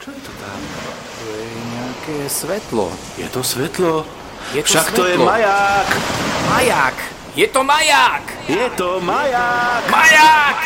[0.00, 0.60] Čo je to tam?
[1.20, 2.88] To je nejaké svetlo.
[3.20, 4.08] Je to svetlo?
[4.56, 5.28] Je to Však to je svetlo.
[5.28, 5.88] maják!
[6.48, 6.96] Maják!
[7.36, 8.24] Je to maják!
[8.48, 9.84] Je to maják!
[9.92, 10.58] Maják!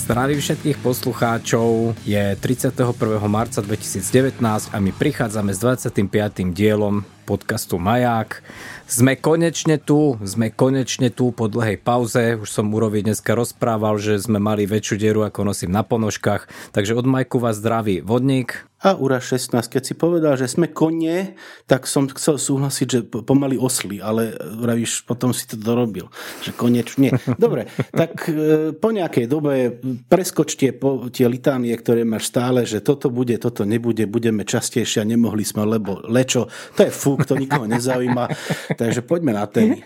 [0.00, 1.92] Zdravím všetkých poslucháčov.
[2.08, 2.96] Je 31.
[3.28, 6.56] marca 2019 a my prichádzame s 25.
[6.56, 8.46] dielom podcastu Maják.
[8.86, 12.38] Sme konečne tu, sme konečne tu po dlhej pauze.
[12.38, 16.70] Už som Urovi dneska rozprával, že sme mali väčšiu dieru, ako nosím na ponožkách.
[16.70, 18.62] Takže od Majku vás zdraví vodník.
[18.86, 21.34] A Ura 16, keď si povedal, že sme konie,
[21.64, 26.12] tak som chcel súhlasiť, že po- pomaly osly, ale vravíš, potom si to dorobil,
[26.44, 27.16] že konečne.
[27.40, 33.08] Dobre, tak e, po nejakej dobe preskočte po tie litánie, ktoré máš stále, že toto
[33.08, 37.64] bude, toto nebude, budeme častejšie a nemohli sme, lebo lečo, to je fúk, to nikoho
[37.64, 38.28] nezaujíma,
[38.76, 39.80] takže poďme na témy.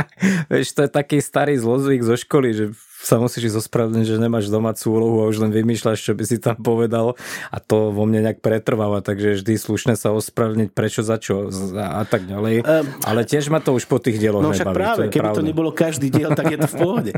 [0.52, 2.64] Vieš, to je taký starý zlozvyk zo školy, že
[3.00, 6.40] sa musíš ísť ospravedlniť, že nemáš domácu úlohu a už len vymýšľaš, čo by si
[6.40, 7.12] tam povedal
[7.48, 12.00] a to vo mne nejak pretrváva, takže vždy slušne sa ospravedlniť, prečo, za čo a,
[12.00, 12.64] a tak ďalej.
[12.64, 14.76] Ehm, Ale tiež ma to už po tých dieloch No však nebaví.
[14.76, 15.36] práve, to keby pravda.
[15.36, 17.12] to nebolo každý diel, tak je to v pohode.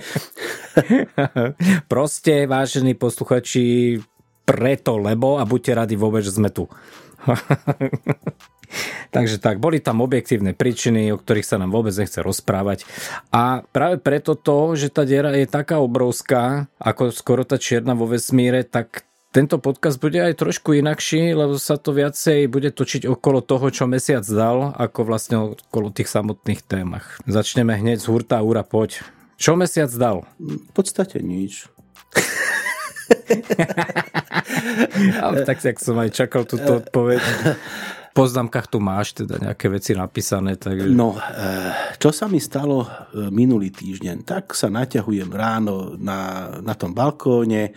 [1.93, 3.99] Proste, vážení posluchači,
[4.43, 6.67] preto, lebo a buďte radi vôbec, že sme tu.
[9.15, 12.85] Takže tak, boli tam objektívne príčiny, o ktorých sa nám vôbec nechce rozprávať.
[13.33, 18.11] A práve preto to, že tá diera je taká obrovská, ako skoro tá čierna vo
[18.11, 19.07] vesmíre, tak
[19.37, 23.85] tento podcast bude aj trošku inakší, lebo sa to viacej bude točiť okolo toho, čo
[23.85, 27.21] mesiac dal, ako vlastne okolo tých samotných témach.
[27.29, 29.05] Začneme hneď z hurta, ura, poď.
[29.37, 30.25] Čo mesiac dal?
[30.41, 31.69] V podstate nič.
[35.21, 37.21] Ale tak, jak som aj čakal túto odpoveď.
[38.17, 40.89] Poznámkach tu máš teda nejaké veci napísané, takže...
[40.89, 44.25] No, eh, čo sa mi stalo eh, minulý týždeň?
[44.25, 47.77] Tak sa naťahujem ráno na, na tom balkóne,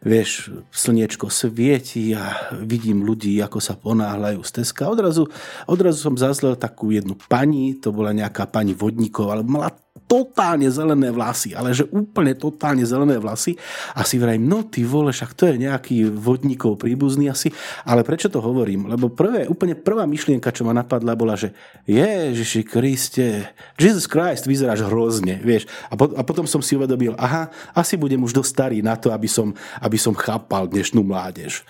[0.00, 4.88] vieš, slniečko svieti a vidím ľudí, ako sa ponáhľajú z Teska.
[4.88, 5.28] Odrazu,
[5.68, 9.68] odrazu som zazlel takú jednu pani, to bola nejaká pani vodníkov, ale mala
[10.04, 13.56] totálne zelené vlasy, ale že úplne totálne zelené vlasy
[13.96, 17.50] a si vrajím, no ty vole, však to je nejaký vodníkov príbuzný asi,
[17.88, 18.86] ale prečo to hovorím?
[18.86, 21.56] Lebo prvé, úplne prvá myšlienka, čo ma napadla, bola, že
[21.88, 23.48] Ježiši Kriste,
[23.80, 25.64] Jesus Christ, vyzeráš hrozne, vieš.
[25.88, 29.10] A, po, a potom som si uvedomil, aha, asi budem už dosť starý na to,
[29.10, 31.64] aby som, aby som chápal dnešnú mládež.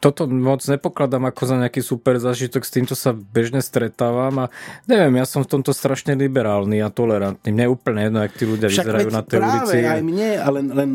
[0.00, 4.46] Toto moc nepokladám ako za nejaký super zážitok, s týmto sa bežne stretávam a
[4.88, 7.52] neviem, ja som v tomto strašne liberálny a tolerantný.
[7.52, 9.76] Mne je úplne jedno, jak tí ľudia vyzerajú veď na tej práve ulici.
[9.84, 10.90] aj mne, ale len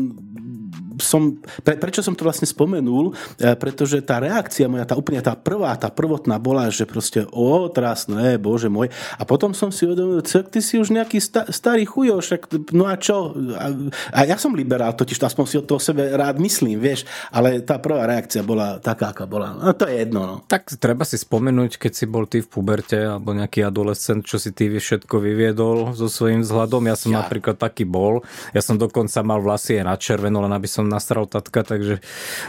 [0.98, 5.36] som, pre, prečo som to vlastne spomenul, e, pretože tá reakcia moja, tá úplne tá
[5.36, 8.88] prvá, tá prvotná bola, že proste o, trásne, bože môj.
[9.16, 12.88] A potom som si uvedomil, "Cek, ty si už nejaký sta, starý chujo, však no
[12.88, 13.36] a čo?
[13.56, 13.72] A,
[14.12, 17.60] a ja som liberál, totiž to aspoň si od toho sebe rád myslím, vieš, ale
[17.60, 19.52] tá prvá reakcia bola taká, aká bola.
[19.52, 20.36] No to je jedno, no.
[20.48, 24.54] Tak treba si spomenúť, keď si bol ty v puberte alebo nejaký adolescent, čo si
[24.54, 26.86] ty všetko vyviedol so svojím vzhľadom.
[26.88, 27.26] Ja som Ja.
[27.26, 28.22] napríklad taký bol.
[28.54, 32.00] Ja som dokonca mal vlasy aj na červeno, len aby som nasral tatka, takže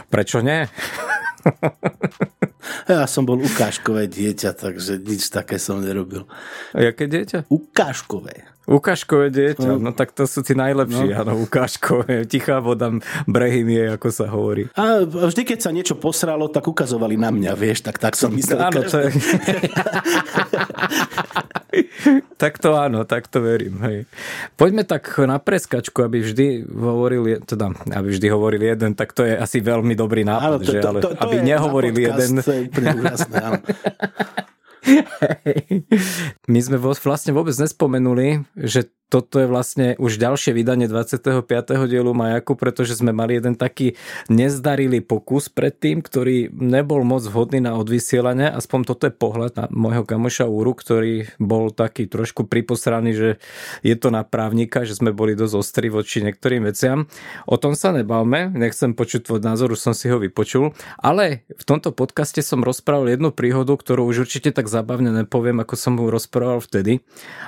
[0.08, 0.66] prečo nie?
[2.88, 6.24] Ja som bol ukážkové dieťa, takže nič také som nerobil.
[6.72, 7.48] A jaké dieťa?
[7.48, 8.48] Ukážkové.
[8.68, 11.24] Ukážkové dieťa, no tak to sú tí najlepší, no.
[11.24, 12.28] áno, ukážkové.
[12.28, 12.92] Tichá voda,
[13.24, 14.68] brehy nie, ako sa hovorí.
[14.76, 18.60] A vždy, keď sa niečo posralo, tak ukazovali na mňa, vieš, tak, tak som myslel.
[18.60, 19.08] Áno, to je...
[22.42, 23.80] tak to áno, tak to verím.
[23.80, 24.04] Hej.
[24.60, 29.24] Poďme tak na preskačku, aby vždy hovoril, je- teda, aby vždy hovoril jeden, tak to
[29.24, 30.84] je asi veľmi dobrý nápad, že?
[30.84, 32.32] Ale aby je nehovoril na podcast, jeden.
[32.44, 33.60] To je úplne úžasné, áno.
[36.52, 41.40] My sme vlastne vôbec nespomenuli, že toto je vlastne už ďalšie vydanie 25.
[41.88, 43.96] dielu Majaku, pretože sme mali jeden taký
[44.28, 48.52] nezdarilý pokus predtým, ktorý nebol moc vhodný na odvysielanie.
[48.52, 53.28] Aspoň toto je pohľad na môjho kamoša Úru, ktorý bol taký trošku priposraný, že
[53.80, 57.08] je to na právnika, že sme boli dosť ostri voči niektorým veciam.
[57.48, 61.64] O tom sa nebavme, nechcem počuť tvoj názor, už som si ho vypočul, ale v
[61.64, 66.12] tomto podcaste som rozprával jednu príhodu, ktorú už určite tak zábavne nepoviem, ako som mu
[66.12, 67.00] rozprával vtedy.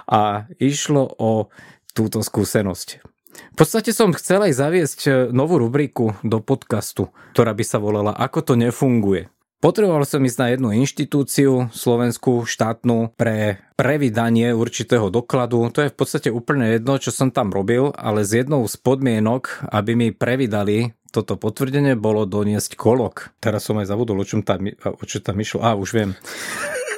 [0.09, 1.50] A išlo o
[1.93, 2.89] túto skúsenosť.
[3.31, 8.13] V podstate som chcel aj zaviesť e, novú rubriku do podcastu, ktorá by sa volala
[8.19, 9.31] Ako to nefunguje.
[9.61, 15.69] Potreboval som ísť na jednu inštitúciu slovenskú štátnu pre prevydanie určitého dokladu.
[15.77, 19.69] To je v podstate úplne jedno, čo som tam robil, ale z jednou z podmienok,
[19.69, 23.37] aby mi previdali toto potvrdenie, bolo doniesť kolok.
[23.37, 25.61] Teraz som aj zabudol, o čom tam, o čo tam išlo.
[25.61, 26.11] Á, už viem.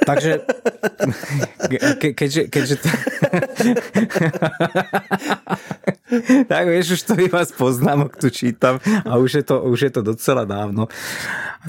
[0.06, 0.40] Takže,
[1.99, 2.88] ke, keďže, keďže, to,
[6.50, 8.76] tak vieš, už to iba z poznámok tu čítam
[9.06, 10.87] a už je, to, už je to docela dávno.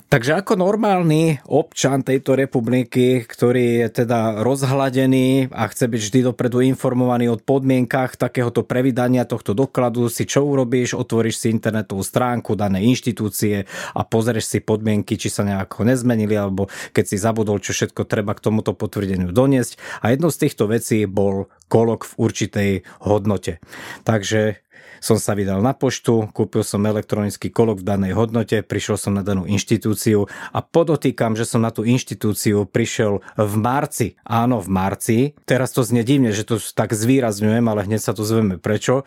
[0.10, 6.66] Takže ako normálny občan tejto republiky, ktorý je teda rozhladený a chce byť vždy dopredu
[6.66, 10.98] informovaný o podmienkach takéhoto previdania tohto dokladu, si čo urobíš?
[10.98, 16.66] Otvoríš si internetovú stránku danej inštitúcie a pozrieš si podmienky, či sa nejako nezmenili, alebo
[16.90, 19.78] keď si zabudol, čo všetko treba k tomuto potvrdeniu doniesť.
[20.01, 22.71] A jednou z týchto vecí bol kolok v určitej
[23.01, 23.60] hodnote.
[24.04, 24.63] Takže
[25.04, 29.19] som sa vydal na poštu, kúpil som elektronický kolok v danej hodnote, prišiel som na
[29.19, 34.15] danú inštitúciu a podotýkam, že som na tú inštitúciu prišiel v marci.
[34.24, 35.18] Áno, v marci.
[35.44, 39.04] Teraz to znie divne, že to tak zvýrazňujem, ale hneď sa to zvieme prečo.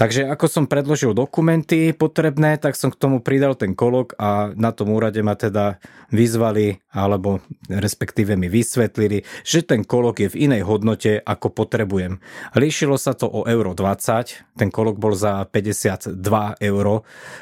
[0.00, 4.72] Takže ako som predložil dokumenty potrebné, tak som k tomu pridal ten kolok a na
[4.72, 5.76] tom úrade ma teda
[6.08, 12.18] vyzvali alebo respektíve mi vysvetlili, že ten kolok je v inej hodnote ako potrebujem.
[12.56, 16.86] Líšilo sa to o euro 20, ten kolok bol za za 52 eur,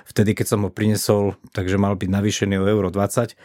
[0.09, 3.37] vtedy keď som ho prinesol, takže mal byť navýšený o euro 20.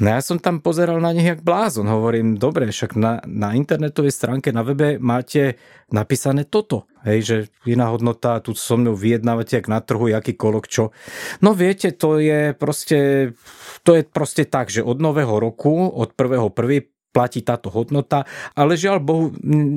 [0.00, 4.16] No ja som tam pozeral na nich jak blázon, hovorím, dobre, však na, na internetovej
[4.16, 5.60] stránke na webe máte
[5.92, 7.36] napísané toto, hej, že
[7.68, 10.90] iná hodnota, tu so mnou vyjednávate jak na trhu, jaký kolok, čo.
[11.44, 13.30] No viete, to je proste,
[13.84, 18.26] to je proste tak, že od nového roku, od prvého prvý platí táto hodnota,
[18.58, 19.30] ale žiaľ Bohu,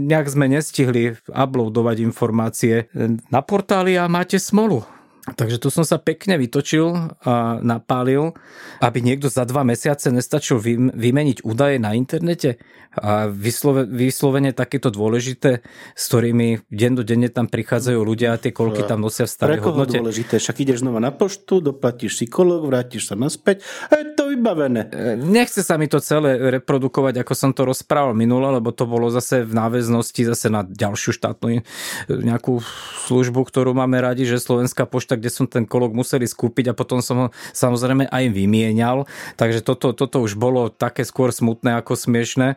[0.10, 2.90] nejak sme nestihli uploadovať informácie
[3.30, 4.97] na portáli a máte smolu.
[5.36, 8.32] Takže tu som sa pekne vytočil a napálil,
[8.80, 10.56] aby niekto za dva mesiace nestačil
[10.96, 12.62] vymeniť údaje na internete
[12.98, 15.62] a vyslove, vyslovene takéto dôležité,
[15.94, 19.98] s ktorými denne tam prichádzajú ľudia a tie kolky tam nosia v starej Pre hodnote.
[20.02, 20.42] dôležité?
[20.42, 23.62] Však ideš znova na poštu, doplatíš si kolok, vrátiš sa naspäť
[23.94, 24.90] a je to vybavené.
[24.90, 29.14] E, nechce sa mi to celé reprodukovať, ako som to rozprával minule, lebo to bolo
[29.14, 31.62] zase v náväznosti zase na ďalšiu štátnu e,
[32.10, 32.66] nejakú
[33.06, 37.02] službu, ktorú máme radi, že Slovenská pošta, kde som ten kolok museli skúpiť a potom
[37.02, 39.10] som ho samozrejme aj vymienial.
[39.36, 42.56] Takže toto, toto už bolo také skôr smutné ako smiešné.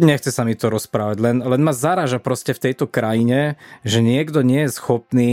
[0.00, 3.54] Nechce sa mi to rozprávať, len, len ma zaraža proste v tejto krajine,
[3.86, 5.30] že niekto nie je schopný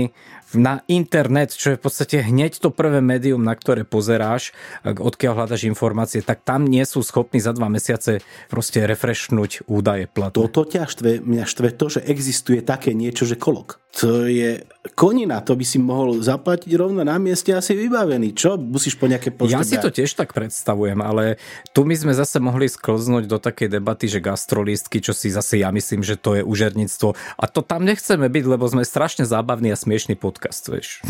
[0.53, 4.51] na internet, čo je v podstate hneď to prvé médium, na ktoré pozeráš,
[4.83, 8.19] odkiaľ hľadaš informácie, tak tam nie sú schopní za dva mesiace
[8.51, 10.45] proste refreshnúť údaje platu.
[10.45, 13.80] Toto ťa štve, mňa štve to, že existuje také niečo, že kolok.
[13.99, 14.63] To je
[14.95, 18.31] konina, to by si mohol zaplatiť rovno na mieste asi vybavený.
[18.31, 18.55] Čo?
[18.55, 21.35] Musíš po nejaké pošte Ja si to tiež tak predstavujem, ale
[21.75, 25.75] tu my sme zase mohli sklznúť do takej debaty, že gastrolistky, čo si zase ja
[25.75, 27.19] myslím, že to je užerníctvo.
[27.35, 31.03] A to tam nechceme byť, lebo sme strašne zábavný a smiešný podcast, vieš.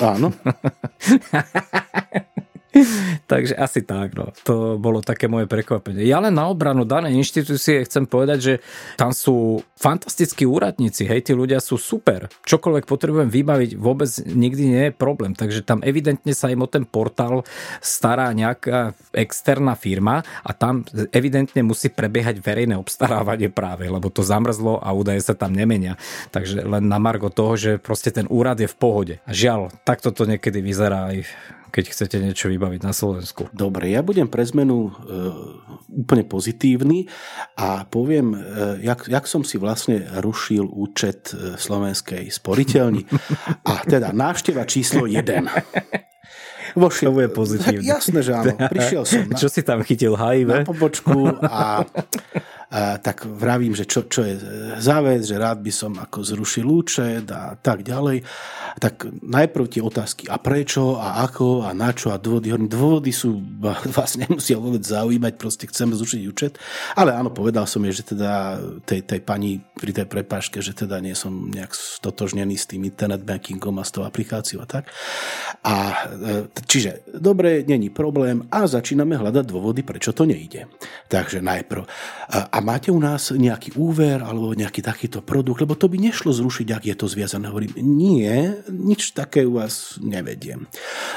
[0.00, 0.32] Áno.
[3.32, 4.32] Takže asi tak, no.
[4.48, 6.08] To bolo také moje prekvapenie.
[6.08, 8.54] Ja len na obranu danej inštitúcie chcem povedať, že
[8.96, 12.30] tam sú fantastickí úradníci, hej, tí ľudia sú super.
[12.46, 15.36] Čokoľvek potrebujem vybaviť, vôbec nikdy nie je problém.
[15.36, 17.44] Takže tam evidentne sa im o ten portál
[17.82, 24.80] stará nejaká externá firma a tam evidentne musí prebiehať verejné obstarávanie práve, lebo to zamrzlo
[24.80, 26.00] a údaje sa tam nemenia.
[26.32, 29.14] Takže len na margo toho, že proste ten úrad je v pohode.
[29.28, 31.26] A žiaľ, takto to niekedy vyzerá aj
[31.72, 33.48] keď chcete niečo vybaviť na Slovensku.
[33.56, 37.08] Dobre, ja budem pre zmenu e, úplne pozitívny
[37.56, 38.38] a poviem, e,
[38.84, 43.08] jak, jak som si vlastne rušil účet v slovenskej sporiteľni.
[43.72, 45.24] A teda návšteva číslo 1.
[46.76, 47.12] Vošiel.
[47.12, 47.84] To bude pozitívne.
[47.84, 48.54] Jasné, že áno.
[48.56, 50.48] Prišiel som na, Čo si tam chytil HIV?
[50.48, 51.84] Na pobočku a
[52.72, 54.40] tak vravím, že čo, čo je
[54.80, 58.24] záväz, že rád by som ako zrušil účet a tak ďalej.
[58.80, 62.48] Tak najprv tie otázky, a prečo, a ako, a na čo, a dôvody.
[62.48, 63.36] Hovorím, dôvody sú,
[63.92, 66.56] vás nemusia vôbec zaujímať, proste chcem zrušiť účet.
[66.96, 68.56] Ale áno, povedal som je, že teda
[68.88, 73.20] tej, tej pani pri tej prepážke, že teda nie som nejak stotožnený s tým internet
[73.20, 74.88] bankingom a s tou aplikáciou a tak.
[75.60, 80.70] A e, čiže, dobre, není problém a začíname hľadať dôvody, prečo to nejde.
[81.12, 81.84] Takže najprv.
[82.32, 86.68] A máte u nás nejaký úver alebo nejaký takýto produkt, lebo to by nešlo zrušiť,
[86.72, 87.52] ak je to zviazané.
[87.52, 90.64] Hovorím, nie, nič také u vás nevediem.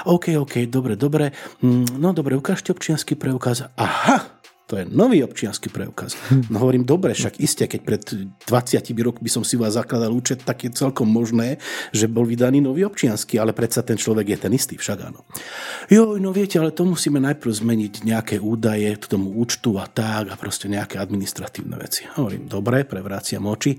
[0.03, 1.31] OK, OK, dobre, dobre.
[1.63, 3.69] Mm, no dobre, ukážte občianský preukaz.
[3.79, 4.34] Aha,
[4.65, 6.17] to je nový občianský preukaz.
[6.49, 8.01] No hovorím, dobre, však iste, keď pred
[8.49, 11.61] 20 rokmi som si vás zakladal účet, tak je celkom možné,
[11.93, 15.21] že bol vydaný nový občiansky, ale predsa ten človek je ten istý, však áno.
[15.85, 20.33] Jo, no viete, ale to musíme najprv zmeniť nejaké údaje k tomu účtu a tak
[20.33, 22.09] a proste nejaké administratívne veci.
[22.17, 23.77] Hovorím, dobre, prevráciam oči.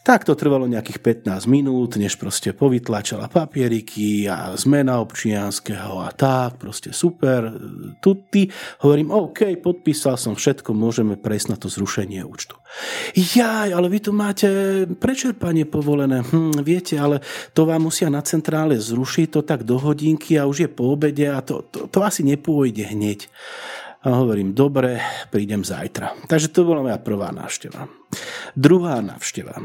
[0.00, 6.56] Tak to trvalo nejakých 15 minút, než proste povytlačala papieriky a zmena občianského a tak,
[6.56, 7.52] proste super,
[8.00, 8.48] tuty.
[8.80, 12.54] Hovorím, OK, podpísal som všetko, môžeme prejsť na to zrušenie účtu.
[13.18, 14.46] Jaj, ale vy tu máte
[14.86, 16.22] prečerpanie povolené.
[16.22, 17.18] Hm, viete, ale
[17.50, 21.26] to vám musia na centrále zrušiť to tak do hodinky a už je po obede
[21.26, 23.26] a to, to, to asi nepôjde hneď.
[24.06, 26.14] A hovorím, dobre, prídem zajtra.
[26.30, 28.01] Takže to bola moja prvá návšteva.
[28.52, 29.56] Druhá návšteva.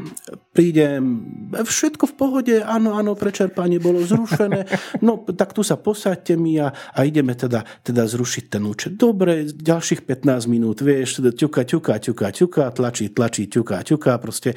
[0.56, 4.64] Prídem, všetko v pohode, áno, áno, prečerpanie bolo zrušené,
[5.04, 8.96] no tak tu sa posaďte mi a, a ideme teda, teda zrušiť ten účet.
[8.96, 14.56] Dobre, ďalších 15 minút, vieš, teda ťuka, ťuka, ťuka, ťuka, tlačí, tlačí, ťuka, ťuka, proste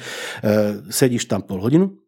[0.88, 2.01] sedíš tam pol hodinu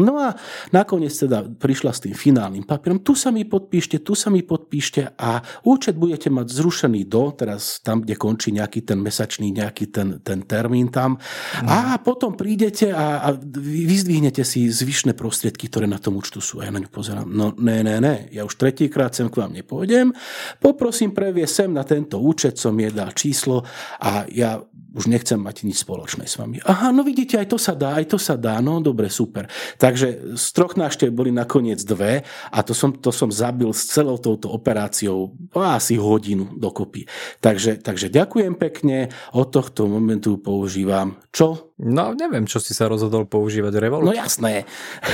[0.00, 0.36] No a
[0.72, 3.00] nakoniec teda prišla s tým finálnym papierom.
[3.00, 7.80] Tu sa mi podpíšte, tu sa mi podpíšte a účet budete mať zrušený do, teraz
[7.80, 11.16] tam, kde končí nejaký ten mesačný, nejaký ten, ten termín tam.
[11.62, 11.68] Mm.
[11.68, 13.28] A potom prídete a, a
[13.60, 16.60] vyzdvihnete si zvyšné prostriedky, ktoré na tom účtu sú.
[16.60, 17.28] A ja na ňu pozerám.
[17.28, 20.12] No ne, ne, ne, ja už tretíkrát sem k vám nepôjdem.
[20.60, 23.64] Poprosím previe sem na tento účet, som je dal číslo
[24.00, 24.60] a ja
[24.96, 26.56] už nechcem mať nič spoločné s vami.
[26.64, 29.44] Aha, no vidíte, aj to sa dá, aj to sa dá, no dobre, super.
[29.86, 34.18] Takže z troch návštev boli nakoniec dve a to som, to som zabil s celou
[34.18, 37.06] touto operáciou asi hodinu dokopy.
[37.38, 41.70] Takže, takže ďakujem pekne, od tohto momentu používam čo?
[41.76, 44.08] No, neviem, čo si sa rozhodol používať Revolut.
[44.08, 44.64] No jasné,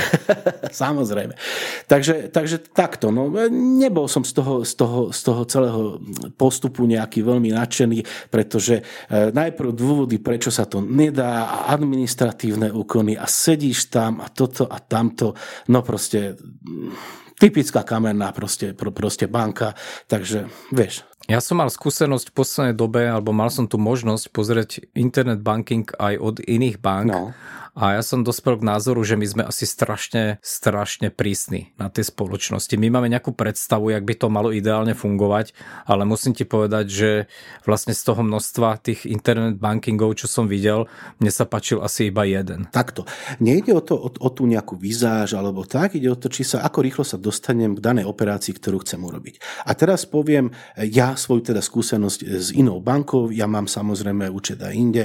[0.71, 1.35] samozrejme.
[1.91, 5.81] Takže, takže takto, no nebol som z toho, z, toho, z toho celého
[6.39, 8.83] postupu nejaký veľmi nadšený, pretože e,
[9.35, 14.79] najprv dôvody, prečo sa to nedá a administratívne úkony a sedíš tam a toto a
[14.79, 15.35] tamto,
[15.67, 16.39] no proste
[17.43, 19.75] typická kamenná proste, proste banka,
[20.07, 24.69] takže vieš, ja som mal skúsenosť v poslednej dobe, alebo mal som tu možnosť pozrieť
[24.91, 27.07] internet banking aj od iných bank.
[27.07, 27.31] No.
[27.73, 32.05] A ja som dospel k názoru, že my sme asi strašne, strašne prísni na tie
[32.05, 32.77] spoločnosti.
[32.77, 35.57] My máme nejakú predstavu, jak by to malo ideálne fungovať,
[35.89, 37.11] ale musím ti povedať, že
[37.65, 40.85] vlastne z toho množstva tých internet bankingov, čo som videl,
[41.17, 42.69] mne sa páčil asi iba jeden.
[42.69, 43.09] Takto.
[43.41, 46.61] Nejde o, to, o, o tú nejakú vizáž alebo tak, ide o to, či sa,
[46.61, 49.65] ako rýchlo sa dostanem k danej operácii, ktorú chcem urobiť.
[49.65, 54.73] A teraz poviem ja svoju teda skúsenosť s inou bankou, ja mám samozrejme účet aj
[54.77, 55.03] inde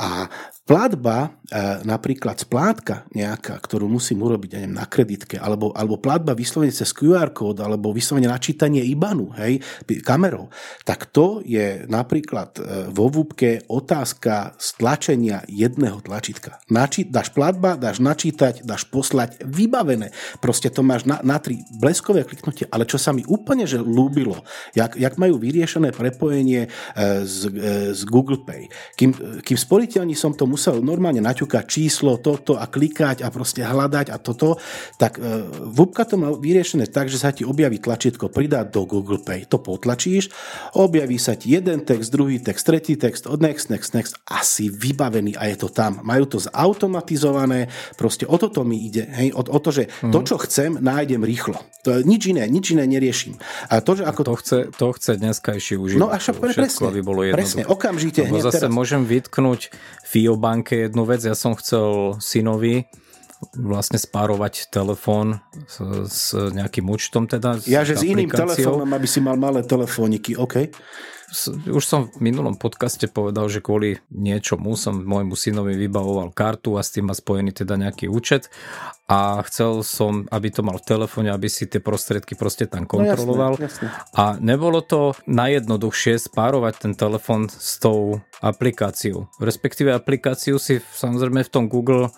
[0.00, 0.32] a
[0.66, 6.74] platba, e, napríklad splátka nejaká, ktorú musím urobiť neviem, na kreditke, alebo, alebo platba vyslovene
[6.74, 9.62] cez QR kód, alebo vyslovene načítanie IBANu, hej,
[10.02, 10.50] kamerou,
[10.82, 16.58] tak to je napríklad e, vo VUBke otázka stlačenia jedného tlačítka.
[16.66, 20.10] Nači, dáš platba, dáš načítať, dáš poslať, vybavené.
[20.42, 24.42] Proste to máš na, na tri bleskové kliknutie, ale čo sa mi úplne že ľúbilo,
[24.74, 26.68] jak, jak majú vyriešené prepojenie e,
[27.22, 27.54] z,
[27.94, 28.66] z Google Pay.
[28.98, 29.14] Kým,
[29.46, 34.16] kým sporiteľní som to musel normálne naťukať číslo, toto a klikať a proste hľadať a
[34.16, 34.56] toto,
[34.96, 39.20] tak e, VUBka to má vyriešené tak, že sa ti objaví tlačítko pridať do Google
[39.20, 39.44] Pay.
[39.52, 40.32] To potlačíš,
[40.80, 45.36] objaví sa ti jeden text, druhý text, tretí text, od next, next, next, asi vybavený
[45.36, 46.00] a je to tam.
[46.00, 47.68] Majú to zautomatizované,
[48.00, 50.12] proste o toto mi ide, hej, o, o to, že mm.
[50.16, 51.60] to, čo chcem, nájdem rýchlo.
[51.84, 53.38] To nič iné, nič iné neriešim.
[53.68, 54.20] A to, že ako...
[54.26, 56.02] To chce, to chce dneskajší užívateľ.
[56.02, 58.26] No a však presne, aby bolo presne, okamžite.
[58.26, 58.74] Lebo zase teraz...
[58.74, 59.70] môžem vytknúť
[60.06, 61.26] FIO banke jednu vec.
[61.26, 62.86] Ja som chcel synovi
[63.58, 67.58] vlastne spárovať telefón s, s nejakým účtom teda.
[67.66, 70.70] Ja, že s iným telefónom, aby si mal malé telefóniky, OK
[71.66, 76.86] už som v minulom podcaste povedal, že kvôli niečomu som môjmu synovi vybavoval kartu a
[76.86, 78.46] s tým má spojený teda nejaký účet
[79.10, 83.58] a chcel som, aby to mal v telefóne, aby si tie prostriedky proste tam kontroloval.
[83.58, 84.14] No, jasne, jasne.
[84.14, 89.30] A nebolo to najjednoduchšie spárovať ten telefón s tou aplikáciou.
[89.42, 92.10] Respektíve aplikáciu si samozrejme v tom Google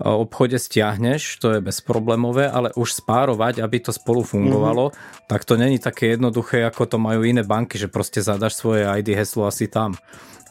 [0.00, 5.28] obchode stiahneš, to je bezproblémové, ale už spárovať, aby to spolu fungovalo, mm-hmm.
[5.28, 9.16] tak to není také jednoduché, ako to majú iné banky, že proste zadaš svoje ID
[9.16, 9.96] heslo asi tam.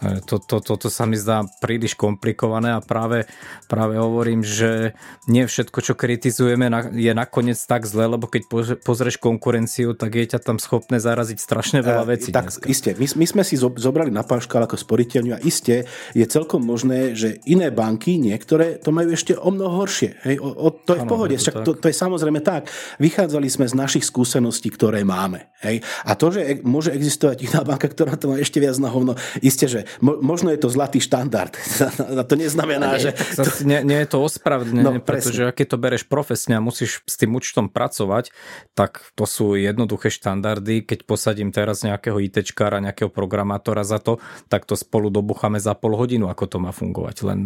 [0.03, 3.31] To, to, to, to sa mi zdá príliš komplikované a práve,
[3.71, 4.91] práve hovorím, že
[5.31, 8.43] nie všetko, čo kritizujeme, je nakoniec tak zle, lebo keď
[8.83, 12.29] pozrieš konkurenciu, tak je ťa tam schopné zaraziť strašne veľa vecí.
[12.29, 12.67] E, tak dneska.
[12.67, 17.15] isté, my, my sme si zobrali na páškal ako sporiteľňu a isté je celkom možné,
[17.15, 20.19] že iné banky, niektoré, to majú ešte o mnoho horšie.
[20.27, 22.67] Hej, o, o, to je ano, v pohode, to, to, to je samozrejme tak.
[22.99, 25.55] Vychádzali sme z našich skúseností, ktoré máme.
[25.63, 25.87] Hej.
[26.03, 29.71] A to, že môže existovať iná banka, ktorá to má ešte viac na hovno, isté,
[29.71, 31.53] že mo, možno je to zlatý štandard.
[32.29, 33.11] to neznamená, nie, že...
[33.37, 33.43] To...
[33.65, 37.35] Nie, nie je to ospravedlnené, no, pretože keď to bereš profesne a musíš s tým
[37.35, 38.31] účtom pracovať,
[38.73, 40.85] tak to sú jednoduché štandardy.
[40.85, 45.95] Keď posadím teraz nejakého ITčkára, nejakého programátora za to, tak to spolu dobucháme za pol
[45.97, 47.15] hodinu, ako to má fungovať.
[47.25, 47.39] Len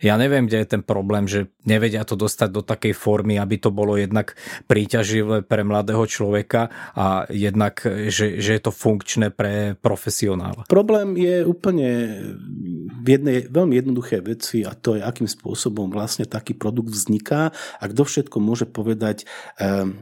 [0.00, 3.70] ja neviem, kde je ten problém, že nevedia to dostať do takej formy, aby to
[3.70, 4.34] bolo jednak
[4.66, 10.68] príťaživé pre mladého človeka a jednak, že, že je to funkčné pre profesionála.
[10.68, 11.79] Problém je úplne
[13.00, 17.84] v jednej veľmi jednoduché veci a to je, akým spôsobom vlastne taký produkt vzniká a
[17.88, 19.24] kto všetko môže povedať
[19.56, 19.96] um,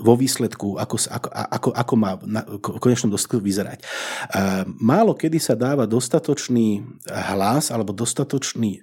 [0.00, 3.84] vo výsledku, ako, ako, ako, ako má na, konečnom dôsledku vyzerať.
[4.32, 8.80] Um, málo kedy sa dáva dostatočný hlas alebo dostatočný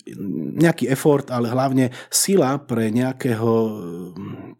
[0.57, 3.51] nejaký effort, ale hlavne sila pre nejakého,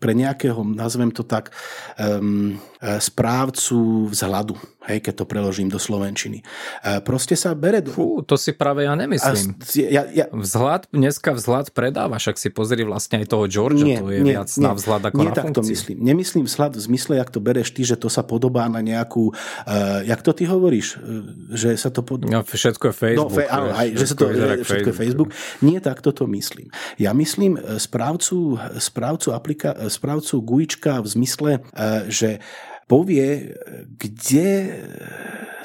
[0.02, 1.54] pre nejakého nazvem to tak,
[2.02, 6.42] um, správcu vzhľadu hej, keď to preložím do slovenčiny.
[6.82, 7.84] E, proste sa bere...
[7.84, 7.92] Do...
[7.92, 9.60] Fú, to si práve ja nemyslím.
[9.60, 10.26] A, ja, ja...
[10.32, 14.34] Vzhľad, dneska vzhľad predáva, však si pozri vlastne aj toho Georgia, nie, to je nie,
[14.34, 15.98] viac nie, na vzhľad ako nie na tak to myslím.
[16.00, 19.36] Nemyslím vzhľad v zmysle, jak to bereš ty, že to sa podobá na nejakú...
[19.68, 20.98] Uh, jak to ty hovoríš?
[20.98, 22.32] Uh, že sa to podobá...
[22.32, 23.28] No, všetko je Facebook.
[23.28, 25.30] No, fe, áno, aj, že sa to, je, všetko je Facebook.
[25.60, 26.72] Nie tak toto myslím.
[26.96, 32.40] Ja myslím správcu, správcu, aplika, správcu Guička v zmysle, uh, že
[32.88, 33.54] povie,
[34.00, 34.50] kde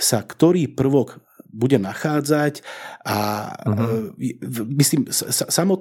[0.02, 2.64] sa ktorý prvok bude nachádzať
[3.04, 3.18] a
[3.52, 4.16] uh-huh.
[4.72, 5.04] myslím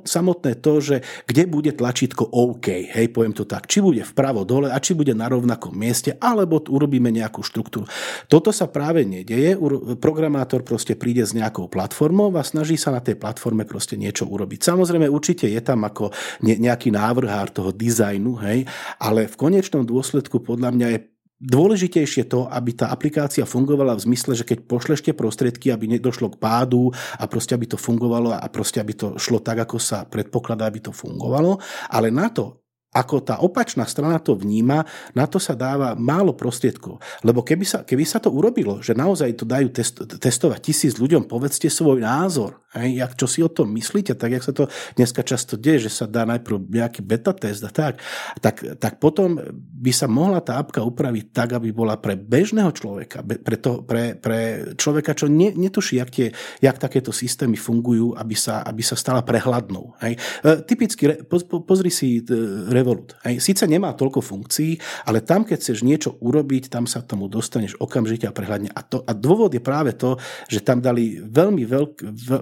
[0.04, 4.68] samotné to, že kde bude tlačítko OK, hej, poviem to tak, či bude vpravo dole
[4.68, 7.88] a či bude na rovnakom mieste, alebo urobíme nejakú štruktúru.
[8.28, 9.56] Toto sa práve nedeje,
[9.96, 14.68] programátor proste príde s nejakou platformou a snaží sa na tej platforme proste niečo urobiť.
[14.68, 16.12] Samozrejme, určite je tam ako
[16.44, 18.68] nejaký návrhár toho dizajnu, hej,
[19.00, 21.00] ale v konečnom dôsledku podľa mňa je
[21.42, 26.30] Dôležitejšie to, aby tá aplikácia fungovala v zmysle, že keď pošleš tie prostriedky, aby nedošlo
[26.30, 30.06] k pádu a proste aby to fungovalo a proste aby to šlo tak, ako sa
[30.06, 31.58] predpokladá, aby to fungovalo.
[31.90, 32.61] Ale na to,
[32.92, 34.84] ako tá opačná strana to vníma,
[35.16, 37.00] na to sa dáva málo prostriedkov.
[37.24, 41.24] Lebo keby sa, keby sa to urobilo, že naozaj to dajú test, testovať tisíc ľuďom,
[41.24, 45.24] povedzte svoj názor, hej, jak, čo si o tom myslíte, tak jak sa to dneska
[45.24, 48.00] často deje, že sa dá najprv nejaký beta test a tak,
[48.40, 53.24] tak, tak potom by sa mohla tá apka upraviť tak, aby bola pre bežného človeka,
[53.24, 56.28] pre, to, pre, pre človeka, čo ne, netuší, jak, tie,
[56.64, 60.00] jak takéto systémy fungujú, aby sa, aby sa stala prehľadnou.
[60.04, 60.20] Hej.
[60.44, 63.14] E, typicky, po, po, pozri si e, Revolut.
[63.22, 63.46] Hej.
[63.46, 68.26] Sice nemá toľko funkcií, ale tam, keď chceš niečo urobiť, tam sa tomu dostaneš okamžite
[68.26, 68.74] a prehľadne.
[68.74, 70.18] A, to, a dôvod je práve to,
[70.50, 71.94] že tam dali veľmi veľk,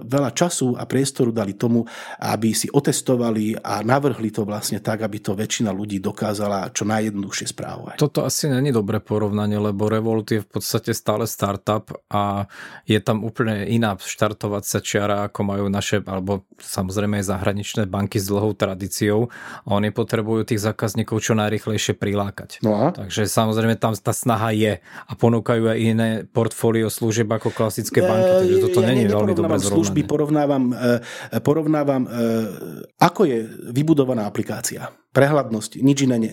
[0.08, 1.84] veľa času a priestoru dali tomu,
[2.16, 7.46] aby si otestovali a navrhli to vlastne tak, aby to väčšina ľudí dokázala čo najjednoduchšie
[7.52, 7.96] správovať.
[8.00, 12.46] Toto asi není dobré porovnanie, lebo Revolut je v podstate stále startup a
[12.86, 18.30] je tam úplne iná štartovacia čiara, ako majú naše, alebo samozrejme aj zahraničné banky s
[18.30, 19.26] dlhou tradíciou.
[19.66, 22.62] Oni potrebujú potrebujú tých zákazníkov čo najrychlejšie prilákať.
[22.62, 22.94] No a?
[22.94, 28.46] Takže samozrejme tam tá snaha je a ponúkajú aj iné portfólio služieb ako klasické banky,
[28.46, 32.10] takže toto ja není veľmi dobre služby, porovnávam, e, porovnávam, e,
[33.02, 33.38] ako je
[33.74, 36.30] vybudovaná aplikácia prehľadnosti, nič iné ne.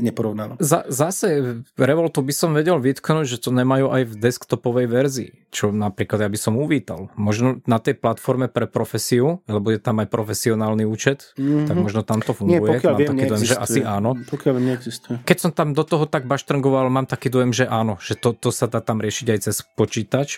[0.61, 5.73] Za, zase Revoltu by som vedel vytknúť, že to nemajú aj v desktopovej verzii, čo
[5.73, 7.09] napríklad ja by som uvítal.
[7.17, 11.65] Možno na tej platforme pre profesiu, lebo je tam aj profesionálny účet, mm-hmm.
[11.65, 12.61] tak možno tam to funguje.
[12.61, 14.09] Nie, pokiaľ mám viem, taký dojem, že asi áno.
[14.13, 15.15] Pokiaľ viem, neexistuje.
[15.25, 18.53] Keď som tam do toho tak baštrngoval, mám taký dojem, že áno, že to, to
[18.53, 20.37] sa dá tam riešiť aj cez počítač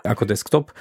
[0.00, 0.72] ako desktop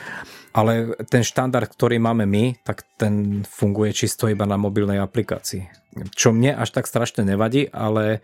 [0.56, 5.85] ale ten štandard, ktorý máme my, tak ten funguje čisto iba na mobilnej aplikácii.
[6.12, 8.20] Čo mne až tak strašne nevadí, ale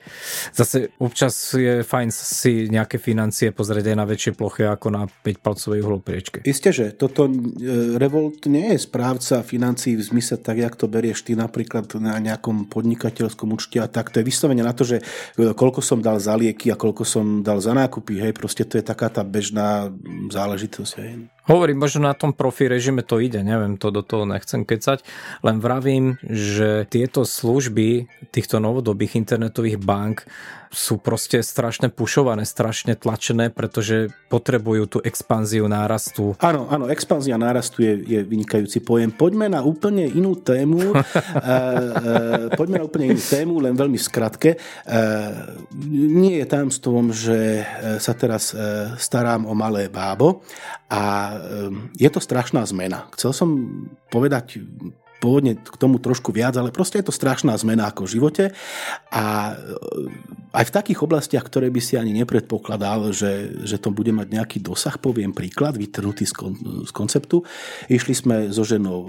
[0.52, 5.80] zase občas je fajn si nejaké financie pozrieť aj na väčšie plochy ako na 5-palcovej
[5.80, 6.38] uhlopriečke.
[6.44, 11.24] Isté, že toto e, Revolt nie je správca financií v zmysle tak, jak to berieš
[11.24, 14.12] ty napríklad na nejakom podnikateľskom účte a tak.
[14.12, 15.00] To je vyslovene na to, že
[15.40, 18.20] koľko som dal za lieky a koľko som dal za nákupy.
[18.20, 19.88] Hej, proste to je taká tá bežná
[20.28, 20.92] záležitosť.
[21.00, 21.32] Hej.
[21.50, 25.02] Hovorím, možno na tom profi režime to ide, neviem, to do toho nechcem kecať,
[25.42, 30.30] len vravím, že tieto služby týchto novodobých internetových bank
[30.72, 36.40] sú proste strašne pušované, strašne tlačené, pretože potrebujú tú expanziu nárastu.
[36.40, 39.12] Áno, áno, expanzia nárastu je, je vynikajúci pojem.
[39.12, 40.96] Poďme na úplne inú tému.
[40.96, 41.56] e, e,
[42.56, 44.56] poďme na úplne inú tému, len veľmi skratke.
[44.56, 44.58] E,
[45.92, 47.68] nie je tajomstvom, že
[48.00, 50.42] sa teraz e, starám o malé bábo
[50.88, 51.36] a e,
[52.00, 53.12] je to strašná zmena.
[53.16, 53.50] Chcel som
[54.08, 54.64] povedať
[55.22, 58.44] pôvodne k tomu trošku viac, ale proste je to strašná zmena ako v živote
[59.14, 59.56] a e,
[60.58, 64.58] aj v takých oblastiach, ktoré by si ani nepredpokladal, že, že to bude mať nejaký
[64.66, 66.54] dosah, poviem príklad, vytrhnutý z, kon,
[66.84, 67.46] z konceptu.
[67.86, 69.08] Išli sme so ženou e,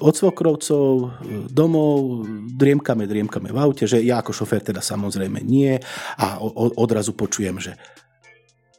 [0.00, 1.06] od svokrovcov e,
[1.52, 2.24] domov,
[2.56, 5.76] driemkame, driemkame v aute, že ja ako šofér teda samozrejme nie
[6.16, 6.40] a
[6.80, 7.76] odrazu počujem, že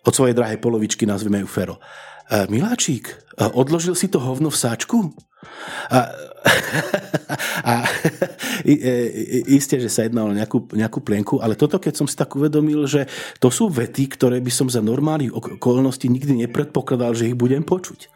[0.01, 1.77] od svojej drahej polovičky nazvime ju Fero.
[2.47, 4.97] Miláčik, odložil si to hovno v sáčku?
[5.91, 6.11] A,
[7.71, 7.83] a
[9.47, 12.87] isté, že sa jedná o nejakú, nejakú plienku, ale toto, keď som si tak uvedomil,
[12.87, 13.09] že
[13.41, 18.07] to sú vety, ktoré by som za normálnych okolností nikdy nepredpokladal, že ich budem počuť.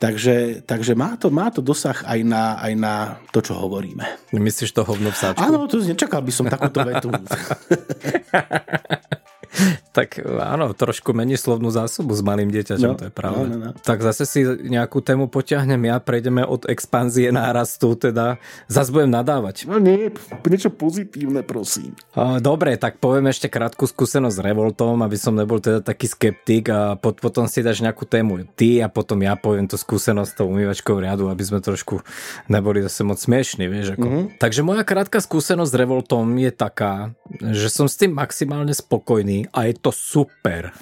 [0.00, 2.94] Takže, takže má, to, má to dosah aj na, aj na
[3.36, 4.32] to, čo hovoríme.
[4.32, 5.44] Myslíš to hovno v sáčku?
[5.44, 7.12] Áno, to nečakal by som takúto vetu.
[9.96, 13.44] tak áno, trošku mení slovnú zásobu s malým dieťaťom, no, to je pravda.
[13.46, 13.80] No, no, no.
[13.82, 18.38] Tak zase si nejakú tému potiahnem ja, prejdeme od expanzie nárastu, teda
[18.70, 19.66] zase budem nadávať.
[19.66, 20.10] No nie,
[20.46, 21.94] niečo pozitívne, prosím.
[22.40, 26.94] Dobre, tak poviem ešte krátku skúsenosť s Revoltom, aby som nebol teda taký skeptik a
[26.94, 30.96] pot, potom si dáš nejakú tému ty a potom ja poviem tú skúsenosť tou umývačkou
[30.98, 32.02] riadu, aby sme trošku
[32.46, 33.98] neboli zase moc smiešní, vieš.
[33.98, 34.06] Ako.
[34.06, 34.24] Mm-hmm.
[34.38, 39.70] Takže moja krátka skúsenosť s Revoltom je taká, že som s tým maximálne spokojný a
[39.70, 40.74] je to super.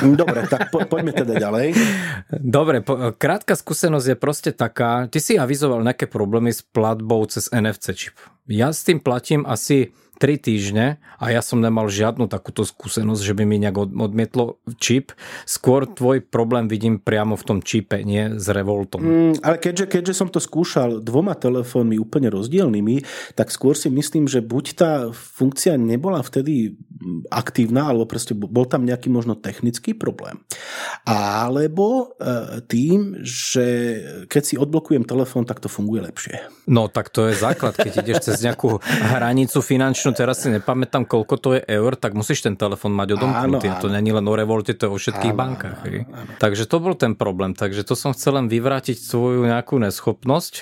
[0.00, 1.76] Dobre, tak po, poďme teda ďalej.
[2.40, 7.52] Dobre, po, krátka skúsenosť je proste taká, ty si avizoval nejaké problémy s platbou cez
[7.52, 8.16] NFC čip.
[8.48, 13.34] Ja s tým platím asi 3 týždne a ja som nemal žiadnu takúto skúsenosť, že
[13.34, 15.10] by mi nejak odmietlo čip.
[15.42, 19.02] Skôr tvoj problém vidím priamo v tom čipe, nie s Revoltom.
[19.02, 23.02] Mm, ale keďže, keďže som to skúšal dvoma telefónmi úplne rozdielnymi,
[23.34, 26.78] tak skôr si myslím, že buď tá funkcia nebola vtedy
[27.28, 30.38] aktívna, alebo proste bol tam nejaký možno technický problém.
[31.04, 33.66] Alebo e, tým, že
[34.30, 36.38] keď si odblokujem telefón, tak to funguje lepšie.
[36.70, 41.34] No tak to je základ, keď ideš cez nejakú hranicu finančnú teraz si nepamätám, koľko
[41.40, 43.68] to je eur, tak musíš ten telefon mať odomknutý.
[43.68, 43.82] Áno, áno.
[43.82, 45.78] To není len o revolte, to je o všetkých áno, bankách.
[45.84, 46.30] Áno, áno.
[46.38, 47.56] Takže to bol ten problém.
[47.56, 50.54] Takže to som chcel len vyvrátiť svoju nejakú neschopnosť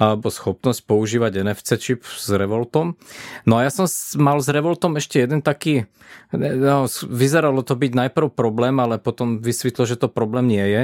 [0.00, 2.96] alebo schopnosť používať NFC čip s Revoltom.
[3.44, 3.84] No a ja som
[4.16, 5.67] mal s Revoltom ešte jeden taký,
[6.32, 10.82] no, vyzeralo to byť najprv problém, ale potom vysvetlo, že to problém nie je.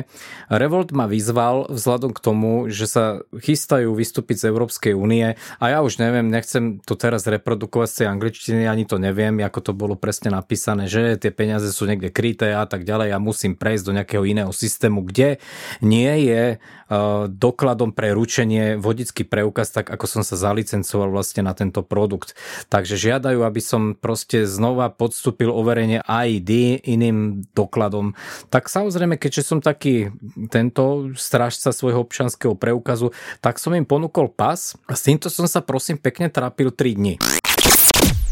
[0.48, 5.84] Revolt ma vyzval vzhľadom k tomu, že sa chystajú vystúpiť z Európskej únie a ja
[5.84, 9.94] už neviem, nechcem to teraz reprodukovať z tej angličtiny, ani to neviem, ako to bolo
[9.98, 13.92] presne napísané, že tie peniaze sú niekde kryté a tak ďalej a musím prejsť do
[13.96, 15.36] nejakého iného systému, kde
[15.84, 21.52] nie je uh, dokladom pre ručenie vodický preukaz, tak ako som sa zalicencoval vlastne na
[21.52, 22.32] tento produkt.
[22.72, 28.10] Takže žiadajú, aby som proste znova podstúpil overenie ID iným dokladom.
[28.50, 30.10] Tak samozrejme, keďže som taký
[30.50, 35.94] tento strážca svojho občanského preukazu, tak som im ponúkol pas s týmto som sa prosím
[35.94, 37.14] pekne trápil 3 dní.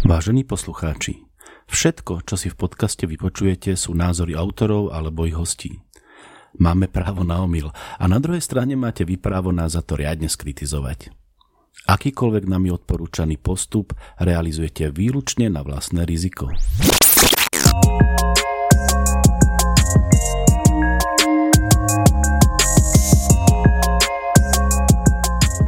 [0.02, 1.22] Vážení poslucháči,
[1.70, 5.78] všetko, čo si v podcaste vypočujete, sú názory autorov alebo ich hostí.
[6.58, 10.26] Máme právo na omyl a na druhej strane máte vy právo nás za to riadne
[10.26, 11.21] skritizovať.
[11.82, 16.52] Akýkoľvek nami odporúčaný postup realizujete výlučne na vlastné riziko.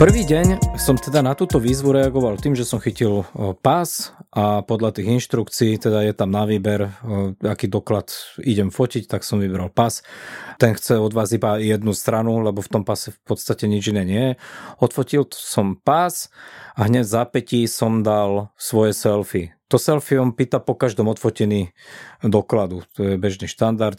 [0.04, 3.24] Prvý deň som teda na túto výzvu reagoval tým, že som chytil
[3.64, 6.92] pás a podľa tých inštrukcií, teda je tam na výber,
[7.40, 8.12] aký doklad
[8.44, 10.04] idem fotiť, tak som vybral pás.
[10.60, 14.04] Ten chce od vás iba jednu stranu, lebo v tom pase v podstate nič iné
[14.04, 14.32] nie je.
[14.84, 16.28] Odfotil som pás
[16.76, 19.56] a hneď v zápätí som dal svoje selfie.
[19.74, 21.74] To selfie on pýta po každom odfotení
[22.22, 23.98] dokladu, to je bežný štandard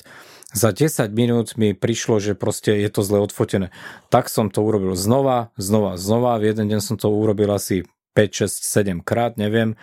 [0.55, 3.75] za 10 minút mi prišlo, že proste je to zle odfotené.
[4.07, 6.39] Tak som to urobil znova, znova, znova.
[6.39, 7.83] V jeden deň som to urobil asi
[8.15, 9.75] 5, 6, 7 krát, neviem.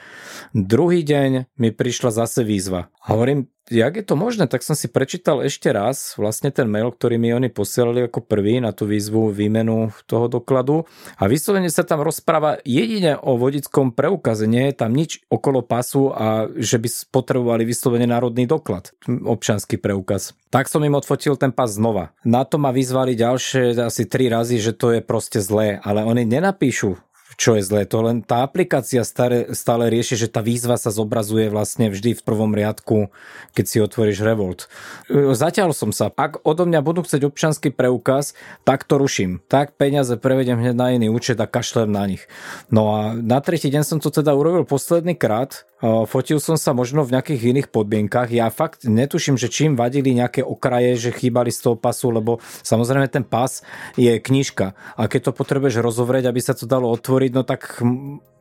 [0.57, 2.89] Druhý deň mi prišla zase výzva.
[3.05, 6.91] A hovorím, jak je to možné, tak som si prečítal ešte raz vlastne ten mail,
[6.91, 10.85] ktorý mi oni posielali ako prvý na tú výzvu výmenu toho dokladu
[11.17, 16.11] a vyslovene sa tam rozpráva jedine o vodickom preukaze, nie je tam nič okolo pasu
[16.11, 20.35] a že by potrebovali vyslovene národný doklad, občanský preukaz.
[20.51, 22.13] Tak som im odfotil ten pas znova.
[22.27, 26.27] Na to ma vyzvali ďalšie asi tri razy, že to je proste zlé, ale oni
[26.27, 26.99] nenapíšu
[27.37, 27.85] čo je zlé.
[27.89, 32.23] To len tá aplikácia stále, stále rieši, že tá výzva sa zobrazuje vlastne vždy v
[32.23, 33.09] prvom riadku,
[33.57, 34.69] keď si otvoríš Revolt.
[35.13, 39.43] Zatiaľ som sa, ak odo mňa budú chcieť občanský preukaz, tak to ruším.
[39.51, 42.25] Tak peniaze prevedem hneď na iný účet a kašlem na nich.
[42.71, 47.03] No a na tretí deň som to teda urobil posledný krát Fotil som sa možno
[47.03, 48.31] v nejakých iných podmienkach.
[48.31, 53.11] Ja fakt netuším, že čím vadili nejaké okraje, že chýbali z toho pasu, lebo samozrejme
[53.11, 53.67] ten pas
[53.99, 54.79] je knižka.
[54.95, 57.83] A keď to potrebuješ rozovrieť, aby sa to dalo otvoriť, no tak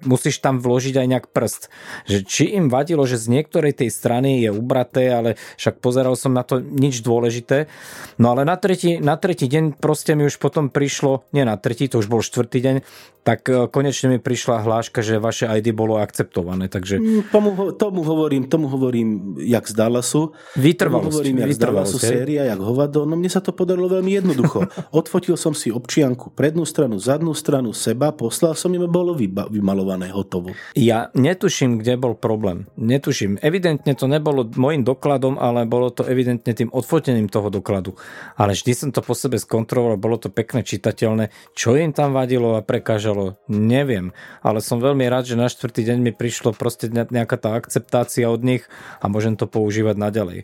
[0.05, 1.69] musíš tam vložiť aj nejak prst.
[2.09, 6.33] Že či im vadilo, že z niektorej tej strany je ubraté, ale však pozeral som
[6.33, 7.69] na to nič dôležité.
[8.17, 11.85] No ale na tretí, na tretí deň proste mi už potom prišlo, nie na tretí,
[11.89, 12.75] to už bol štvrtý deň,
[13.21, 16.65] tak e, konečne mi prišla hláška, že vaše ID bolo akceptované.
[16.67, 16.97] Takže...
[16.97, 20.33] Mm, tomu, tomu, hovorím, tomu hovorím, jak z Dallasu.
[20.57, 21.05] Vytrvalosť.
[21.05, 23.05] Tomu hovorím, jak z Dallasu séria, jak hovado.
[23.05, 24.65] No mne sa to podarilo veľmi jednoducho.
[24.99, 30.09] Odfotil som si občianku, prednú stranu, zadnú stranu, seba, poslal som im bolo vyba- vymalované,
[30.09, 30.57] hotovo.
[30.73, 32.65] Ja netuším, kde bol problém.
[32.73, 33.37] Netuším.
[33.45, 37.93] Evidentne to nebolo môjim dokladom, ale bolo to evidentne tým odfotením toho dokladu.
[38.33, 41.29] Ale vždy som to po sebe skontroloval, bolo to pekne čitateľné.
[41.53, 43.35] Čo im tam vadilo a prekážalo začalo?
[43.51, 48.31] Neviem, ale som veľmi rád, že na štvrtý deň mi prišlo proste nejaká tá akceptácia
[48.31, 48.63] od nich
[49.03, 50.39] a môžem to používať naďalej.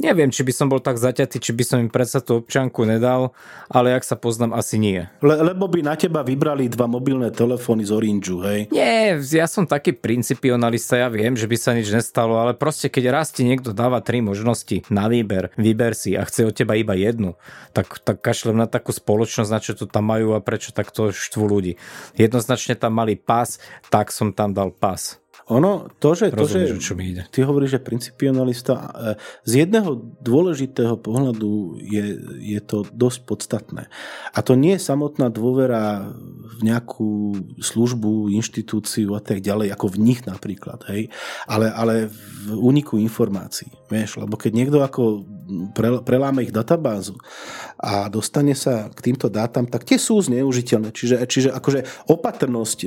[0.00, 3.36] Neviem, či by som bol tak zaťatý, či by som im predsa tú občanku nedal,
[3.68, 5.04] ale ak sa poznám, asi nie.
[5.20, 8.60] Le, lebo by na teba vybrali dva mobilné telefóny z Orange, hej?
[8.72, 13.04] Nie, ja som taký principionalista, ja viem, že by sa nič nestalo, ale proste keď
[13.12, 16.96] raz ti niekto dáva tri možnosti na výber, vyber si a chce od teba iba
[16.96, 17.36] jednu,
[17.76, 21.44] tak, tak kašlem na takú spoločnosť, na čo to tam majú a prečo takto štvú
[21.46, 21.76] ľudí.
[22.16, 23.60] Jednoznačne tam mali pas,
[23.92, 25.21] tak som tam dal pas.
[25.50, 27.26] Ono, to, že, to, že čo mi ide.
[27.34, 28.88] ty hovoríš, že principionalista, e,
[29.42, 32.04] z jedného dôležitého pohľadu je,
[32.38, 33.82] je to dosť podstatné.
[34.30, 36.14] A to nie je samotná dôvera
[36.58, 41.10] v nejakú službu, inštitúciu a tak ďalej, ako v nich napríklad, hej,
[41.50, 45.28] ale, ale v úniku informácií, vieš, lebo keď niekto ako
[46.06, 47.18] preláme ich databázu
[47.76, 50.94] a dostane sa k týmto dátam, tak tie sú zneužiteľné.
[50.94, 52.86] Čiže, čiže akože opatrnosť e,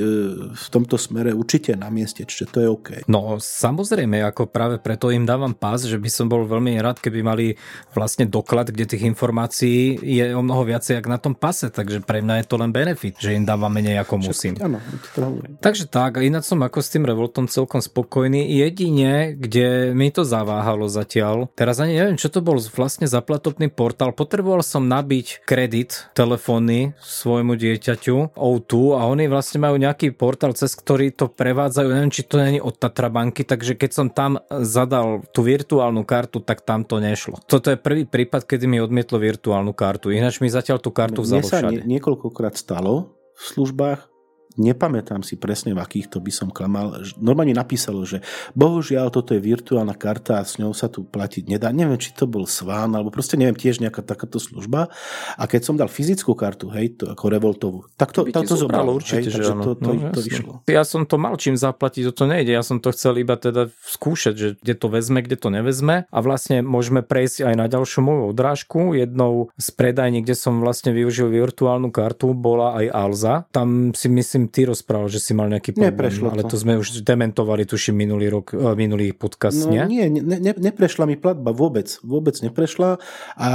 [0.56, 2.90] v tomto smere určite na mieste, čiže to je OK.
[3.12, 7.20] No samozrejme, ako práve preto im dávam pás, že by som bol veľmi rád, keby
[7.22, 7.46] mali
[7.92, 12.24] vlastne doklad, kde tých informácií je o mnoho viacej ako na tom pase, takže pre
[12.24, 14.56] mňa je to len benefit, že im dávam menej ako musím.
[14.64, 14.80] Áno,
[15.14, 15.20] to
[15.60, 18.48] Takže tak, ináč som ako s tým Revoltom celkom spokojný.
[18.48, 23.68] Jedine, kde mi to zaváhalo zatiaľ, teraz ani neviem, čo to bol vlastne za platobný
[23.68, 24.16] portál.
[24.16, 30.72] Potreboval som nabiť kredit telefónny svojmu dieťaťu O2 a oni vlastne majú nejaký portál, cez
[30.72, 31.88] ktorý to prevádzajú.
[31.92, 36.40] Neviem, či to není od Tatra banky, takže keď som tam zadal tú virtuálnu kartu,
[36.40, 37.44] tak tam to nešlo.
[37.44, 40.16] Toto je prvý prípad, kedy mi odmietlo virtuálnu kartu.
[40.16, 44.15] Ináč mi zatiaľ tú kartu vzalo sa nie, niekoľkokrát stalo v službách,
[44.58, 47.00] nepamätám si presne, v akých to by som klamal.
[47.20, 48.24] Normálne napísalo, že
[48.58, 51.70] bohužiaľ toto je virtuálna karta a s ňou sa tu platiť nedá.
[51.72, 54.92] Neviem, či to bol Sván, alebo proste neviem, tiež nejaká takáto služba.
[55.36, 58.96] A keď som dal fyzickú kartu, hej, to, ako revoltovú, tak to, to, to zobralo.
[58.96, 60.52] Určite, hej, že to, to, no, to vyšlo.
[60.68, 62.56] Ja som to mal čím zaplatiť, to nejde.
[62.56, 66.08] Ja som to chcel iba teda skúšať, že kde to vezme, kde to nevezme.
[66.08, 68.96] A vlastne môžeme prejsť aj na ďalšiu moju odrážku.
[68.96, 73.36] Jednou z predajní, kde som vlastne využil virtuálnu kartu, bola aj Alza.
[73.52, 76.56] Tam si myslím, ty rozprával, že si mal nejaký problém, Neprešlo ale to.
[76.56, 79.84] to sme už dementovali, tuším, minulý rok, eh, minulý podcast, no, nie?
[79.88, 83.02] Nie, ne, ne, neprešla mi platba vôbec, vôbec neprešla
[83.40, 83.50] a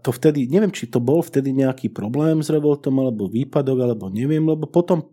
[0.00, 4.42] to vtedy, neviem, či to bol vtedy nejaký problém s Revoltom, alebo výpadok, alebo neviem,
[4.42, 5.10] lebo potom,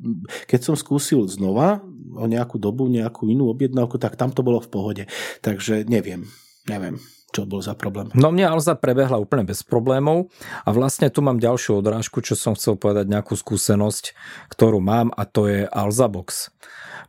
[0.47, 1.83] keď som skúsil znova
[2.17, 5.03] o nejakú dobu, nejakú inú objednávku, tak tam to bolo v pohode.
[5.41, 6.29] Takže neviem,
[6.69, 7.01] neviem
[7.35, 8.07] čo bol za problém?
[8.15, 10.31] No mne Alza prebehla úplne bez problémov
[10.63, 14.15] a vlastne tu mám ďalšiu odrážku, čo som chcel povedať nejakú skúsenosť,
[14.47, 16.55] ktorú mám a to je Alza Box.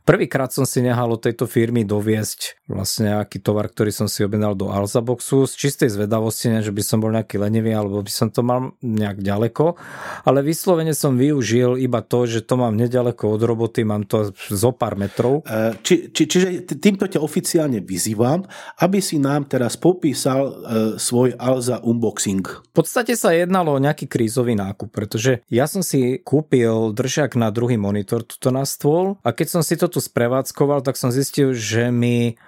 [0.09, 4.57] Prvýkrát som si nehal od tejto firmy doviesť vlastne nejaký tovar, ktorý som si objednal
[4.57, 8.33] do Alzaboxu z čistej zvedavosti, ne, že by som bol nejaký lenivý alebo by som
[8.33, 9.77] to mal nejak ďaleko,
[10.25, 14.73] ale vyslovene som využil iba to, že to mám nedaleko od roboty, mám to zo
[14.73, 15.45] pár metrov.
[15.45, 18.49] E, či, či, čiže týmto ťa oficiálne vyzývam,
[18.81, 20.53] aby si nám teraz popísal e,
[20.97, 22.49] svoj Alza unboxing.
[22.49, 27.53] V podstate sa jednalo o nejaký krízový nákup, pretože ja som si kúpil držak na
[27.53, 31.55] druhý monitor tuto na stôl a keď som si to tu sprevádzkoval, tak som zistil,
[31.55, 32.39] že mi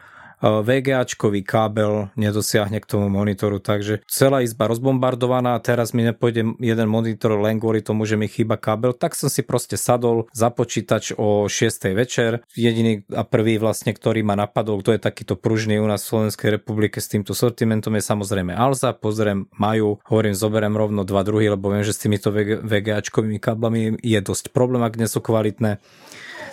[0.41, 7.37] VGAčkový kábel nedosiahne k tomu monitoru, takže celá izba rozbombardovaná teraz mi nepôjde jeden monitor
[7.37, 11.45] len kvôli tomu, že mi chýba kábel, tak som si proste sadol za počítač o
[11.45, 11.93] 6.
[11.93, 12.41] večer.
[12.57, 16.57] Jediný a prvý vlastne, ktorý ma napadol, to je takýto pružný u nás v Slovenskej
[16.57, 21.69] republike s týmto sortimentom je samozrejme Alza, pozriem, majú, hovorím, zoberiem rovno dva druhy, lebo
[21.69, 22.33] viem, že s týmito
[22.65, 25.85] VGAčkovými káblami je dosť problém, ak nie sú kvalitné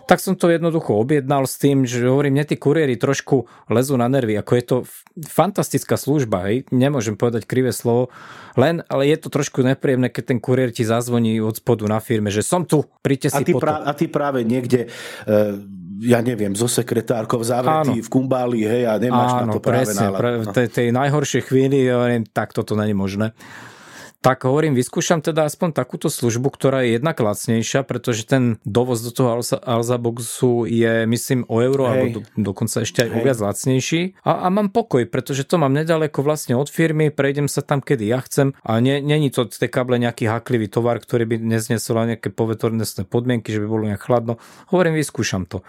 [0.07, 4.07] tak som to jednoducho objednal s tým, že hovorím, mne tí kuriéri trošku lezú na
[4.07, 4.77] nervy, ako je to
[5.27, 8.07] fantastická služba, hej, nemôžem povedať krivé slovo,
[8.55, 12.31] len, ale je to trošku nepríjemné, keď ten kuriér ti zazvoní od spodu na firme,
[12.31, 15.39] že som tu, príďte si a ty, prá- a ty práve niekde e,
[16.07, 20.07] ja neviem, zo sekretárkou zavretý v kumbáli, hej, a nemáš Áno, na to práve presne,
[20.07, 20.19] náladu.
[20.23, 20.53] Pre, no.
[20.55, 23.35] tej, tej najhoršej chvíli, ja neviem, tak toto není možné
[24.17, 29.13] tak hovorím, vyskúšam teda aspoň takúto službu, ktorá je jednak lacnejšia, pretože ten dovoz do
[29.13, 31.91] toho Alza, Alza Boxu je, myslím, o euro, Hej.
[31.93, 33.15] alebo do, dokonca ešte aj Hej.
[33.15, 34.01] o viac lacnejší.
[34.25, 38.09] A, a mám pokoj, pretože to mám nedaleko vlastne od firmy, prejdem sa tam, kedy
[38.09, 43.05] ja chcem a není to tie kable nejaký haklivý tovar, ktorý by neznesol nejaké povetornostné
[43.05, 44.41] podmienky, že by bolo nejak chladno.
[44.73, 45.61] Hovorím, vyskúšam to.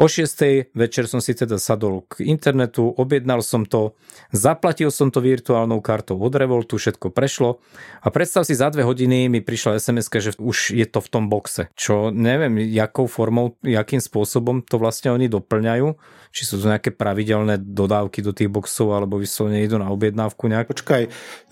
[0.00, 0.72] O 6.
[0.72, 3.92] večer som si teda sadol k internetu, objednal som to,
[4.32, 7.60] zaplatil som to virtuálnou kartou od Revoltu, všetko prešlo
[8.00, 11.28] a predstav si, za dve hodiny mi prišla sms že už je to v tom
[11.28, 11.68] boxe.
[11.76, 15.92] Čo neviem, jakou formou, jakým spôsobom to vlastne oni doplňajú,
[16.32, 20.72] či sú to nejaké pravidelné dodávky do tých boxov, alebo vyslovene idú na objednávku nejak.
[20.72, 21.02] Počkaj,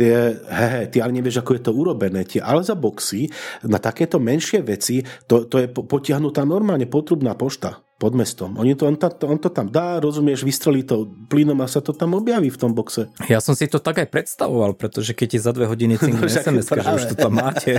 [0.00, 2.24] je, he, he, ty ale nevieš, ako je to urobené.
[2.24, 3.29] Tie ale za boxy
[3.68, 8.56] na takéto menšie veci, to, to je potiahnutá normálne potrubná pošta pod mestom.
[8.56, 11.92] Oni to, on, to, on to tam dá, rozumieš, vystrelí to plynom a sa to
[11.92, 13.12] tam objaví v tom boxe.
[13.28, 16.32] Ja som si to tak aj predstavoval, pretože keď ti za dve hodiny cingne no,
[16.32, 17.76] sms že už to tam máte,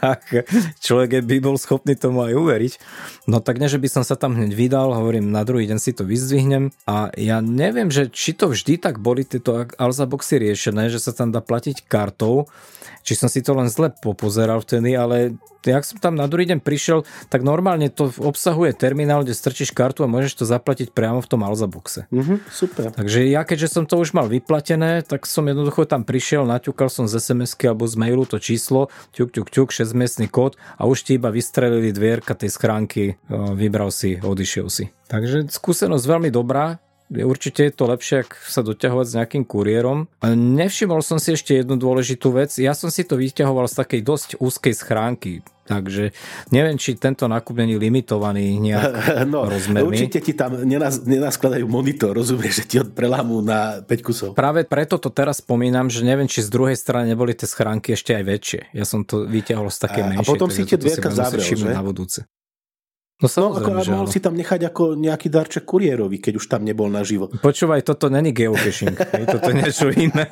[0.00, 0.48] tak
[0.80, 2.72] človek by bol schopný tomu aj uveriť.
[3.28, 5.92] No tak ne, že by som sa tam hneď vydal, hovorím, na druhý deň si
[5.92, 10.88] to vyzdvihnem a ja neviem, že či to vždy tak boli tieto Alza boxy riešené,
[10.88, 12.48] že sa tam dá platiť kartou,
[13.02, 15.34] či som si to len zle popozeral vtedy, ale
[15.66, 20.06] jak som tam na druhý deň prišiel, tak normálne to obsahuje terminál, kde strčíš kartu
[20.06, 22.08] a môžeš to zaplatiť priamo v tom Alzaboxe.
[22.08, 22.88] Mm-hmm, super.
[22.94, 27.04] Takže ja keďže som to už mal vyplatené, tak som jednoducho tam prišiel, naťukal som
[27.04, 31.20] z sms alebo z mailu to číslo, ťuk, ťuk, ťuk, 6-miestný kód a už ti
[31.20, 34.88] iba vystrelili dvierka tej schránky, vybral si, odišiel si.
[35.08, 40.08] Takže skúsenosť veľmi dobrá, určite je to lepšie, ak sa doťahovať s nejakým kuriérom.
[40.28, 42.52] Nevšimol som si ešte jednu dôležitú vec.
[42.60, 45.40] Ja som si to vyťahoval z takej dosť úzkej schránky.
[45.68, 46.16] Takže
[46.48, 48.92] neviem, či tento nákup není limitovaný nejak
[49.32, 49.84] no, rozmermi.
[49.84, 54.28] Určite ti tam nenas, nenaskladajú monitor, rozumieš, že ti ho prelámú na 5 kusov.
[54.32, 58.16] Práve preto to teraz spomínam, že neviem, či z druhej strany neboli tie schránky ešte
[58.16, 58.60] aj väčšie.
[58.72, 60.24] Ja som to vyťahol z také menšie.
[60.24, 61.68] A potom si tie dvierka zavrel, že?
[61.68, 62.24] Na budúce.
[63.18, 66.62] No, no ako, že mohol si tam nechať ako nejaký darček kuriérovi, keď už tam
[66.62, 67.26] nebol naživo.
[67.26, 68.94] Počúvaj, toto není geocaching,
[69.26, 70.22] toto je niečo iné.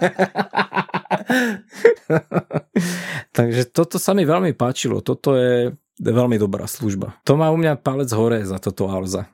[3.36, 7.18] Takže toto sa mi veľmi páčilo, toto je veľmi dobrá služba.
[7.26, 9.26] To má u mňa palec hore za toto Alza.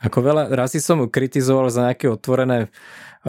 [0.00, 2.68] Ako veľa razy som kritizoval za nejaké otvorené e,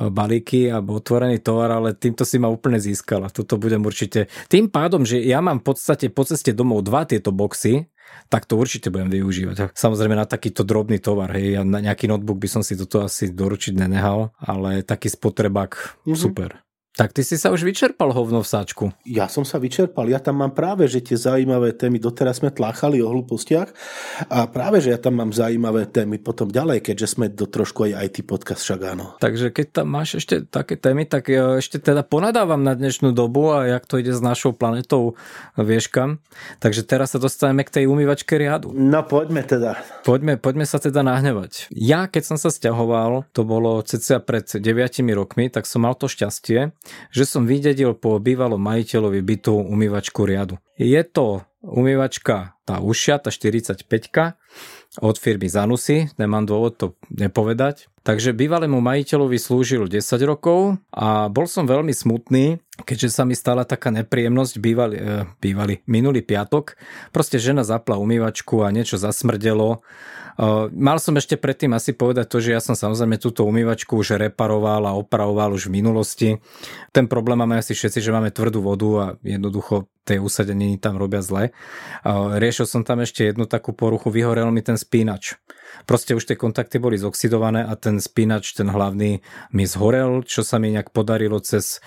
[0.07, 3.27] balíky alebo otvorený tovar, ale týmto si ma úplne získala.
[3.27, 4.31] Toto budem určite...
[4.47, 7.90] Tým pádom, že ja mám v podstate po ceste domov dva tieto boxy,
[8.31, 9.75] tak to určite budem využívať.
[9.75, 13.29] Samozrejme na takýto drobný tovar, hej, ja na nejaký notebook by som si toto asi
[13.29, 16.15] doručiť nenehal, ale taký spotrebák, mm-hmm.
[16.15, 16.63] super.
[16.91, 18.85] Tak ty si sa už vyčerpal hovno v sáčku.
[19.07, 20.11] Ja som sa vyčerpal.
[20.11, 23.71] Ja tam mám práve, že tie zaujímavé témy, doteraz sme tláchali o hlúpostiach
[24.27, 28.11] a práve, že ja tam mám zaujímavé témy potom ďalej, keďže sme do trošku aj
[28.11, 29.15] IT podcast však áno.
[29.23, 33.71] Takže keď tam máš ešte také témy, tak ešte teda ponadávam na dnešnú dobu a
[33.71, 35.15] jak to ide s našou planetou,
[35.55, 36.19] vieš kam.
[36.59, 38.75] Takže teraz sa dostaneme k tej umývačke riadu.
[38.75, 39.79] No poďme teda.
[40.03, 41.71] Poďme, poďme sa teda nahnevať.
[41.71, 44.59] Ja, keď som sa stiahoval, to bolo cca pred 9
[45.15, 46.75] rokmi, tak som mal to šťastie,
[47.13, 50.57] že som vydedil po bývalom majiteľovi bytu umývačku riadu.
[50.77, 53.85] Je to umývačka tá ušia, tá 45
[54.99, 57.87] od firmy Zanussi, nemám dôvod to nepovedať.
[58.01, 63.63] Takže bývalému majiteľovi slúžil 10 rokov a bol som veľmi smutný, keďže sa mi stala
[63.63, 66.75] taká nepríjemnosť bývalý, e, bývalý minulý piatok.
[67.15, 69.81] Proste žena zapla umývačku a niečo zasmrdelo
[70.71, 74.87] Mal som ešte predtým asi povedať to, že ja som samozrejme túto umývačku už reparoval
[74.87, 76.29] a opravoval už v minulosti.
[76.95, 81.21] Ten problém máme asi všetci, že máme tvrdú vodu a jednoducho tej usadeniny tam robia
[81.21, 81.53] zle.
[82.07, 85.37] Riešil som tam ešte jednu takú poruchu, vyhorel mi ten spínač.
[85.85, 90.61] Proste už tie kontakty boli zoxidované a ten spínač, ten hlavný mi zhorel, čo sa
[90.61, 91.81] mi nejak podarilo cez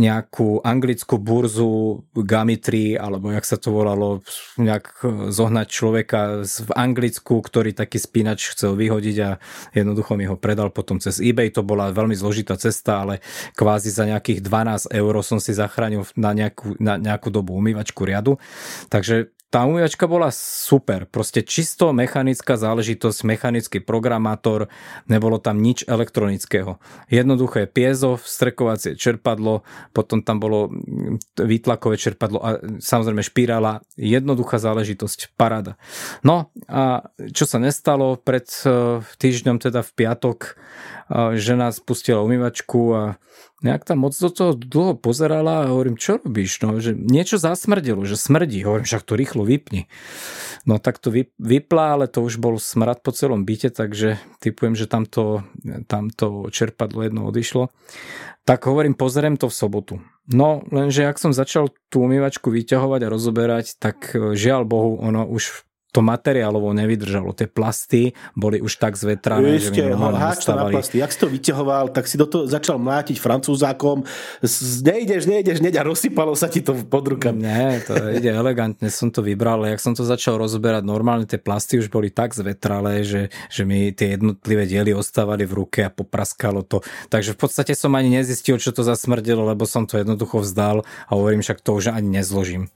[0.00, 4.24] nejakú anglickú burzu Gamitry, alebo jak sa to volalo,
[4.56, 9.30] nejak zohnať človeka v Anglicku, ktorý taký spínač chcel vyhodiť a
[9.76, 11.52] jednoducho mi ho predal potom cez eBay.
[11.52, 13.20] To bola veľmi zložitá cesta, ale
[13.56, 18.40] kvázi za nejakých 12 eur som si zachránil na nejakú, na nejakú dobu umývačku riadu.
[18.88, 24.72] Takže tá umývačka bola super, proste čisto mechanická záležitosť, mechanický programátor,
[25.04, 26.80] nebolo tam nič elektronického.
[27.12, 29.60] Jednoduché piezo, strekovacie čerpadlo,
[29.92, 35.76] potom tam bolo mm, výtlakové čerpadlo a samozrejme špirála, jednoduchá záležitosť, parada.
[36.24, 40.56] No a čo sa nestalo, pred e, týždňom teda v piatok
[41.36, 43.02] žena spustila umývačku a
[43.62, 46.64] nejak tam moc do toho dlho pozerala a hovorím, čo robíš?
[46.64, 48.64] No, že niečo zasmrdilo, že smrdí.
[48.64, 49.86] Hovorím, však to rýchlo vypni.
[50.66, 54.90] No tak to vypla, ale to už bol smrad po celom byte, takže typujem, že
[54.90, 55.46] tamto,
[55.86, 57.70] tamto čerpadlo jedno odišlo.
[58.42, 59.94] Tak hovorím, pozriem to v sobotu.
[60.26, 65.26] No, lenže ak som začal tú umývačku vyťahovať a rozoberať, tak e, žiaľ Bohu, ono
[65.26, 67.36] už to materiálovo nevydržalo.
[67.36, 71.04] Tie plasty boli už tak zvetrané, že mi háč na plasty.
[71.04, 74.08] Jak si to vyťahoval, tak si do toho začal mlátiť francúzákom.
[74.80, 77.44] Nejdeš, nejdeš, neď a rozsypalo sa ti to pod rukami.
[77.44, 81.36] Nie, to ide elegantne, som to vybral, ale jak som to začal rozberať, normálne tie
[81.36, 85.92] plasty už boli tak zvetralé, že, že mi tie jednotlivé diely ostávali v ruke a
[85.92, 86.80] popraskalo to.
[87.12, 91.10] Takže v podstate som ani nezistil, čo to zasmrdilo, lebo som to jednoducho vzdal a
[91.12, 92.72] hovorím, však to už ani nezložím.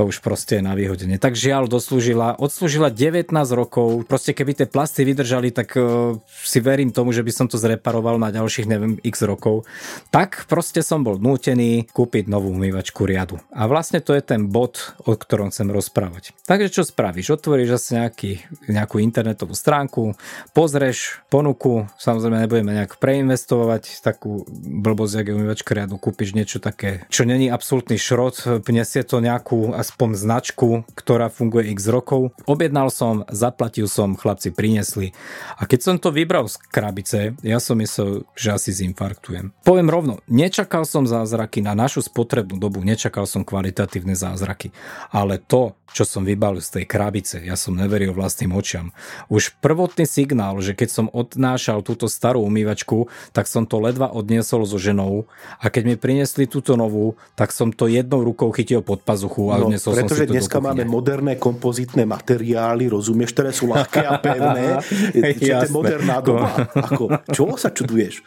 [0.00, 1.20] To už proste je na výhodenie.
[1.20, 4.06] Tak žiaľ, doslúžila od odslúžila 19 rokov.
[4.06, 8.14] Proste keby tie plasty vydržali, tak uh, si verím tomu, že by som to zreparoval
[8.14, 9.66] na ďalších neviem x rokov.
[10.14, 13.42] Tak proste som bol nútený kúpiť novú umývačku riadu.
[13.50, 16.30] A vlastne to je ten bod, o ktorom chcem rozprávať.
[16.46, 17.34] Takže čo spravíš?
[17.34, 18.30] Otvoríš asi nejaký,
[18.70, 20.14] nejakú internetovú stránku,
[20.54, 27.02] pozrieš ponuku, samozrejme nebudeme nejak preinvestovať takú blbosť, jak je umývačka riadu, kúpiš niečo také,
[27.10, 33.24] čo není absolútny šrot, pnesie to nejakú aspoň značku, ktorá funguje x rokov Objednal som,
[33.32, 35.16] zaplatil som, chlapci priniesli.
[35.56, 39.56] A keď som to vybral z krabice, ja som myslel, že asi zinfarktujem.
[39.64, 44.76] Poviem rovno, nečakal som zázraky na našu spotrebnú dobu, nečakal som kvalitatívne zázraky.
[45.08, 48.90] Ale to, čo som vybalil z tej krabice, ja som neveril vlastným očiam.
[49.30, 54.66] Už prvotný signál, že keď som odnášal túto starú umývačku, tak som to ledva odniesol
[54.66, 55.30] so ženou
[55.62, 59.62] a keď mi priniesli túto novú, tak som to jednou rukou chytil pod pazuchu a
[59.62, 64.02] no, odniesol som si to dneska máme moderné kompozitné materiály materiály, rozumieš, ktoré sú ľahké
[64.02, 64.82] a pevné.
[65.38, 66.50] Čo je moderná doba.
[66.74, 68.20] Ako, čo sa čuduješ?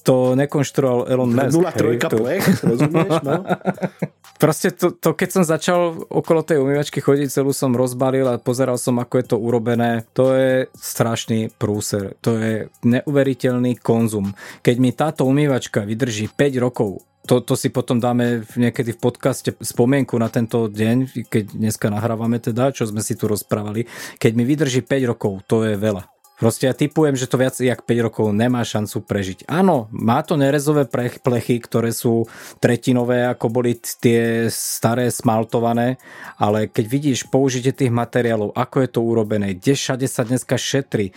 [0.00, 1.60] To nekonštruoval Elon Musk.
[1.60, 3.12] 0,3 plech, rozumieš?
[3.20, 3.44] No?
[4.42, 8.80] Proste to, to, keď som začal okolo tej umývačky chodiť, celú som rozbalil a pozeral
[8.80, 10.08] som, ako je to urobené.
[10.16, 12.16] To je strašný prúser.
[12.24, 14.32] To je neuveriteľný konzum.
[14.64, 19.54] Keď mi táto umývačka vydrží 5 rokov to, to si potom dáme niekedy v podcaste
[19.54, 23.86] spomienku na tento deň, keď dneska nahrávame teda, čo sme si tu rozprávali.
[24.18, 26.10] Keď mi vydrží 5 rokov, to je veľa.
[26.42, 29.46] Proste ja typujem, že to viac jak 5 rokov nemá šancu prežiť.
[29.46, 30.90] Áno, má to nerezové
[31.22, 32.26] plechy, ktoré sú
[32.58, 36.02] tretinové, ako boli tie staré smaltované,
[36.34, 41.14] ale keď vidíš použitie tých materiálov, ako je to urobené, kde všade sa dneska šetri,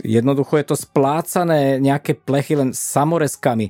[0.00, 3.68] jednoducho je to splácané nejaké plechy len samorezkami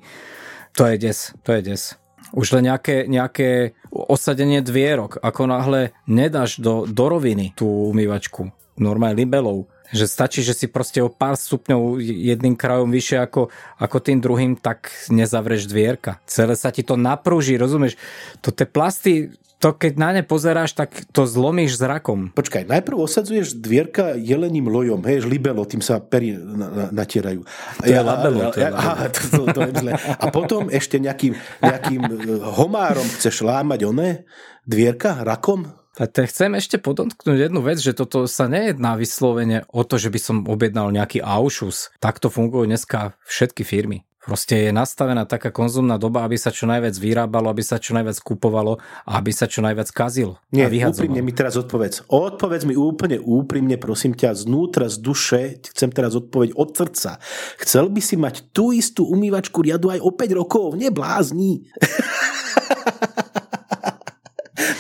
[0.75, 1.83] to je des, to je des.
[2.31, 9.19] Už len nejaké, nejaké osadenie dvierok, ako náhle nedáš do, do roviny tú umývačku, normálne
[9.19, 13.51] libelou, že stačí, že si proste o pár stupňov jedným krajom vyššie ako,
[13.83, 16.23] ako tým druhým, tak nezavreš dvierka.
[16.31, 17.99] Celé sa ti to naprúži, rozumieš?
[18.47, 22.33] To tie plasty to keď na ne pozeráš, tak to zlomíš zrakom.
[22.33, 27.45] Počkaj, najprv osadzuješ dvierka jeleným lojom, hej, libelo, tým sa pery na, na, natierajú.
[27.45, 28.41] To ja, je labelo.
[28.49, 29.93] To je aha, to, to, to je zle.
[30.01, 34.25] A potom ešte nejakým, nejakým e, homárom chceš lámať oné
[34.65, 35.69] dvierka rakom?
[36.01, 40.09] A te chcem ešte podotknúť jednu vec, že toto sa nejedná vyslovene o to, že
[40.09, 41.93] by som objednal nejaký aušus.
[42.01, 44.09] Takto fungujú dneska všetky firmy.
[44.21, 48.21] Proste je nastavená taká konzumná doba, aby sa čo najviac vyrábalo, aby sa čo najviac
[48.21, 48.77] kupovalo
[49.09, 50.37] a aby sa čo najviac kazilo.
[50.53, 52.05] Nie, úprimne mi teraz odpovedz.
[52.13, 55.41] Odpovedz mi úplne úprimne, prosím ťa, znútra, z duše,
[55.73, 57.17] chcem teraz odpoveď od srdca.
[57.65, 60.77] Chcel by si mať tú istú umývačku riadu aj o 5 rokov?
[60.77, 61.65] Neblázni.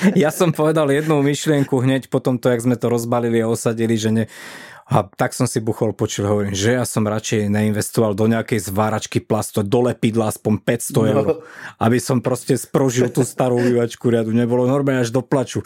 [0.22, 4.10] Ja som povedal jednu myšlienku hneď po tomto, jak sme to rozbalili a osadili, že
[4.10, 4.24] ne,
[4.90, 9.22] a tak som si buchol počul, hovorím, že ja som radšej neinvestoval do nejakej zváračky
[9.22, 11.00] plastu, do lepidla aspoň 500 no.
[11.06, 11.26] eur,
[11.78, 14.34] aby som proste sprožil tú starú vývačku riadu.
[14.34, 15.62] Nebolo normálne až do plaču.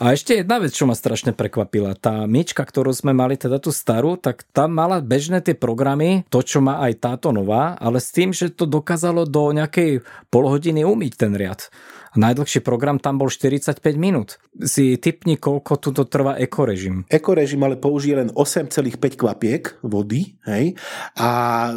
[0.00, 2.00] A ešte jedna vec, čo ma strašne prekvapila.
[2.00, 6.40] Tá myčka, ktorú sme mali, teda tú starú, tak tam mala bežné tie programy, to,
[6.40, 10.00] čo má aj táto nová, ale s tým, že to dokázalo do nejakej
[10.32, 11.68] polhodiny umyť ten riad.
[12.16, 14.40] Najdlhší program tam bol 45 minút.
[14.64, 17.04] Si typni, koľko tu trvá ekorežim.
[17.12, 20.80] Ekorežim ale použije len 8,5 kvapiek vody hej,
[21.16, 21.28] a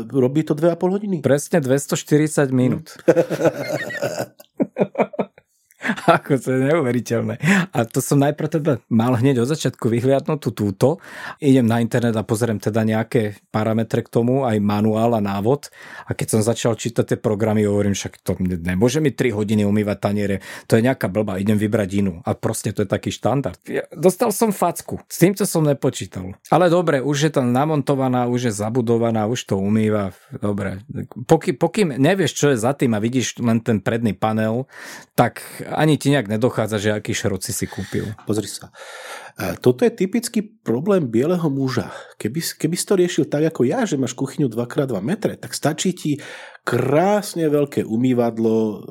[0.08, 1.18] robí to 2,5 hodiny.
[1.20, 2.96] Presne 240 minút.
[6.20, 7.40] Ako to je neuveriteľné.
[7.72, 11.00] A to som najprv teda mal hneď od začiatku vyhliadnúť túto.
[11.40, 15.72] Idem na internet a pozriem teda nejaké parametre k tomu, aj manuál a návod.
[16.06, 19.98] A keď som začal čítať tie programy, hovorím, však to nemôže mi 3 hodiny umývať
[20.04, 20.36] taniere.
[20.68, 22.20] To je nejaká blba, idem vybrať inú.
[22.28, 23.56] A proste to je taký štandard.
[23.64, 25.00] Ja dostal som facku.
[25.08, 26.36] S týmto som nepočítal.
[26.52, 30.12] Ale dobre, už je tam namontovaná, už je zabudovaná, už to umýva.
[30.36, 30.84] Dobre.
[31.24, 34.68] Pokým, pokým nevieš, čo je za tým a vidíš len ten predný panel,
[35.16, 35.44] tak
[35.80, 38.12] ani ti nejak nedochádza, že aký šrot si si kúpil.
[38.28, 38.68] Pozri sa.
[39.64, 41.96] Toto je typický problém bieleho muža.
[42.20, 45.96] Keby, keby si to riešil tak ako ja, že máš kuchyňu 2x2 metre, tak stačí
[45.96, 46.12] ti
[46.68, 48.84] krásne veľké umývadlo,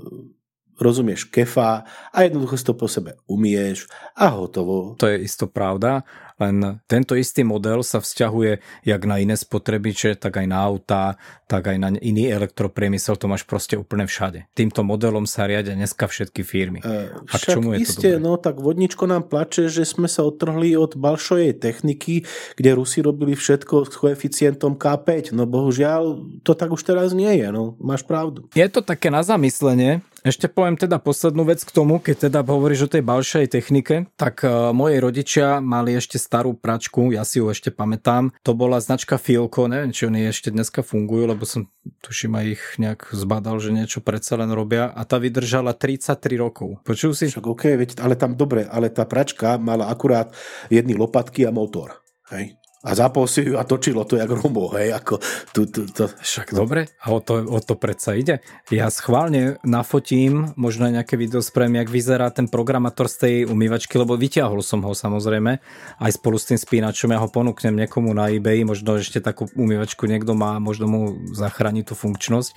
[0.80, 1.84] rozumieš, kefa
[2.14, 4.97] a jednoducho si to po sebe umieš a hotovo.
[4.97, 6.07] To je isto pravda,
[6.39, 11.18] len tento istý model sa vzťahuje jak na iné spotrebiče, tak aj na autá,
[11.51, 14.47] tak aj na iný elektropriemysel, to máš proste úplne všade.
[14.55, 16.78] Týmto modelom sa riadia dneska všetky firmy.
[16.84, 18.22] E, a k čomu je iste, to dobré?
[18.22, 22.22] no tak vodničko nám plače, že sme sa odtrhli od balšojej techniky,
[22.55, 25.34] kde Rusi robili všetko s koeficientom K5.
[25.34, 28.47] No bohužiaľ, to tak už teraz nie je, no máš pravdu.
[28.55, 32.91] Je to také na zamyslenie, ešte poviem teda poslednú vec k tomu, keď teda hovoríš
[32.91, 37.49] o tej balšej technike, tak uh, moji rodičia mali ešte starú pračku, ja si ju
[37.49, 38.37] ešte pamätám.
[38.45, 41.72] To bola značka Filko, neviem, či oni ešte dneska fungujú, lebo som
[42.05, 46.85] tuším aj ich nejak zbadal, že niečo predsa len robia a tá vydržala 33 rokov.
[46.85, 47.33] Počul si?
[47.33, 50.37] Však OK, veď, ale tam dobre, ale tá pračka mala akurát
[50.68, 52.05] jedny lopatky a motor.
[52.29, 52.61] Hej?
[52.89, 55.20] A zapol si ju a točilo to jak rumbo, hej, ako
[55.53, 56.09] tu, tu, to.
[56.09, 58.41] Však dobre, a o to, o to predsa ide.
[58.72, 64.16] Ja schválne nafotím, možno nejaké video spravím, jak vyzerá ten programátor z tej umývačky, lebo
[64.16, 65.61] vyťahol som ho samozrejme,
[66.01, 70.09] aj spolu s tým spínačom, ja ho ponúknem niekomu na eBay, možno ešte takú umývačku
[70.09, 71.01] niekto má, možno mu
[71.36, 72.57] zachráni tú funkčnosť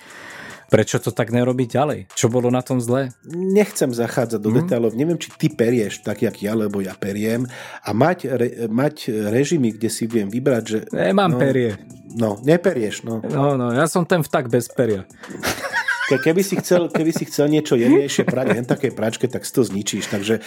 [0.71, 1.99] Prečo to tak nerobiť ďalej?
[2.15, 3.11] Čo bolo na tom zle?
[3.27, 4.57] Nechcem zachádzať do mm.
[4.63, 4.95] detailov.
[4.95, 7.43] Neviem, či ty perieš tak, jak ja, lebo ja periem.
[7.83, 10.79] A mať, re, mať režimy, kde si viem vybrať, že...
[10.95, 11.75] Nemám no, perie.
[12.15, 13.19] No, neperieš, no.
[13.19, 15.03] No, no, ja som ten vtak bez peria.
[16.11, 19.51] Ke, keby, si chcel, keby si chcel niečo jemnejšie prať len také pračke, tak si
[19.55, 20.11] to zničíš.
[20.11, 20.43] Takže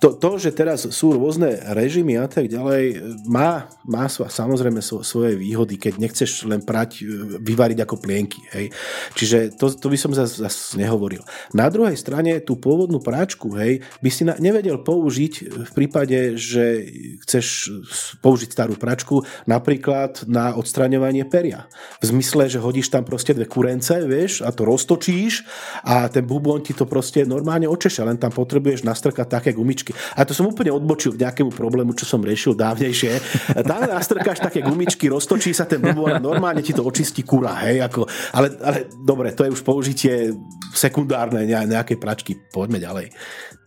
[0.00, 5.76] to, to, že teraz sú rôzne režimy a tak ďalej, má, má samozrejme svoje výhody,
[5.76, 8.40] keď nechceš len prať, e, vyvariť ako plienky.
[8.56, 8.72] Hej.
[9.14, 11.22] Čiže to, to by som zase zas nehovoril.
[11.52, 15.32] Na druhej strane tú pôvodnú práčku hej, by si na, nevedel použiť
[15.68, 16.88] v prípade, že
[17.26, 17.70] chceš
[18.24, 21.68] použiť starú pračku napríklad na odstraňovanie peria.
[22.00, 25.42] V zmysle, že hodíš tam proste dve kurence, vieš, vieš, a to roztočíš
[25.82, 29.90] a ten bubon ti to proste normálne očeša, len tam potrebuješ nastrkať také gumičky.
[30.14, 33.12] A to som úplne odbočil k nejakému problému, čo som riešil dávnejšie.
[33.72, 37.80] Tam nastrkáš také gumičky, roztočí sa ten bubon a normálne ti to očistí kura, hej,
[37.80, 38.04] ako,
[38.36, 40.36] ale, ale dobre, to je už použitie
[40.76, 42.36] sekundárne nejaké pračky.
[42.52, 43.08] Poďme ďalej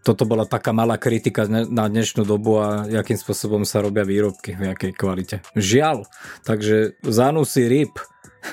[0.05, 4.69] toto bola taká malá kritika na dnešnú dobu a akým spôsobom sa robia výrobky, v
[4.69, 5.41] jakej kvalite.
[5.57, 6.05] Žiaľ,
[6.45, 7.97] takže zanusy ryb,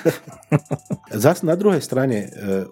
[1.23, 2.27] Zas na druhej strane e,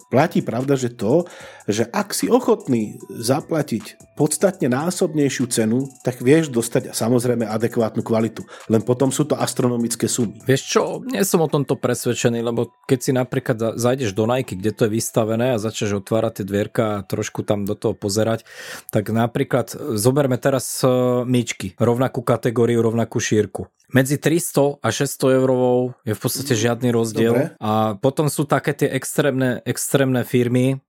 [0.09, 1.26] platí pravda, že to,
[1.65, 8.45] že ak si ochotný zaplatiť podstatne násobnejšiu cenu, tak vieš dostať samozrejme adekvátnu kvalitu.
[8.69, 10.38] Len potom sú to astronomické sumy.
[10.45, 14.78] Vieš čo, nie som o tomto presvedčený, lebo keď si napríklad zajdeš do Nike, kde
[14.78, 18.45] to je vystavené a začneš otvárať tie dvierka a trošku tam do toho pozerať,
[18.93, 20.88] tak napríklad zoberme teraz e,
[21.26, 23.74] myčky, rovnakú kategóriu, rovnakú šírku.
[23.89, 27.34] Medzi 300 a 600 eurovou je v podstate žiadny rozdiel.
[27.34, 27.45] Dobre.
[27.57, 30.80] A potom sú také tie extrémne, extrémne firmy,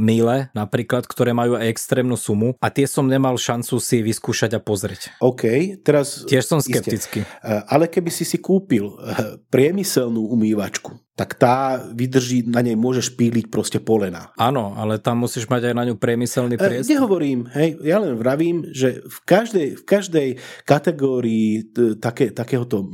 [0.00, 4.60] míle napríklad, ktoré majú aj extrémnu sumu a tie som nemal šancu si vyskúšať a
[4.60, 5.12] pozrieť.
[5.20, 6.24] OK, teraz...
[6.24, 7.24] Tiež som skeptický.
[7.24, 7.68] Iste.
[7.68, 13.52] Ale keby si si kúpil eh, priemyselnú umývačku, tak tá vydrží, na nej môžeš píliť
[13.52, 14.32] proste polena.
[14.40, 16.96] Áno, ale tam musíš mať aj na ňu priemyselný eh, priestor.
[16.96, 20.28] Nehovorím, hej, ja len vravím, že v každej, v každej
[20.64, 21.68] kategórii
[22.00, 22.88] také, takéhoto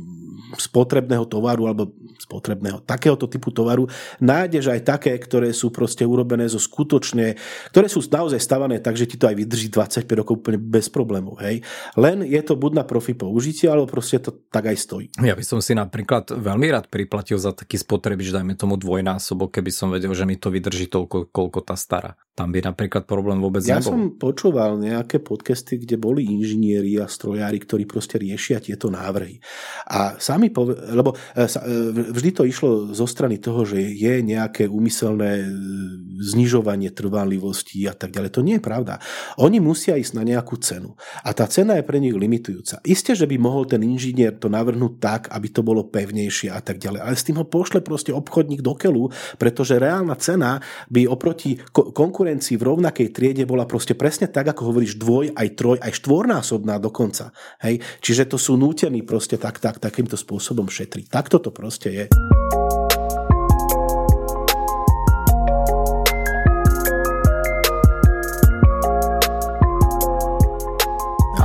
[0.57, 3.89] spotrebného tovaru alebo spotrebného takéhoto typu tovaru
[4.21, 7.37] nájdeš aj také, ktoré sú proste urobené zo skutočne,
[7.73, 11.39] ktoré sú naozaj stavané tak, že ti to aj vydrží 25 rokov úplne bez problémov.
[11.41, 11.65] Hej.
[11.97, 15.07] Len je to buď na profi použitie, alebo proste to tak aj stojí.
[15.21, 19.71] Ja by som si napríklad veľmi rád priplatil za taký spotrebič, dajme tomu dvojnásobok, keby
[19.73, 22.13] som vedel, že mi to vydrží toľko, koľko tá stará.
[22.37, 23.89] Tam by napríklad problém vôbec ja nebol.
[23.89, 29.41] Ja som počúval nejaké podcasty, kde boli inžinieri a strojári, ktorí proste riešia tieto návrhy.
[29.89, 31.47] A sami, pove- lebo e, e,
[32.11, 35.47] vždy to išlo zo strany toho, že je nejaké úmyselné e,
[36.19, 38.29] znižovanie trvanlivosti a tak ďalej.
[38.35, 38.99] To nie je pravda.
[39.39, 40.97] Oni musia ísť na nejakú cenu.
[41.23, 42.83] A tá cena je pre nich limitujúca.
[42.83, 46.81] Isté, že by mohol ten inžinier to navrhnúť tak, aby to bolo pevnejšie a tak
[46.81, 46.99] ďalej.
[47.05, 50.59] Ale s tým ho pošle proste obchodník do keľu, pretože reálna cena
[50.89, 55.77] by oproti konkurencii v rovnakej triede bola proste presne tak, ako hovoríš, dvoj, aj troj,
[55.77, 57.29] aj štvornásobná dokonca.
[57.61, 57.79] Hej?
[58.01, 61.07] Čiže to sú nútení proste tak, tak, takýmto spôsobom šetriť.
[61.13, 62.05] Takto to proste je.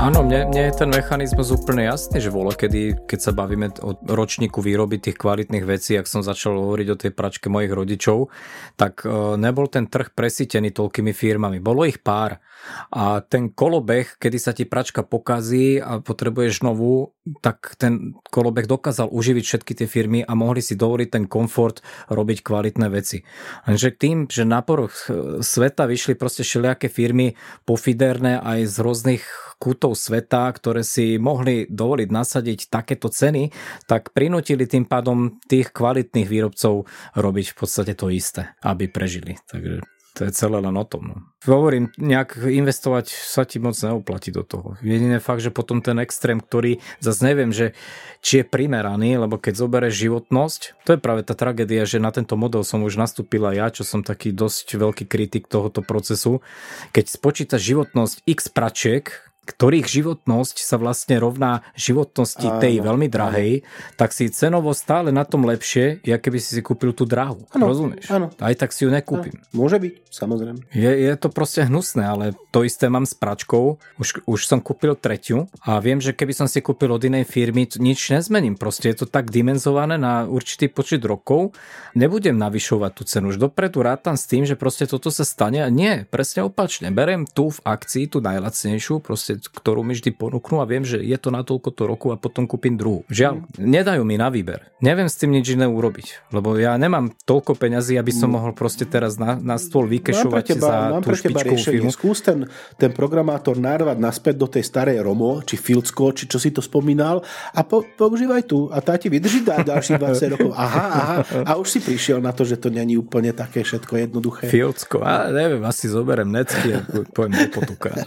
[0.02, 3.94] Áno, mne, mne je ten mechanizmus úplne jasný, že vole, kedy, keď sa bavíme o
[3.94, 8.26] ročníku výroby tých kvalitných vecí, ak som začal hovoriť o tej pračke mojich rodičov,
[8.74, 11.62] tak e, nebol ten trh presítený toľkými firmami.
[11.62, 12.42] Bolo ich pár.
[12.92, 19.06] A ten kolobeh, kedy sa ti pračka pokazí a potrebuješ novú, tak ten kolobeh dokázal
[19.10, 23.22] uživiť všetky tie firmy a mohli si dovoliť ten komfort robiť kvalitné veci.
[23.66, 29.24] Lenže tým, že na poruch e, sveta vyšli proste všelijaké firmy pofiderné aj z rôznych
[29.62, 33.54] kútov sveta, ktoré si mohli dovoliť nasadiť takéto ceny,
[33.86, 39.38] tak prinútili tým pádom tých kvalitných výrobcov robiť v podstate to isté, aby prežili.
[39.46, 41.02] Takže to je celé len o tom.
[41.08, 41.16] No.
[41.48, 44.76] Hovorím, nejak investovať sa ti moc neoplatí do toho.
[44.84, 47.72] Jediné fakt, že potom ten extrém, ktorý zase neviem, že
[48.20, 52.36] či je primeraný, lebo keď zoberieš životnosť, to je práve tá tragédia, že na tento
[52.36, 56.44] model som už nastúpila ja, čo som taký dosť veľký kritik tohoto procesu.
[56.92, 63.52] Keď spočítaš životnosť x pračiek, ktorých životnosť sa vlastne rovná životnosti áno, tej veľmi drahej,
[63.60, 63.66] áno.
[64.00, 67.44] tak si cenovo stále na tom lepšie, ja keby si si kúpil tú drahú.
[67.52, 68.08] Áno, Rozumieš?
[68.08, 68.32] Áno.
[68.40, 69.36] Aj tak si ju nekúpim.
[69.36, 69.52] Áno.
[69.52, 70.60] Môže byť, samozrejme.
[70.72, 73.76] Je, je to proste hnusné, ale to isté mám s pračkou.
[74.00, 77.68] Už, už som kúpil tretiu a viem, že keby som si kúpil od inej firmy,
[77.68, 78.56] nič nezmením.
[78.56, 81.52] Proste je to tak dimenzované na určitý počet rokov.
[81.98, 83.34] Nebudem navyšovať tú cenu.
[83.34, 86.94] Už dopredu rátam s tým, že proste toto sa stane a nie, presne opačne.
[86.94, 91.16] Berem tu v akcii, tú najlacnejšiu, proste, ktorú mi vždy ponúknú a viem, že je
[91.18, 93.02] to na toľko to roku a potom kúpim druhú.
[93.08, 93.46] Žiaľ, mm.
[93.58, 94.70] nedajú mi na výber.
[94.82, 98.34] Neviem s tým nič iné urobiť, lebo ja nemám toľko peňazí, aby som mm.
[98.34, 101.90] mohol proste teraz na, na stôl vykešovať teba, za tú špičkovú firmu.
[101.90, 106.50] Skús ten, ten programátor narvať naspäť do tej starej Romo, či Filcko, či čo si
[106.50, 107.22] to spomínal
[107.54, 110.50] a po, používaj tu a tá ti vydrží dá ďalších 20 rokov.
[110.56, 111.14] Aha, aha.
[111.46, 114.46] A už si prišiel na to, že to není úplne také všetko jednoduché.
[114.50, 116.78] Filcko, a neviem, asi zoberiem necky a
[117.14, 118.06] poviem do potuka.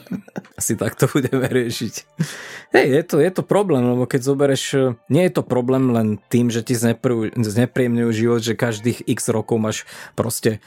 [0.56, 1.94] Asi takto budeme riešiť.
[2.76, 4.64] Hej, je to, je to problém, lebo keď zoberieš,
[5.08, 9.78] nie je to problém len tým, že ti znepríjemňujú život, že každých x rokov máš
[10.20, 10.60] proste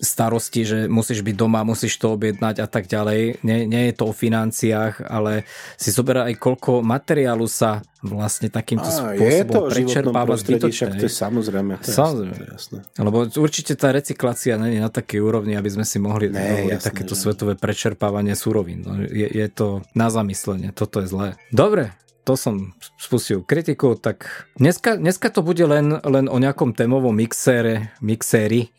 [0.00, 3.42] starosti, že musíš byť doma, musíš to objednať a tak ďalej.
[3.42, 8.84] Nie, nie je to o financiách, ale si zoberá aj koľko materiálu sa vlastne takýmto
[8.84, 11.00] a, spôsobom prečerpáva zbytočne.
[11.00, 11.80] to je samozrejme.
[11.80, 12.34] To je samozrejme.
[12.36, 12.78] Jasné, to je jasné.
[13.00, 17.16] Lebo určite tá recyklácia je na takej úrovni, aby sme si mohli ne, jasné, takéto
[17.16, 17.24] že...
[17.24, 18.84] svetové prečerpávanie surovín.
[18.84, 21.28] No, je, je to na zamyslenie, toto je zlé.
[21.48, 27.12] Dobre, to som spustil kritiku, tak dneska, dneska to bude len, len o nejakom témovom
[27.12, 28.72] mixére, mixéri,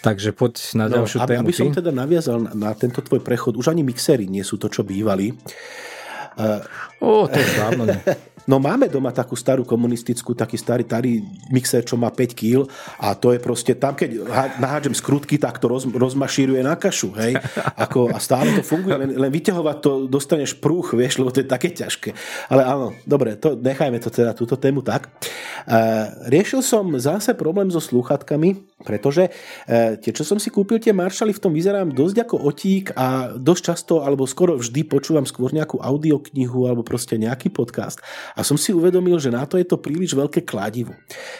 [0.00, 1.44] Takže poď na no, ďalšiu aby, tému.
[1.44, 4.72] Aby som teda naviazal na, na tento tvoj prechod, už ani mixery nie sú to,
[4.72, 5.36] čo bývali.
[7.00, 7.98] O, to je dávno ne.
[8.48, 11.22] No máme doma takú starú komunistickú, taký starý starý
[11.52, 12.64] mixer, čo má 5 kg
[12.98, 14.26] a to je proste tam, keď
[14.58, 17.36] nahádžem skrutky, tak to roz, rozmašíruje na kašu, hej.
[17.78, 21.48] Ako, a stále to funguje, len, len vyťahovať to dostaneš prúch, vieš, lebo to je
[21.48, 22.10] také ťažké.
[22.50, 25.12] Ale áno, dobre, to, nechajme to teda, túto tému tak.
[25.68, 30.96] Uh, riešil som zase problém so slúchatkami, pretože uh, tie, čo som si kúpil, tie
[30.96, 35.52] Marshally v tom vyzerám dosť ako otík a dosť často, alebo skoro vždy počúvam skôr
[35.52, 35.78] nejakú
[36.20, 37.96] audioknihu alebo proste nejaký podcast
[38.36, 40.92] a som si uvedomil, že na to je to príliš veľké kladivo.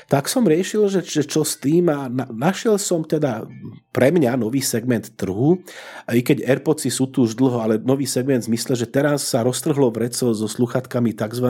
[0.08, 3.44] Tak som riešil, že, že čo s tým a na, našiel som teda
[3.92, 5.60] pre mňa nový segment trhu,
[6.08, 9.44] i keď Airpodsy sú tu už dlho, ale nový segment v zmysle, že teraz sa
[9.44, 11.46] roztrhlo vreco so sluchatkami tzv.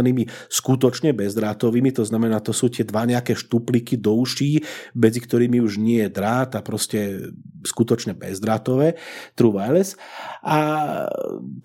[0.48, 4.64] skutočne bezdrátovými, to znamená, to sú tie dva nejaké štupliky do uší,
[4.96, 8.96] medzi ktorými už nie je drát a proste skutočne bezdrátové,
[9.36, 10.00] True Wireless.
[10.40, 10.56] A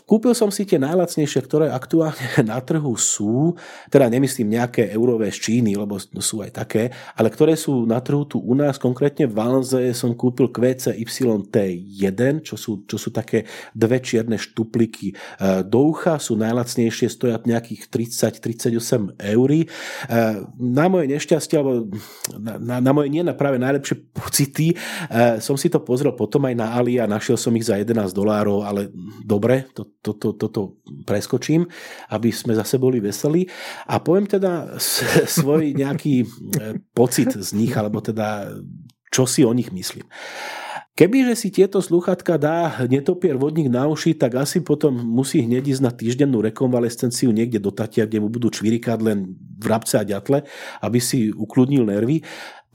[0.04, 3.56] kúpil som si tie najlacnejšie, ktoré aktuálne na trhu sú,
[3.88, 8.28] teda nemyslím nejaké eurové z Číny, lebo sú aj také, ale ktoré sú na trhu
[8.28, 14.04] tu u nás, konkrétne v Valze som kúpil QCYT1, čo sú, čo sú také dve
[14.04, 19.50] čierne štupliky e, do ucha, sú najlacnejšie, stoja nejakých 30-38 eur.
[19.56, 19.64] E,
[20.60, 21.88] na moje nešťastie, alebo
[22.36, 26.44] na, na, na moje nie na práve najlepšie pocity, e, som si to pozrel potom
[26.52, 28.92] aj na Ali a našiel som ich za 11 dolárov, ale
[29.24, 30.62] dobre, toto to, to, to, to
[31.46, 31.70] natočím,
[32.10, 33.46] aby sme zase boli veselí.
[33.86, 34.82] A poviem teda
[35.38, 36.26] svoj nejaký
[36.98, 38.58] pocit z nich, alebo teda
[39.14, 40.10] čo si o nich myslím.
[40.96, 45.84] Kebyže si tieto sluchatka dá netopier vodník na uši, tak asi potom musí hneď ísť
[45.84, 50.48] na týždennú rekonvalescenciu niekde do Tatia, kde mu budú čvirikať len vrabce a ďatle,
[50.80, 52.24] aby si ukludnil nervy.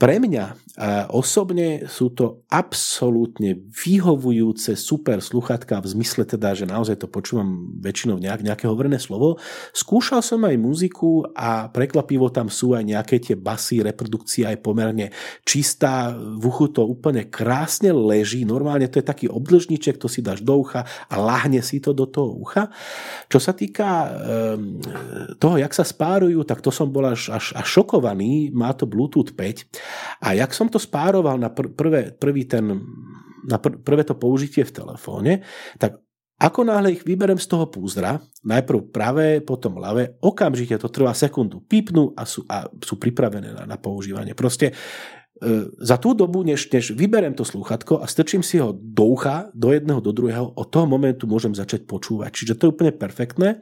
[0.01, 0.73] Pre mňa
[1.13, 8.17] osobne sú to absolútne vyhovujúce super sluchatka v zmysle teda, že naozaj to počúvam väčšinou
[8.17, 9.37] nejak, nejaké hovorené slovo.
[9.77, 15.13] Skúšal som aj muziku a prekvapivo tam sú aj nejaké tie basy, reprodukcia aj pomerne
[15.45, 20.41] čistá, v uchu to úplne krásne leží, normálne to je taký obdlžníček, to si dáš
[20.41, 20.81] do ucha
[21.13, 22.73] a láhne si to do toho ucha.
[23.29, 24.81] Čo sa týka um,
[25.37, 29.37] toho, jak sa spárujú, tak to som bol až, až, až šokovaný, má to Bluetooth
[29.37, 29.90] 5
[30.21, 32.67] a jak som to spároval na pr- prvé, prvý ten,
[33.47, 35.41] na pr- prvé to použitie v telefóne,
[35.77, 36.01] tak
[36.41, 41.61] ako náhle ich vyberem z toho púzdra, najprv pravé, potom ľavé, okamžite to trvá sekundu,
[41.61, 44.33] pípnu a sú, a sú pripravené na, na používanie.
[44.33, 44.73] Proste
[45.81, 49.73] za tú dobu, než, než vyberiem to slúchatko a strčím si ho do ucha, do
[49.73, 52.29] jedného, do druhého, od toho momentu môžem začať počúvať.
[52.29, 53.57] Čiže to je úplne perfektné.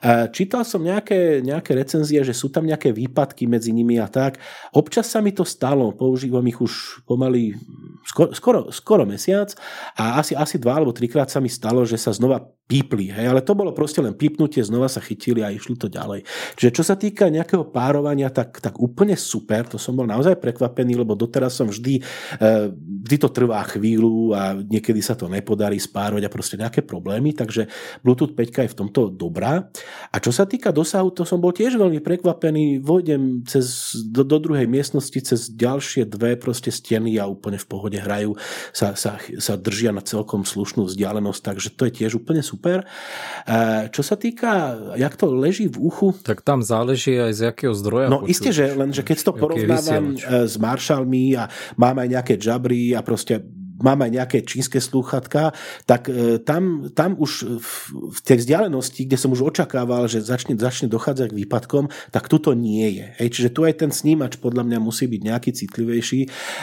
[0.00, 4.40] E, čítal som nejaké, nejaké recenzie, že sú tam nejaké výpadky medzi nimi a tak.
[4.72, 7.60] Občas sa mi to stalo, používam ich už pomaly
[8.08, 9.52] skoro, skoro, skoro mesiac
[10.00, 12.40] a asi, asi dva alebo trikrát sa mi stalo, že sa znova
[12.72, 16.24] pípli, hej, ale to bolo proste len pípnutie, znova sa chytili a išli to ďalej.
[16.56, 20.96] Čiže čo sa týka nejakého párovania, tak, tak úplne super, to som bol naozaj prekvapený,
[20.96, 22.00] lebo doteraz som vždy,
[22.40, 27.36] e, vždy to trvá chvíľu a niekedy sa to nepodarí spárovať a proste nejaké problémy,
[27.36, 27.68] takže
[28.00, 29.68] Bluetooth 5 je v tomto dobrá.
[30.08, 34.40] A čo sa týka dosahu, to som bol tiež veľmi prekvapený, vojdem cez, do, do
[34.40, 38.32] druhej miestnosti cez ďalšie dve proste steny a úplne v pohode hrajú,
[38.72, 42.86] sa, sa, sa držia na celkom slušnú vzdialenosť, takže to je tiež úplne super super.
[42.86, 46.14] E, čo sa týka, jak to leží v uchu...
[46.22, 48.06] Tak tam záleží aj z jakého zdroja.
[48.06, 52.34] No isté, že len, že keď to porovnávam e, s Marshallmi a mám aj nejaké
[52.38, 53.42] jabry a proste
[53.80, 55.56] mám aj nejaké čínske slúchatka,
[55.88, 60.90] tak e, tam, tam už v, tej vzdialenosti, kde som už očakával, že začne, začne
[60.90, 63.06] dochádzať k výpadkom, tak tuto nie je.
[63.22, 66.20] Hej, čiže tu aj ten snímač podľa mňa musí byť nejaký citlivejší.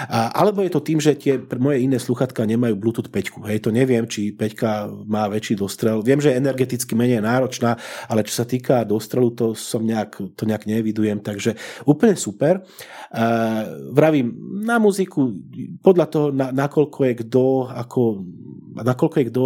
[0.09, 3.47] A, alebo je to tým, že tie moje iné sluchatka nemajú Bluetooth 5.
[3.49, 6.03] Hej, to neviem, či 5 má väčší dostrel.
[6.03, 10.43] Viem, že je energeticky menej náročná, ale čo sa týka dostrelu, to som nejak, to
[10.43, 11.55] nejak nevidujem, takže
[11.85, 12.63] úplne super.
[13.09, 15.33] Uh, vravím, na muziku,
[15.81, 18.01] podľa toho, na, nakoľko je kto ako
[18.79, 19.43] nakoľko je kto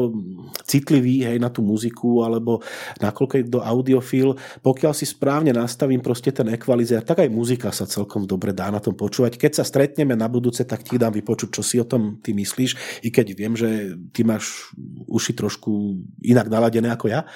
[0.64, 2.64] citlivý hej, na tú muziku, alebo
[3.02, 4.30] nakoľko je kto audiofil,
[4.64, 8.80] pokiaľ si správne nastavím proste ten ekvalizer, tak aj muzika sa celkom dobre dá na
[8.80, 9.36] tom počúvať.
[9.36, 13.04] Keď sa stretneme na budúce, tak ti dám vypočuť, čo si o tom ty myslíš,
[13.04, 14.72] i keď viem, že ty máš
[15.10, 17.28] uši trošku inak naladené ako ja.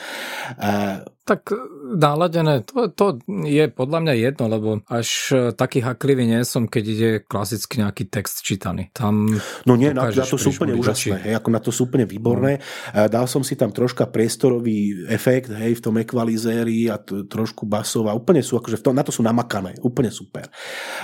[1.27, 1.51] Tak
[1.99, 7.09] naladené, to, to je podľa mňa jedno, lebo až taký haklivý nie som, keď ide
[7.19, 8.87] klasicky nejaký text čítaný.
[8.95, 9.27] Tam
[9.67, 12.63] no nie, na, na to sú úplne úžasné, hej, ako na to sú úplne výborné.
[12.95, 13.11] No.
[13.11, 18.07] Dal som si tam troška priestorový efekt, hej, v tom ekvalizéri a t- trošku basov
[18.07, 20.47] a úplne sú, akože v tom, na to sú namakané, úplne super.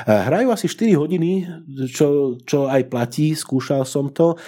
[0.07, 1.31] Hrajú asi 4 hodiny,
[1.91, 4.39] čo, čo aj platí, skúšal som to.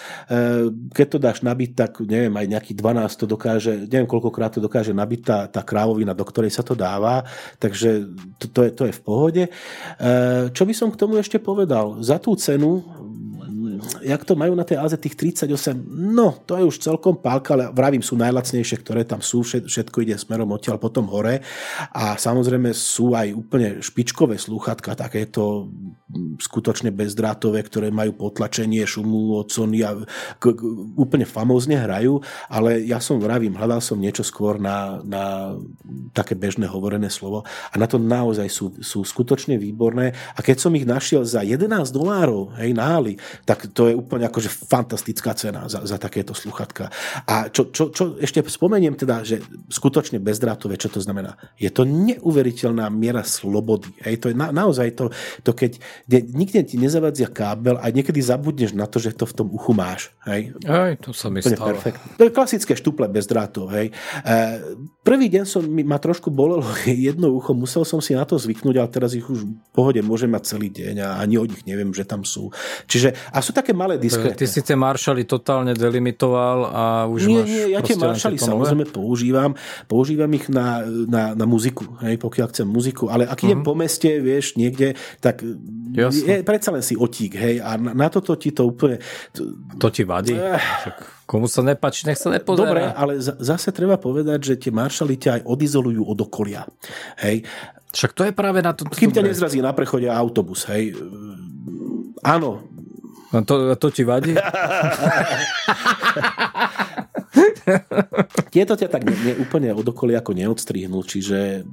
[0.96, 4.96] Keď to dáš nabiť, tak neviem, aj nejaký 12 to dokáže, neviem koľkokrát to dokáže
[4.96, 7.26] nabiť tá, tá krávovina, do ktorej sa to dáva,
[7.58, 8.06] takže
[8.38, 9.44] to, to, je, to je v pohode.
[9.44, 9.52] E,
[10.54, 12.00] čo by som k tomu ešte povedal?
[12.06, 12.86] Za tú cenu
[14.02, 15.50] jak to majú na tej Aze tých 38,
[15.90, 20.16] no to je už celkom pálka, ale vravím, sú najlacnejšie, ktoré tam sú, všetko ide
[20.18, 21.42] smerom odtiaľ potom hore.
[21.92, 25.70] A samozrejme sú aj úplne špičkové slúchatka, takéto
[26.38, 29.98] skutočne bezdrátové, ktoré majú potlačenie šumu od Sony a
[30.38, 30.62] k, k,
[30.96, 35.56] úplne famózne hrajú, ale ja som vravím, hľadal som niečo skôr na, na
[36.14, 37.44] také bežné hovorené slovo.
[37.74, 40.14] A na to naozaj sú, sú skutočne výborné.
[40.38, 44.48] A keď som ich našiel za 11 dolárov, hej, náli, tak to je úplne akože
[44.48, 46.88] fantastická cena za, za takéto sluchatka.
[47.28, 51.36] A čo, čo, čo ešte spomeniem teda, že skutočne bezdrátové, čo to znamená?
[51.60, 53.92] Je to neuveriteľná miera slobody.
[54.00, 55.12] Hej, to je na, naozaj to,
[55.44, 55.84] to keď
[56.32, 60.16] nikde ti nezavadzia kábel a niekedy zabudneš na to, že to v tom uchu máš.
[60.24, 60.56] Hej.
[60.64, 61.76] Aj, to sa mi stalo.
[61.76, 62.16] Perfektne.
[62.16, 63.76] To je klasické štuple bez drátov.
[63.76, 63.92] Hej.
[63.92, 64.34] E,
[65.04, 68.88] prvý deň som, ma trošku bolelo jedno ucho, musel som si na to zvyknúť, ale
[68.88, 72.08] teraz ich už v pohode môžem mať celý deň a ani od nich neviem, že
[72.08, 72.56] tam sú.
[72.88, 74.38] Čiže, a sú tak také malé diskrétne.
[74.38, 78.86] Ty si tie maršaly totálne delimitoval a už nie, máš nie, ja tie maršaly samozrejme
[78.94, 79.58] používam.
[79.90, 83.10] Používam ich na, na, na muziku, hej, pokiaľ chcem muziku.
[83.10, 83.74] Ale ak idem uh-huh.
[83.74, 85.42] po meste, vieš, niekde, tak
[85.98, 86.46] Jasne.
[86.46, 87.58] je predsa len si otík, hej.
[87.66, 89.02] A na, na toto ti to úplne...
[89.82, 90.38] To ti vadí?
[90.38, 90.62] Eh.
[91.26, 92.70] Komu sa nepáči, nech sa nepozerá.
[92.70, 96.70] Dobre, ale zase treba povedať, že tie maršaly ťa aj odizolujú od okolia.
[97.18, 97.42] Hej.
[97.98, 98.86] Však to je práve na to.
[98.86, 100.94] Kým ťa nezrazí na prechode autobus, hej.
[102.22, 102.75] Áno.
[103.34, 104.34] No to, to ti vadí?
[108.54, 111.66] Tieto ťa tak ne, ne, úplne od okolia ako neodstrihnú, čiže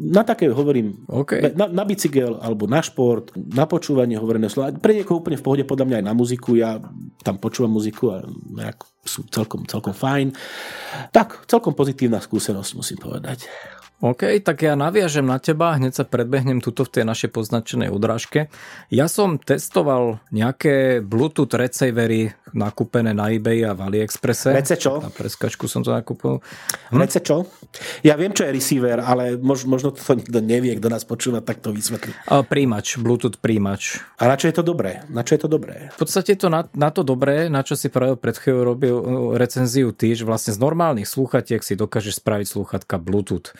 [0.00, 1.52] na také hovorím, okay.
[1.52, 4.72] na, na bicykel alebo na šport, na počúvanie hovorené slova.
[4.72, 6.78] Pre niekoho úplne v pohode, podľa mňa aj na muziku, ja
[7.20, 10.32] tam počúvam muziku a nejak sú celkom, celkom fajn.
[11.10, 13.50] Tak, celkom pozitívna skúsenosť musím povedať.
[14.00, 18.48] OK, tak ja naviažem na teba, hneď sa predbehnem tuto v tej našej poznačenej odrážke.
[18.88, 24.56] Ja som testoval nejaké Bluetooth receivery nakúpené na eBay a v AliExpresse.
[24.56, 25.04] Rece čo?
[25.04, 26.40] Na preskačku som to nakúpil.
[26.90, 26.96] Hm?
[26.96, 27.44] Rece čo?
[28.00, 31.60] Ja viem, čo je receiver, ale mož, možno to nikto nevie, kto nás počúva, tak
[31.60, 32.16] to vysvetlí.
[32.48, 34.00] Príjimač, Bluetooth príjimač.
[34.16, 35.04] A na čo je to dobré?
[35.12, 35.92] Na čo je to dobré?
[35.94, 38.96] V podstate to na, na to dobré, na čo si práve pred chvíľou robil
[39.36, 43.52] recenziu ty, že vlastne z normálnych slúchatiek si dokážeš spraviť slúchatka Bluetooth.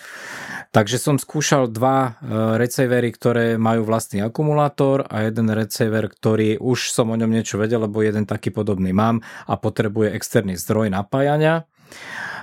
[0.70, 2.10] Takže som skúšal dva e,
[2.54, 7.82] receivery, ktoré majú vlastný akumulátor a jeden receiver, ktorý už som o ňom niečo vedel,
[7.82, 9.18] lebo jeden taký podobný mám
[9.50, 11.66] a potrebuje externý zdroj napájania.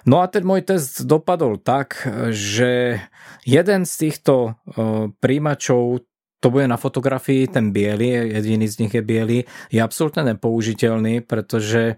[0.03, 2.03] No a ten môj test dopadol tak,
[2.35, 2.99] že
[3.47, 6.03] jeden z týchto e, príjimačov
[6.38, 9.39] to bude na fotografii, ten biely, jediný z nich je biely,
[9.73, 11.97] je absolútne nepoužiteľný, pretože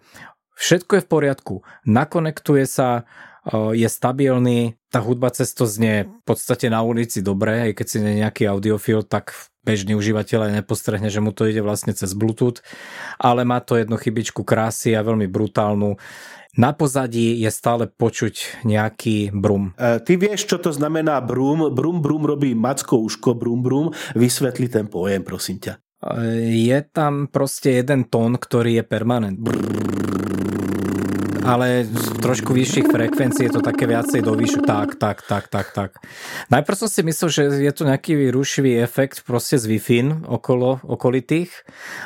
[0.56, 1.56] všetko je v poriadku.
[1.84, 3.04] Nakonektuje sa,
[3.54, 7.98] je stabilný, tá hudba cez to znie v podstate na ulici dobre, aj keď si
[8.02, 9.34] nie nejaký audiofil, tak
[9.66, 12.64] bežný užívateľ aj nepostrehne, že mu to ide vlastne cez Bluetooth,
[13.22, 16.00] ale má to jednu chybičku krásy a veľmi brutálnu.
[16.58, 19.78] Na pozadí je stále počuť nejaký brum.
[19.78, 21.70] E, ty vieš, čo to znamená brum?
[21.70, 23.94] Brum, brum robí Macko Uško, brum, brum.
[24.18, 25.78] Vysvetli ten pojem, prosím ťa.
[25.78, 29.38] E, je tam proste jeden tón, ktorý je permanent.
[29.38, 29.89] Brr
[31.50, 34.62] ale z trošku vyšších frekvencií je to také viacej do výšku.
[34.70, 35.98] Tak, tak, tak, tak, tak.
[36.54, 41.50] Najprv som si myslel, že je to nejaký rušivý efekt proste z Wi-Fi okolo, okolitých,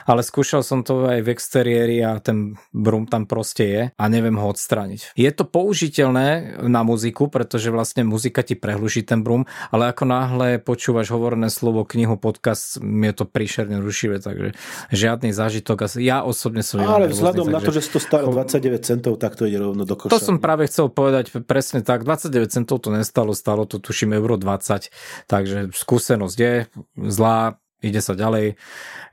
[0.08, 4.40] ale skúšal som to aj v exteriéri a ten brum tam proste je a neviem
[4.40, 5.12] ho odstraniť.
[5.20, 9.44] Je to použiteľné na muziku, pretože vlastne muzika ti prehluší ten brum,
[9.76, 14.56] ale ako náhle počúvaš hovorené slovo, knihu, podcast, mi je to príšerne rušivé, takže
[14.96, 16.00] žiadny zážitok.
[16.00, 16.80] Ja osobne som...
[16.80, 19.96] Ale vzhľadom na to, že si to stalo 29 centov, tak to ide rovno do
[19.98, 20.14] koša.
[20.14, 22.06] To som práve chcel povedať presne tak.
[22.08, 24.90] 29 centov to nestalo, stalo to tuším euro 20,
[25.28, 26.54] takže skúsenosť je
[26.98, 28.56] zlá, ide sa ďalej.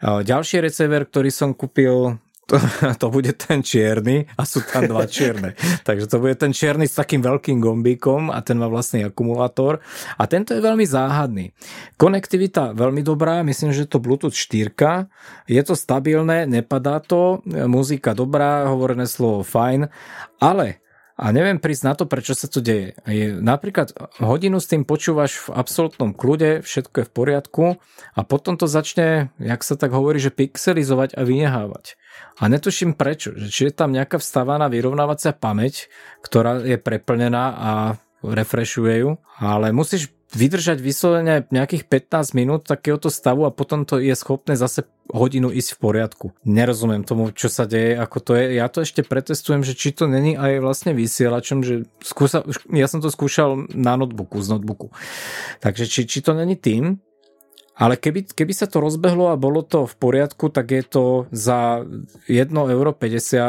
[0.03, 2.59] Ďalší receiver, ktorý som kúpil, to,
[2.99, 5.55] to bude ten čierny a sú tam dva čierne.
[5.89, 9.79] Takže to bude ten čierny s takým veľkým gombíkom a ten má vlastný akumulátor.
[10.19, 11.55] A tento je veľmi záhadný.
[11.95, 14.75] Konektivita veľmi dobrá, myslím, že to Bluetooth 4.
[15.47, 19.87] Je to stabilné, nepadá to, muzika dobrá, hovorené slovo fajn,
[20.43, 20.83] ale
[21.21, 22.97] a neviem prísť na to, prečo sa to deje.
[23.05, 23.93] Je, napríklad
[24.25, 27.65] hodinu s tým počúvaš v absolútnom kľude, všetko je v poriadku
[28.17, 32.01] a potom to začne, jak sa tak hovorí, že pixelizovať a vynehávať.
[32.41, 35.93] A netuším prečo, že či je tam nejaká vstávaná vyrovnávacia pamäť,
[36.25, 37.71] ktorá je preplnená a
[38.25, 44.15] refreshuje ju, ale musíš vydržať vyslovene nejakých 15 minút takéhoto stavu a potom to je
[44.15, 46.27] schopné zase hodinu ísť v poriadku.
[46.47, 48.55] Nerozumiem tomu, čo sa deje, ako to je.
[48.55, 53.03] Ja to ešte pretestujem, že či to není aj vlastne vysielačom, že skúsa, ja som
[53.03, 54.95] to skúšal na notebooku, z notebooku.
[55.59, 57.03] Takže či, či to není tým,
[57.81, 61.81] ale keby, keby sa to rozbehlo a bolo to v poriadku, tak je to za
[62.29, 62.93] 1,50 euro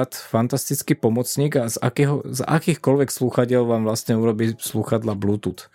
[0.07, 5.67] fantastický pomocník a z, akého, z akýchkoľvek slúchadiel vám vlastne urobí slúchadla Bluetooth.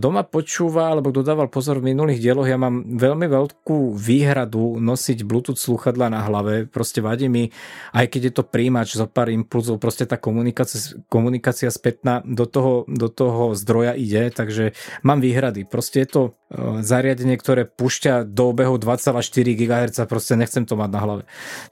[0.00, 5.60] Doma počúva, alebo dodával pozor v minulých dieloch, ja mám veľmi veľkú výhradu nosiť Bluetooth
[5.60, 6.64] slúchadla na hlave.
[6.64, 7.52] Proste vadí mi,
[7.92, 12.88] aj keď je to príjimač zo pár impulzov, proste tá komunikácia, komunikácia spätná do toho,
[12.88, 14.72] do toho zdroja ide, takže
[15.04, 15.68] mám výhrady.
[15.68, 16.30] Proste je to e,
[16.80, 19.18] zariadenie, ktoré pušťa do obehu 2,4
[19.58, 21.22] GHz, proste nechcem to mať na hlave.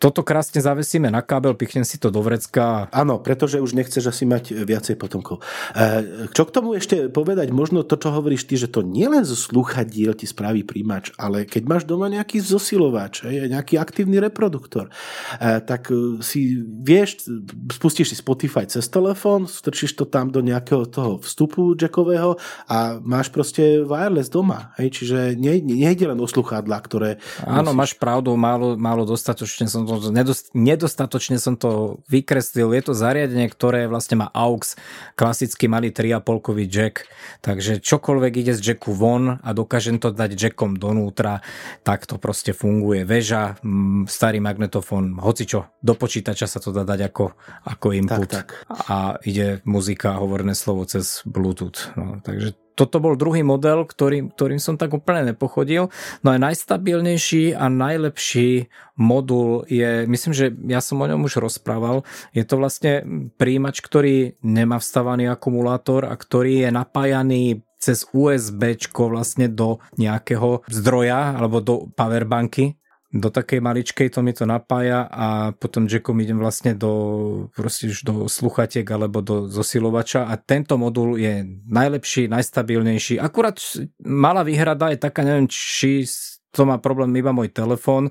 [0.03, 2.91] Toto krásne zavesíme na kábel, pichnem si to do vrecka.
[2.91, 5.47] Áno, pretože už nechceš asi mať viacej potomkov.
[5.73, 7.55] E, čo k tomu ešte povedať?
[7.55, 11.63] Možno to, čo hovoríš ty, že to nielen zo sluchadiel ti spraví príjimač, ale keď
[11.71, 14.91] máš doma nejaký zosilovač, nejaký aktívny reproduktor,
[15.39, 15.87] e, tak
[16.25, 17.31] si vieš,
[17.71, 23.31] spustíš si Spotify cez telefón, strčíš to tam do nejakého toho vstupu jackového a máš
[23.31, 24.73] proste wireless doma.
[24.81, 25.01] Hej?
[25.01, 25.19] Čiže
[25.61, 27.23] nejde len o sluchadla, ktoré...
[27.45, 27.79] Áno, nosíš.
[27.79, 30.13] máš pravdu, málo, málo dostatočne som to,
[30.57, 32.73] nedostatočne som to vykreslil.
[32.75, 34.75] Je to zariadenie, ktoré vlastne má AUX,
[35.15, 37.07] klasický malý 3,5-kový jack,
[37.45, 41.45] takže čokoľvek ide z jacku von a dokážem to dať jackom donútra,
[41.85, 43.05] tak to proste funguje.
[43.05, 43.61] Veža,
[44.09, 47.37] starý magnetofón, hocičo, do počítača sa to dá dať ako,
[47.69, 48.31] ako input.
[48.31, 48.49] Tak, tak.
[48.89, 51.93] A ide muzika, hovorné slovo cez Bluetooth.
[51.99, 55.93] No, takže toto bol druhý model, ktorým, ktorým som tak úplne nepochodil.
[56.25, 62.05] No a najstabilnejší a najlepší modul je, myslím, že ja som o ňom už rozprával,
[62.33, 62.93] je to vlastne
[63.37, 67.43] príjimač, ktorý nemá vstávaný akumulátor a ktorý je napájaný
[67.81, 72.80] cez USB vlastne do nejakého zdroja alebo do powerbanky
[73.11, 78.07] do takej maličkej to mi to napája a potom jackom idem vlastne do, proste už
[78.07, 83.19] do sluchatiek alebo do zosilovača a tento modul je najlepší, najstabilnejší.
[83.19, 83.59] Akurát
[84.07, 86.07] malá výhrada je taká, neviem, či
[86.51, 88.11] to má problém iba môj telefón.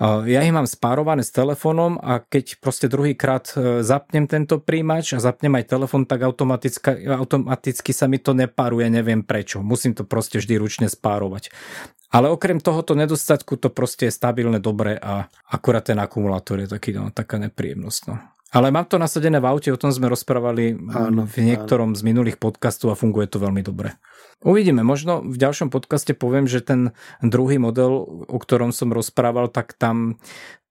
[0.00, 5.24] Ja ich mám spárované s telefónom a keď proste druhýkrát e, zapnem tento príjimač a
[5.24, 9.64] zapnem aj telefón, tak automaticky, sa mi to nepáruje, neviem prečo.
[9.64, 11.48] Musím to proste vždy ručne spárovať.
[12.12, 16.92] Ale okrem tohoto nedostatku to proste je stabilné, dobre a akurát ten akumulátor je taký,
[16.92, 18.02] no, taká nepríjemnosť.
[18.12, 18.20] No.
[18.54, 21.98] Ale mám to nasadené v aute, o tom sme rozprávali áno, v niektorom áno.
[21.98, 23.98] z minulých podcastov a funguje to veľmi dobre.
[24.44, 26.94] Uvidíme, možno v ďalšom podcaste poviem, že ten
[27.24, 30.22] druhý model, o ktorom som rozprával, tak tam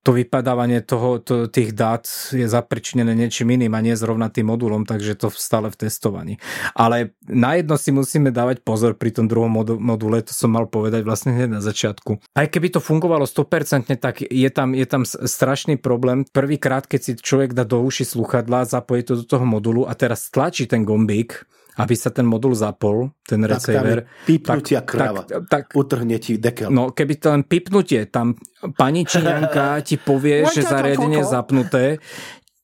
[0.06, 4.86] to vypadávanie toho, to, tých dát je zapričinené niečím iným a nie zrovna tým modulom,
[4.86, 6.34] takže to stále v testovaní.
[6.78, 9.50] Ale na jedno si musíme dávať pozor pri tom druhom
[9.82, 12.22] module, to som mal povedať vlastne hneď na začiatku.
[12.38, 16.22] Aj keby to fungovalo 100%, tak je tam, je tam strašný problém.
[16.30, 20.30] Prvýkrát, keď si človek dá do uši sluchadla, zapojí to do toho modulu a teraz
[20.30, 24.08] tlačí ten gombík, aby sa ten modul zapol, ten tak receiver.
[24.24, 25.22] pipnutia tak, kráva.
[25.28, 26.72] Tak, tak, utrhne ti dekel.
[26.72, 28.40] No, keby to len pipnutie, tam
[28.80, 32.00] pani Číňanka ti povie, že zariadenie zapnuté,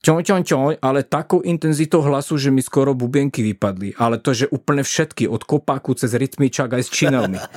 [0.02, 4.00] čoň, čoň, čoň, ale takou intenzitou hlasu, že mi skoro bubienky vypadli.
[4.00, 7.40] Ale to, že úplne všetky, od kopáku cez rytmičak aj s činelmi.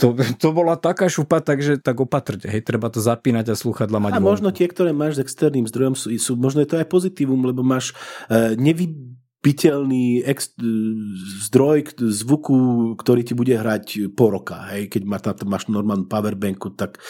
[0.00, 4.18] To, to bola taká šupa, takže tak opatrte, hej, treba to zapínať a slúchadla mať
[4.18, 7.38] A možno tie, ktoré máš s externým zdrojom, sú, sú možno je to aj pozitívum,
[7.46, 7.94] lebo máš
[8.26, 8.90] uh, nevy,
[9.42, 10.54] piteľný ex,
[11.50, 12.54] zdroj zvuku,
[12.94, 14.70] ktorý ti bude hrať po roka.
[14.70, 14.94] Hej?
[14.94, 17.02] Keď má, tam, máš normálnu powerbanku, tak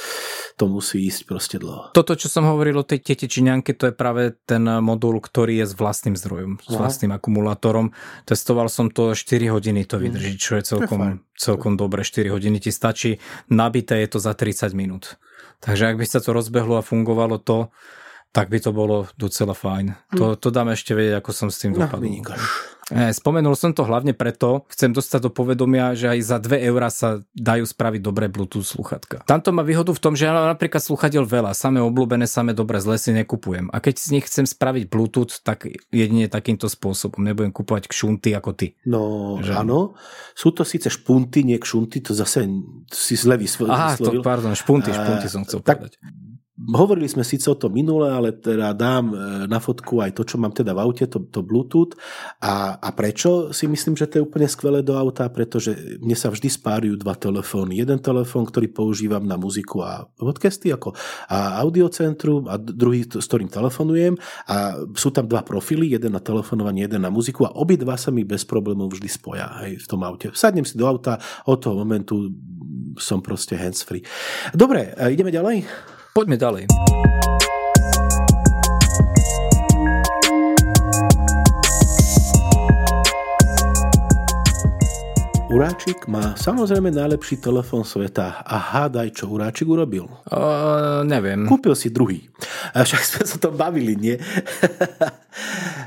[0.57, 1.93] to musí ísť proste dlho.
[1.93, 5.67] Toto, čo som hovoril o tej tete Číňanke, to je práve ten modul, ktorý je
[5.69, 7.21] s vlastným zdrojom, s vlastným Aha.
[7.21, 7.93] akumulátorom.
[8.25, 12.01] Testoval som to 4 hodiny to vydrží, čo je celkom, celkom dobre.
[12.01, 13.21] 4 hodiny ti stačí.
[13.53, 15.21] Nabité je to za 30 minút.
[15.61, 17.69] Takže ak by sa to rozbehlo a fungovalo to,
[18.33, 19.93] tak by to bolo docela fajn.
[19.93, 20.17] Hm.
[20.17, 22.09] To, to dám ešte vedieť, ako som s tým no, dopadol.
[22.09, 22.35] No,
[22.93, 27.25] Spomenul som to hlavne preto, chcem dostať do povedomia, že aj za 2 eurá sa
[27.33, 29.25] dajú spraviť dobré Bluetooth sluchatka.
[29.25, 33.01] Tamto má výhodu v tom, že ja napríklad sluchadiel veľa, samé obľúbené, samé dobré, zle
[33.01, 33.73] si nekupujem.
[33.73, 37.25] A keď z nich chcem spraviť Bluetooth, tak jedine takýmto spôsobom.
[37.25, 38.77] Nebudem kupovať kšunty ako ty.
[38.85, 39.57] No že...
[39.57, 39.97] áno,
[40.37, 42.45] sú to síce špunty, nie kšunty, to zase
[42.93, 43.73] si zle vyslovil.
[43.73, 45.97] Aha, to, pardon, špunty, špunty som chcel tak, povedať.
[46.53, 49.17] Hovorili sme síce o tom minule, ale teda dám e,
[49.49, 51.97] na fotku aj to, čo mám teda v aute, to, to Bluetooth.
[52.45, 55.33] A, a prečo si myslím, že to je úplne skvelé do auta?
[55.33, 55.73] Pretože
[56.05, 57.81] mne sa vždy spárujú dva telefóny.
[57.81, 60.93] Jeden telefón, ktorý používam na muziku a podcasty ako
[61.33, 64.21] a audiocentrum a druhý, s ktorým telefonujem.
[64.45, 68.29] A sú tam dva profily, jeden na telefonovanie, jeden na muziku a obidva sa mi
[68.29, 70.29] bez problémov vždy spoja aj v tom aute.
[70.37, 71.17] Sadnem si do auta,
[71.49, 72.29] od toho momentu
[73.01, 74.05] som proste hands-free.
[74.53, 75.92] Dobre, e, ideme ďalej?
[76.13, 76.65] Poďme ďalej.
[85.53, 90.09] Uráčik má samozrejme najlepší telefón sveta a hádaj, čo Uráčik urobil.
[90.29, 91.49] Uh, neviem.
[91.49, 92.29] Kúpil si druhý.
[92.77, 94.17] A však sme sa to bavili, nie?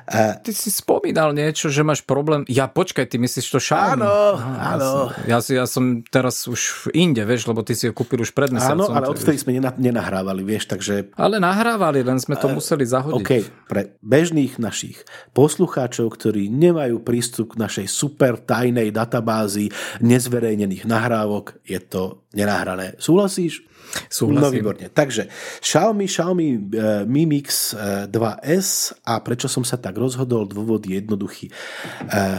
[0.06, 2.46] Ty si spomínal niečo, že máš problém.
[2.46, 4.06] Ja počkaj, ty myslíš to Xiaomi?
[4.06, 4.90] Áno, áno.
[5.26, 8.54] Ja, ja, ja som teraz už inde, vieš, lebo ty si ho kúpil už pred
[8.54, 8.86] mesiacom.
[8.86, 11.10] Áno, ale odtedy sme nenahrávali, vieš, takže...
[11.18, 13.18] Ale nahrávali, len sme to uh, museli zahodiť.
[13.18, 13.32] OK,
[13.66, 15.02] pre bežných našich
[15.34, 19.74] poslucháčov, ktorí nemajú prístup k našej super tajnej databázi
[20.06, 22.94] nezverejnených nahrávok, je to nenahrané.
[23.02, 23.66] Súhlasíš?
[24.10, 24.42] Súhlasím.
[24.42, 24.88] No výborne.
[24.92, 25.28] Takže
[25.62, 26.60] Xiaomi, Xiaomi uh,
[27.08, 31.48] Mi Mix uh, 2S a prečo som sa tak rozhodol, dôvod je jednoduchý.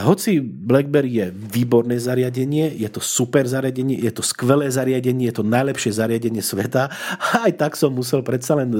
[0.03, 5.45] Hoci BlackBerry je výborné zariadenie, je to super zariadenie, je to skvelé zariadenie, je to
[5.45, 6.89] najlepšie zariadenie sveta,
[7.45, 8.71] aj tak som musel predsa len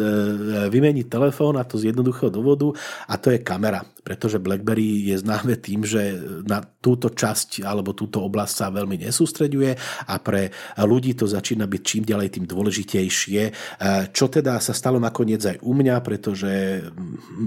[0.68, 2.74] vymeniť telefón a to z jednoduchého dôvodu
[3.08, 6.16] a to je kamera pretože BlackBerry je známe tým, že
[6.48, 9.76] na túto časť alebo túto oblasť sa veľmi nesústreďuje
[10.08, 13.42] a pre ľudí to začína byť čím ďalej tým dôležitejšie.
[13.44, 13.52] E,
[14.16, 16.80] čo teda sa stalo nakoniec aj u mňa, pretože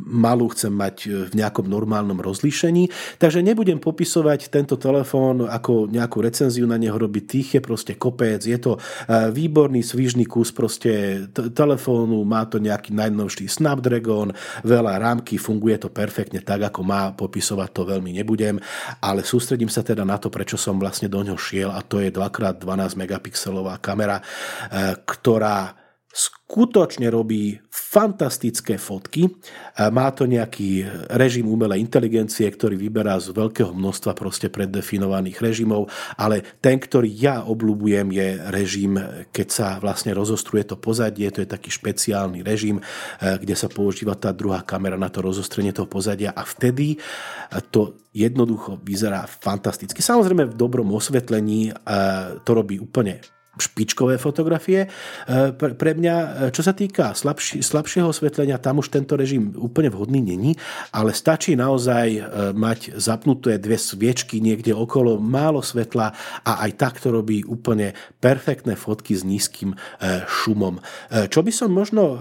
[0.04, 0.96] malú chcem mať
[1.30, 7.24] v nejakom normálnom rozlíšení, takže nebudem popisovať tento telefón ako nejakú recenziu na neho robiť.
[7.24, 8.80] Tých je proste kopec, je to e,
[9.32, 14.36] výborný svížný kus proste telefónu, má to nejaký najnovší Snapdragon,
[14.68, 18.58] veľa rámky, funguje to perfektne tak, ako má, popisovať to veľmi nebudem,
[18.98, 22.10] ale sústredím sa teda na to, prečo som vlastne do ňoho šiel a to je
[22.10, 25.78] 2x12 megapixelová kamera, eh, ktorá
[26.10, 29.30] skutočne robí fantastické fotky.
[29.78, 30.82] Má to nejaký
[31.14, 35.86] režim umelej inteligencie, ktorý vyberá z veľkého množstva proste preddefinovaných režimov,
[36.18, 38.98] ale ten, ktorý ja obľúbujem, je režim,
[39.30, 42.82] keď sa vlastne rozostruje to pozadie, to je taký špeciálny režim,
[43.22, 46.98] kde sa používa tá druhá kamera na to rozostrenie toho pozadia a vtedy
[47.70, 50.02] to jednoducho vyzerá fantasticky.
[50.02, 51.70] Samozrejme v dobrom osvetlení
[52.42, 53.22] to robí úplne
[53.58, 54.86] špičkové fotografie.
[54.86, 54.88] E,
[55.54, 60.22] pre mňa, e, čo sa týka slabši, slabšieho osvetlenia, tam už tento režim úplne vhodný
[60.22, 60.54] není,
[60.94, 62.20] ale stačí naozaj e,
[62.54, 66.14] mať zapnuté dve sviečky niekde okolo, málo svetla
[66.46, 67.92] a aj tak to robí úplne
[68.22, 69.74] perfektné fotky s nízkym
[70.28, 70.78] šumom.
[71.10, 72.20] Čo by som možno,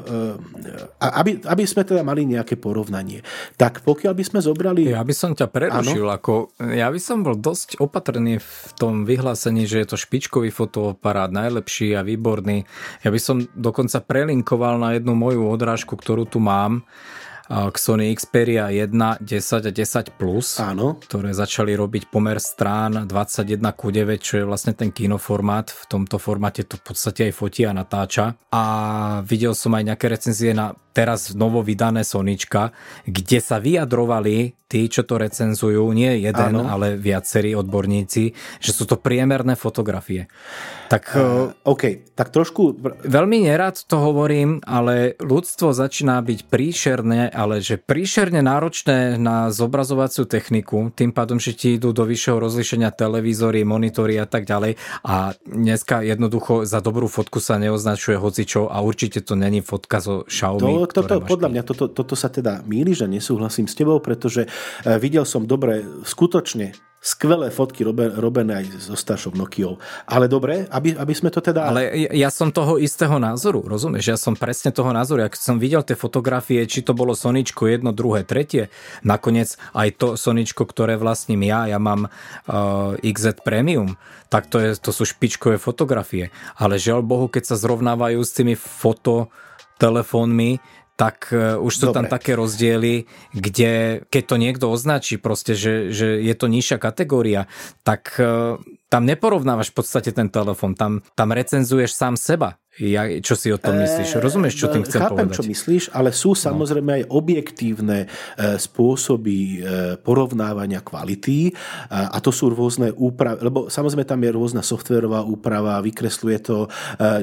[1.00, 3.22] aby, aby sme teda mali nejaké porovnanie,
[3.60, 4.90] tak pokiaľ by sme zobrali...
[4.90, 6.16] Ja by som ťa prerušil, ano?
[6.16, 6.34] ako
[6.74, 11.36] ja by som bol dosť opatrný v tom vyhlásení, že je to špičkový fotoaparát akurát
[11.36, 12.64] najlepší a výborný.
[13.04, 16.88] Ja by som dokonca prelinkoval na jednu moju odrážku, ktorú tu mám
[17.50, 19.26] k Sony Xperia 1, 10
[19.66, 21.02] a 10 Plus, Áno.
[21.02, 25.74] ktoré začali robiť pomer strán 21 ku 9, čo je vlastne ten kinoformát.
[25.74, 28.38] V tomto formáte to v podstate aj fotí a natáča.
[28.54, 28.64] A
[29.26, 32.72] videl som aj nejaké recenzie na teraz novo vydané Sonička,
[33.06, 36.70] kde sa vyjadrovali tí, čo to recenzujú, nie jeden, Áno.
[36.70, 40.30] ale viacerí odborníci, že sú to priemerné fotografie.
[40.94, 42.78] Tak, uh, OK, tak trošku...
[43.02, 50.30] Veľmi nerad to hovorím, ale ľudstvo začína byť príšerné, ale že príšerne náročné na zobrazovaciu
[50.30, 55.34] techniku, tým pádom, že ti idú do vyššieho rozlišenia televízory, monitory a tak ďalej a
[55.50, 60.62] dneska jednoducho za dobrú fotku sa neoznačuje hocičo a určite to není fotka zo Xiaomi.
[60.62, 64.48] To, toto, podľa mňa toto, toto sa teda míli, že nesúhlasím s tebou, pretože
[64.86, 67.88] E, videl som dobre, skutočne skvelé fotky
[68.20, 69.80] robené aj so staršou Nokiou.
[70.04, 71.72] Ale dobre, aby, aby sme to teda...
[71.72, 74.12] Ale ja som toho istého názoru, rozumieš?
[74.12, 75.24] Ja som presne toho názoru.
[75.24, 78.68] Ak som videl tie fotografie, či to bolo Soničko jedno, druhé, tretie,
[79.00, 83.96] nakoniec aj to Soničko, ktoré vlastním ja, ja mám uh, XZ Premium,
[84.28, 86.36] tak to, je, to sú špičkové fotografie.
[86.60, 89.32] Ale žiaľ Bohu, keď sa zrovnávajú s tými foto
[89.80, 90.60] telefónmi,
[91.00, 91.96] tak e, už sú Dobre.
[91.96, 97.48] tam také rozdiely, kde keď to niekto označí proste, že, že je to nižšia kategória,
[97.88, 98.60] tak e,
[98.92, 102.60] tam neporovnávaš v podstate ten telefon, tam, tam recenzuješ sám seba.
[102.80, 104.24] Ja, čo si o tom myslíš?
[104.24, 105.36] Rozumieš, čo tým chcem Chápem, povedať?
[105.36, 106.40] čo myslíš, ale sú no.
[106.40, 108.08] samozrejme aj objektívne
[108.40, 109.60] spôsoby
[110.00, 111.52] porovnávania kvality
[111.92, 116.72] a to sú rôzne úpravy, lebo samozrejme tam je rôzna softverová úprava, vykresluje to,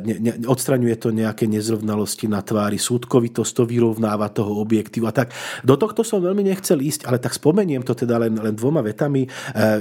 [0.04, 5.32] ne, ne, odstraňuje to nejaké nezrovnalosti na tvári, súdkovitosť to vyrovnáva toho objektívu a tak.
[5.64, 9.24] Do tohto som veľmi nechcel ísť, ale tak spomeniem to teda len, len dvoma vetami.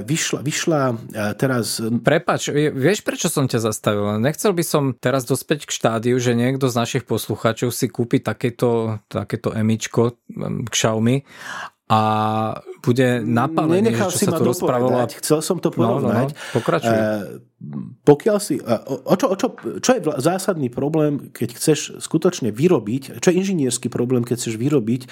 [0.08, 0.80] Vyšla, vyšla
[1.36, 1.84] teraz...
[2.00, 4.16] Prepač, vieš prečo som ťa zastavil?
[4.24, 9.02] Nechcel by som teraz dospäť k štádiu, že niekto z našich poslucháčov si kúpi takéto,
[9.10, 11.26] takéto emičko k Xiaomi
[11.90, 12.00] a
[12.86, 15.10] bude napálený, Nenechal čo si sa tu rozprávalo.
[15.18, 16.30] Chcel som to porovnať.
[16.30, 16.54] No, no, no.
[16.54, 16.94] Pokračuj.
[16.94, 17.56] E,
[18.06, 19.48] pokiaľ si, o čo, o čo,
[19.82, 25.00] čo je zásadný problém, keď chceš skutočne vyrobiť, čo je inžinierský problém, keď chceš vyrobiť
[25.02, 25.08] e,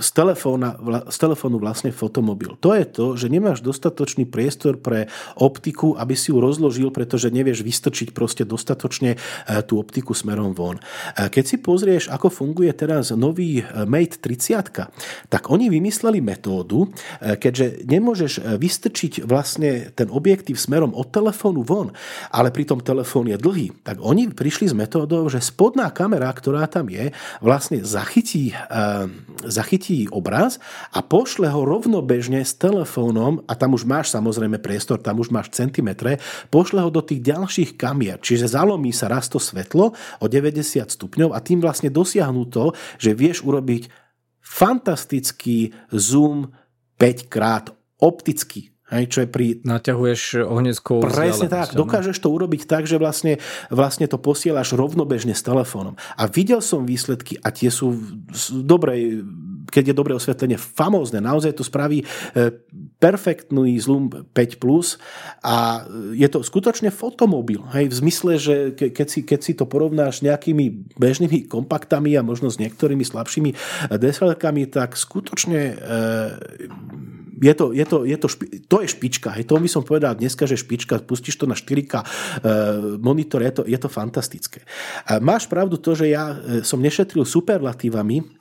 [0.00, 0.80] z, telefóna,
[1.10, 2.56] z telefónu vlastne fotomobil.
[2.64, 7.60] To je to, že nemáš dostatočný priestor pre optiku, aby si ju rozložil, pretože nevieš
[7.60, 9.20] vystrčiť proste dostatočne
[9.66, 10.78] tú optiku smerom von.
[11.18, 15.89] Keď si pozrieš, ako funguje teraz nový Mate 30, tak oni vymysleli
[16.22, 16.86] metódu,
[17.18, 21.90] e, keďže nemôžeš e, vystrčiť vlastne ten objektív smerom od telefónu von,
[22.30, 26.86] ale pritom telefón je dlhý, tak oni prišli s metódou, že spodná kamera, ktorá tam
[26.88, 27.10] je,
[27.42, 29.10] vlastne zachytí, uh,
[29.44, 30.62] zachytí obraz
[30.94, 35.50] a pošle ho rovnobežne s telefónom, a tam už máš samozrejme priestor, tam už máš
[35.50, 36.22] centimetre,
[36.52, 41.34] pošle ho do tých ďalších kamier, čiže zalomí sa raz to svetlo o 90 stupňov
[41.34, 44.09] a tým vlastne dosiahnu to, že vieš urobiť
[44.50, 46.50] fantastický zoom
[46.98, 47.70] 5 krát
[48.02, 48.74] opticky.
[48.90, 49.46] Hej, čo je pri...
[49.62, 51.78] Naťahuješ ohniskovú Presne tak.
[51.78, 53.38] Dokážeš to urobiť tak, že vlastne,
[53.70, 55.94] vlastne to posielaš rovnobežne s telefónom.
[56.18, 57.94] A videl som výsledky a tie sú
[58.66, 59.22] dobre,
[59.70, 61.22] keď je dobré osvetlenie, famózne.
[61.22, 62.06] Naozaj to spraví e,
[62.98, 64.98] perfektný Zoom 5 Plus
[65.40, 67.62] a je to skutočne fotomobil.
[67.72, 72.26] Hej, v zmysle, že keď si, keď si to porovnáš s nejakými bežnými kompaktami a
[72.26, 73.50] možno s niektorými slabšími
[73.96, 74.36] dslr
[74.68, 75.74] tak skutočne e,
[77.40, 79.32] je to, je to, je to, špi, to je špička.
[79.32, 82.04] Hej, to by som povedal dneska, že špička, pustíš to na 4K e,
[83.00, 84.60] monitor, je to, je to fantastické.
[85.08, 88.39] E, máš pravdu to, že ja e, som nešetril superlatívami,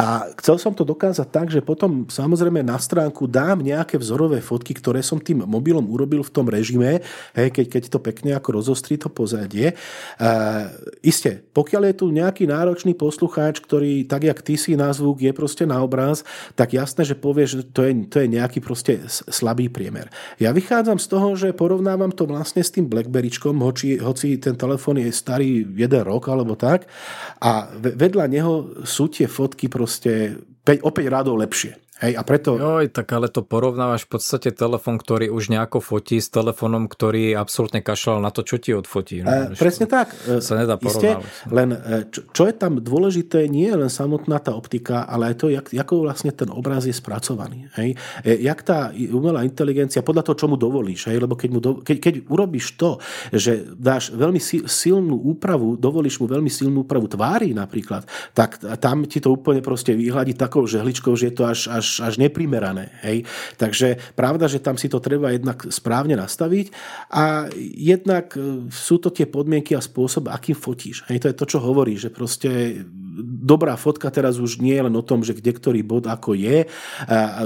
[0.00, 4.72] a chcel som to dokázať tak, že potom samozrejme na stránku dám nejaké vzorové fotky,
[4.72, 7.04] ktoré som tým mobilom urobil v tom režime,
[7.36, 9.76] hej, keď, keď to pekne ako rozostrí to pozadie.
[10.16, 10.72] Uh,
[11.04, 15.36] isté, pokiaľ je tu nejaký náročný poslucháč, ktorý tak, jak ty si na zvuk, je
[15.36, 16.24] proste na obraz,
[16.56, 20.08] tak jasné, že povie, že to je, to je nejaký proste slabý priemer.
[20.40, 24.96] Ja vychádzam z toho, že porovnávam to vlastne s tým Blackberryčkom, hoci, hoci ten telefón
[24.96, 26.88] je starý jeden rok alebo tak,
[27.36, 31.74] a vedľa neho sú tie fotky proste 5, o 5 rádov lepšie.
[32.00, 32.56] Hej, a preto...
[32.56, 37.36] Joj, tak ale to porovnávaš v podstate telefon, ktorý už nejako fotí s telefónom, ktorý
[37.36, 39.20] absolútne kašľal na to, čo ti odfotí.
[39.20, 40.16] No, e, presne tak.
[40.24, 41.20] E, sa nedá porovnávať.
[41.20, 45.28] Isté, len e, čo, čo je tam dôležité, nie je len samotná tá optika, ale
[45.32, 47.68] aj to, jak, ako vlastne ten obraz je spracovaný.
[47.76, 48.00] Hej.
[48.24, 51.84] E, jak tá umelá inteligencia, podľa toho, čo mu dovolíš, hej, lebo keď, mu do,
[51.84, 52.96] keď, keď urobíš to,
[53.28, 59.20] že dáš veľmi silnú úpravu, dovolíš mu veľmi silnú úpravu tvári napríklad, tak tam ti
[59.20, 62.94] to úplne proste vyhľadí takou žehličkou, že je to až, až až, neprimerané.
[63.02, 63.26] Hej?
[63.58, 66.70] Takže pravda, že tam si to treba jednak správne nastaviť
[67.10, 71.02] a jednak e, sú to tie podmienky a spôsob, akým fotíš.
[71.10, 71.26] Hej?
[71.26, 72.84] To je to, čo hovorí, že proste
[73.18, 76.70] dobrá fotka teraz už nie je len o tom, že kde ktorý bod ako je,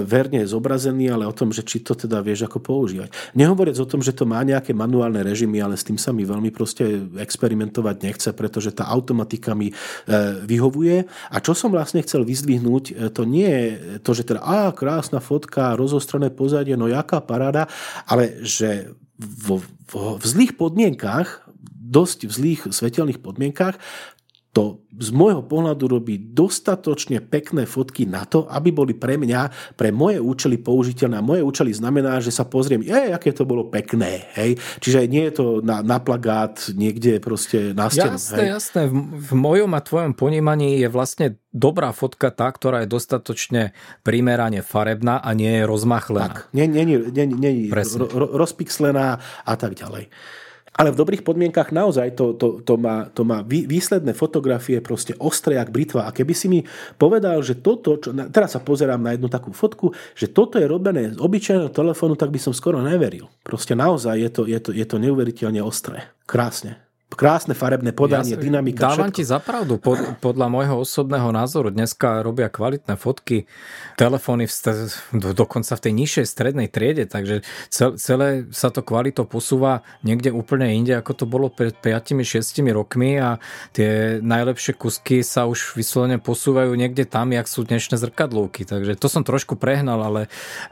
[0.05, 3.11] verne je zobrazený, ale o tom, že či to teda vieš ako používať.
[3.33, 6.53] Nehovoriac o tom, že to má nejaké manuálne režimy, ale s tým sa mi veľmi
[6.53, 9.75] proste experimentovať nechce, pretože tá automatika mi e,
[10.45, 11.09] vyhovuje.
[11.33, 13.67] A čo som vlastne chcel vyzdvihnúť, e, to nie je
[14.05, 17.67] to, že teda a krásna fotka, rozostrané pozadie, no jaká paráda,
[18.05, 21.45] ale že vo, vo, v zlých podmienkách,
[21.95, 23.79] dosť v zlých svetelných podmienkách,
[24.55, 29.91] to z môjho pohľadu robí dostatočne pekné fotky na to, aby boli pre mňa, pre
[29.91, 31.19] moje účely použiteľné.
[31.19, 34.31] A moje účely znamená, že sa pozriem, je, aké to bolo pekné.
[34.39, 34.63] Hej?
[34.79, 38.15] Čiže nie je to na, na plagát niekde proste na stenu.
[38.15, 38.49] Jasné, hej?
[38.55, 38.83] jasné.
[38.87, 43.75] V, v mojom a tvojom ponímaní je vlastne dobrá fotka tá, ktorá je dostatočne
[44.07, 46.47] primerane farebná a nie je rozmachlená.
[46.47, 50.07] Tak, nie, nie, nie, nie, nie ro, ro, rozpixlená a tak ďalej.
[50.75, 55.57] Ale v dobrých podmienkach naozaj to, to, to, má, to má výsledné fotografie proste ostré
[55.57, 56.11] jak britva.
[56.11, 56.61] A keby si mi
[56.99, 61.15] povedal, že toto, čo, teraz sa pozerám na jednu takú fotku, že toto je robené
[61.15, 63.31] z obyčajného telefónu, tak by som skoro neveril.
[63.47, 66.11] Proste naozaj je to, je to, je to neuveriteľne ostré.
[66.27, 66.84] Krásne
[67.15, 68.91] krásne farebné podanie, ja, dynamika.
[68.93, 69.19] Dávam všetko.
[69.19, 71.71] ti zapravdu, pod, podľa môjho osobného názoru.
[71.71, 73.47] Dneska robia kvalitné fotky,
[73.97, 74.53] telefóny v,
[75.33, 80.99] dokonca v tej nižšej strednej triede, takže celé sa to kvalito posúva niekde úplne inde,
[80.99, 82.43] ako to bolo pred 5-6
[82.75, 83.39] rokmi a
[83.71, 88.67] tie najlepšie kusky sa už vyslovene posúvajú niekde tam, jak sú dnešné zrkadlúky.
[88.67, 90.21] Takže to som trošku prehnal, ale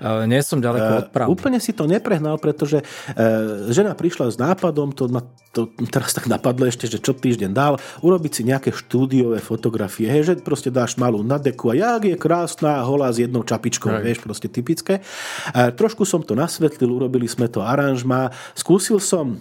[0.03, 1.31] uh, nie som ďaleko uh, od pravdy.
[1.31, 6.32] Úplne si to neprehnal, pretože uh, žena prišla s nápadom, to ma to teraz tak
[6.33, 10.97] napadlo ešte, že čo týždeň dal, urobiť si nejaké štúdiové fotografie, hej, že proste dáš
[10.97, 14.01] malú nadeku a jak je krásna holá s jednou čapičkou, hej.
[14.01, 15.05] vieš, proste typické.
[15.53, 19.37] A trošku som to nasvetlil, urobili sme to aranžma, skúsil som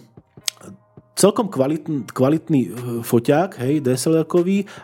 [1.15, 2.61] celkom kvalitný, kvalitný
[3.05, 4.25] foťák, hej, dslr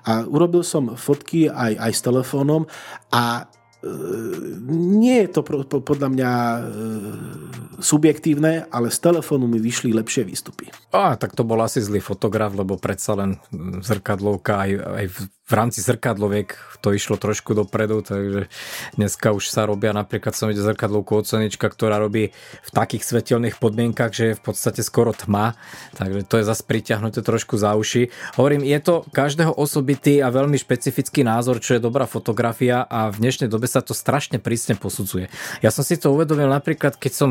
[0.06, 2.70] a urobil som fotky aj, aj s telefónom
[3.10, 3.48] a
[4.98, 5.42] nie je to
[5.86, 6.60] podľa mňa e,
[7.78, 10.74] subjektívne, ale z telefónu mi vyšli lepšie výstupy.
[10.90, 13.38] A tak to bol asi zlý fotograf, lebo predsa len
[13.86, 15.06] zrkadlovka aj, aj
[15.48, 18.52] v rámci zrkadloviek to išlo trošku dopredu, takže
[19.00, 24.12] dneska už sa robia, napríklad som videl zrkadlovku ocenička, ktorá robí v takých svetelných podmienkach,
[24.12, 25.56] že je v podstate skoro tma,
[25.96, 28.12] takže to je zase priťahnuté trošku za uši.
[28.36, 33.24] Hovorím, je to každého osobitý a veľmi špecifický názor, čo je dobrá fotografia a v
[33.24, 35.32] dnešnej dobe sa to strašne prísne posudzuje.
[35.64, 37.30] Ja som si to uvedomil napríklad, keď som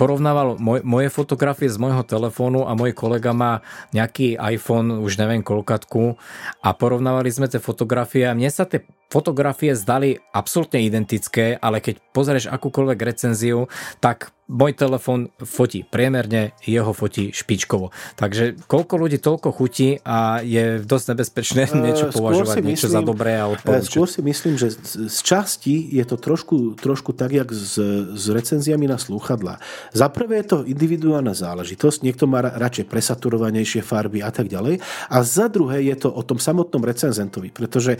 [0.00, 3.60] porovnával moj, moje fotografie z môjho telefónu a môj kolega má
[3.94, 6.18] nejaký iPhone, už neviem koľkatku
[6.64, 11.82] a porovnával porovnávali sme tie fotografie a mne sa tie fotografie zdali absolútne identické, ale
[11.82, 13.66] keď pozrieš akúkoľvek recenziu,
[13.98, 17.88] tak môj telefón fotí priemerne, jeho fotí špičkovo.
[18.20, 23.40] Takže koľko ľudí toľko chutí a je dosť nebezpečné niečo považovať myslím, niečo za dobré
[23.40, 23.88] a odporúčať.
[23.88, 24.76] Skôr si myslím, že
[25.08, 27.80] z časti je to trošku, trošku tak, jak s,
[28.12, 29.56] s recenziami na slúchadla.
[29.96, 34.84] Za prvé je to individuálna záležitosť, niekto má radšej presaturovanejšie farby a tak ďalej.
[35.08, 37.98] A za druhé je to o tom samotnom recenzentovi, pretože e,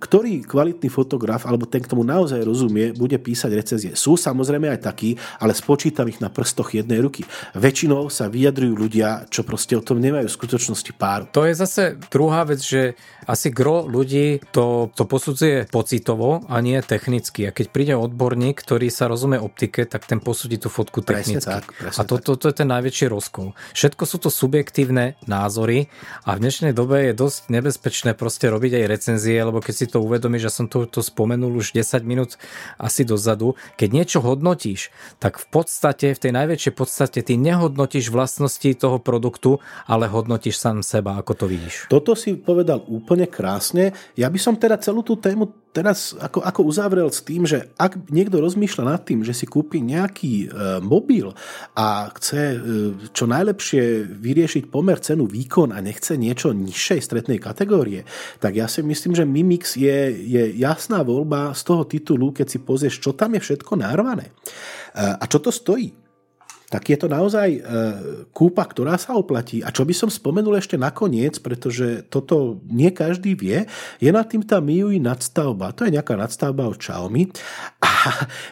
[0.00, 3.92] ktorý kvalitný fotograf alebo ten, k tomu naozaj rozumie, bude písať recenzie.
[3.92, 7.26] Sú samozrejme aj takí, ale spočítam ich na prstoch jednej ruky.
[7.58, 11.26] Väčšinou sa vyjadrujú ľudia, čo proste o tom nemajú v skutočnosti pár.
[11.34, 12.94] To je zase druhá vec, že
[13.26, 17.50] asi gro ľudí to, to posudzuje pocitovo a nie technicky.
[17.50, 21.42] A keď príde odborník, ktorý sa rozumie optike, tak ten posudí tú fotku technicky.
[21.42, 23.58] Presne tak, presne a to, to, to je ten najväčší rozkol.
[23.74, 25.90] Všetko sú to subjektívne názory
[26.22, 29.98] a v dnešnej dobe je dosť nebezpečné proste robiť aj recenzie, lebo keď si to
[29.98, 32.38] uvedomíš, že som to, to spomenul už 10 minút
[32.78, 38.68] asi dozadu, keď niečo hodnotíš, tak v podstate, v tej najväčšej podstate ty nehodnotíš vlastnosti
[38.76, 39.56] toho produktu,
[39.88, 41.88] ale hodnotíš sám seba, ako to vidíš.
[41.88, 43.96] Toto si povedal úplne krásne.
[44.20, 48.08] Ja by som teda celú tú tému teraz ako, ako uzavrel s tým, že ak
[48.08, 50.46] niekto rozmýšľa nad tým, že si kúpi nejaký e,
[50.80, 51.34] mobil
[51.76, 52.58] a chce e,
[53.12, 58.08] čo najlepšie vyriešiť pomer cenu výkon a nechce niečo nižšej stretnej kategórie,
[58.40, 62.58] tak ja si myslím, že Mimix je, je jasná voľba z toho titulu, keď si
[62.64, 64.32] pozrieš, čo tam je všetko narvané.
[64.96, 66.05] A čo to stojí?
[66.66, 67.60] Tak je to naozaj e,
[68.34, 69.62] kúpa, ktorá sa oplatí.
[69.62, 73.70] A čo by som spomenul ešte nakoniec, pretože toto nie každý vie,
[74.02, 75.70] je nad tým tá MIUI nadstavba.
[75.78, 77.30] To je nejaká nadstavba od Xiaomi.
[77.86, 77.90] A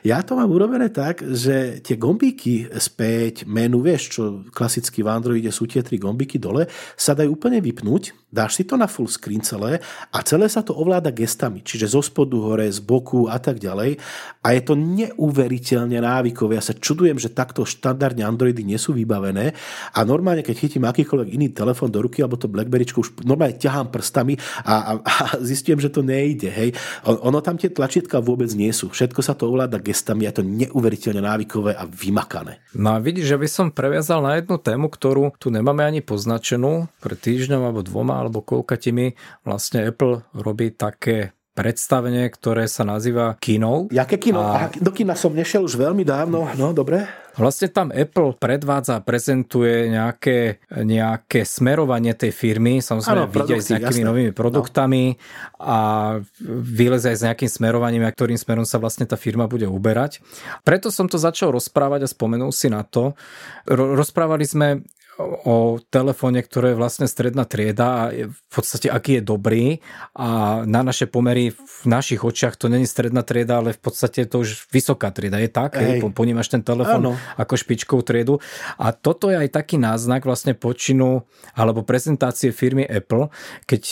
[0.07, 4.23] ja to mám urobené tak, že tie gombíky späť, menu, vieš, čo
[4.55, 8.75] klasicky v Androide sú tie tri gombíky dole, sa dajú úplne vypnúť dáš si to
[8.75, 9.79] na full screen celé
[10.11, 14.03] a celé sa to ovláda gestami, čiže zo spodu hore, z boku a tak ďalej.
[14.43, 16.59] A je to neuveriteľne návykové.
[16.59, 19.55] Ja sa čudujem, že takto štandardne Androidy nie sú vybavené
[19.95, 23.95] a normálne, keď chytím akýkoľvek iný telefón do ruky alebo to Blackberryčko, už normálne ťahám
[23.95, 24.35] prstami
[24.67, 26.51] a, a, a zistím, že to nejde.
[26.51, 26.75] Hej.
[27.07, 28.91] Ono tam tie tlačítka vôbec nie sú.
[28.91, 32.59] Všetko sa to ovláda gestami a je to neuveriteľne návykové a vymakané.
[32.75, 36.91] No a vidíš, že by som previazal na jednu tému, ktorú tu nemáme ani poznačenú
[36.99, 39.13] pred týždňom alebo dvoma alebo koľkatimi
[39.45, 43.87] vlastne Apple robí také predstavenie, ktoré sa nazýva Kino.
[43.95, 44.43] Jaké kino?
[44.43, 44.67] A...
[44.75, 47.07] do kina som nešiel už veľmi dávno, no dobre.
[47.35, 54.11] Vlastne tam Apple predvádza, prezentuje nejaké, nejaké smerovanie tej firmy, samozrejme vidia s nejakými jasné.
[54.11, 55.19] novými produktami no.
[55.59, 55.79] a
[56.63, 60.23] vyleze aj s nejakým smerovaním, a ktorým smerom sa vlastne tá firma bude uberať.
[60.63, 63.19] Preto som to začal rozprávať a spomenul si na to.
[63.67, 64.87] Rozprávali sme
[65.19, 69.65] o telefóne, ktoré je vlastne stredná trieda a v podstate aký je dobrý
[70.11, 74.43] a na naše pomery v našich očiach to není stredná trieda, ale v podstate to
[74.43, 75.39] už vysoká trieda.
[75.39, 75.79] Je tak?
[75.79, 76.03] Hej.
[76.11, 78.43] Ponímaš ten telefón ako špičkovú triedu
[78.75, 81.23] a toto je aj taký náznak vlastne počinu
[81.55, 83.31] alebo prezentácie firmy Apple,
[83.71, 83.83] keď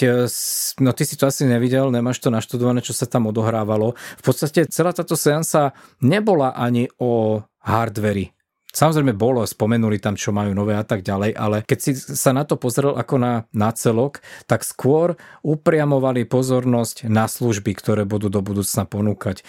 [0.82, 3.94] no ty si to asi nevidel, nemáš to naštudované, čo sa tam odohrávalo.
[3.94, 5.70] V podstate celá táto seansa
[6.02, 8.34] nebola ani o hardveri
[8.72, 12.48] Samozrejme bolo, spomenuli tam, čo majú nové a tak ďalej, ale keď si sa na
[12.48, 18.40] to pozrel ako na, na celok, tak skôr upriamovali pozornosť na služby, ktoré budú do
[18.40, 19.44] budúcna ponúkať.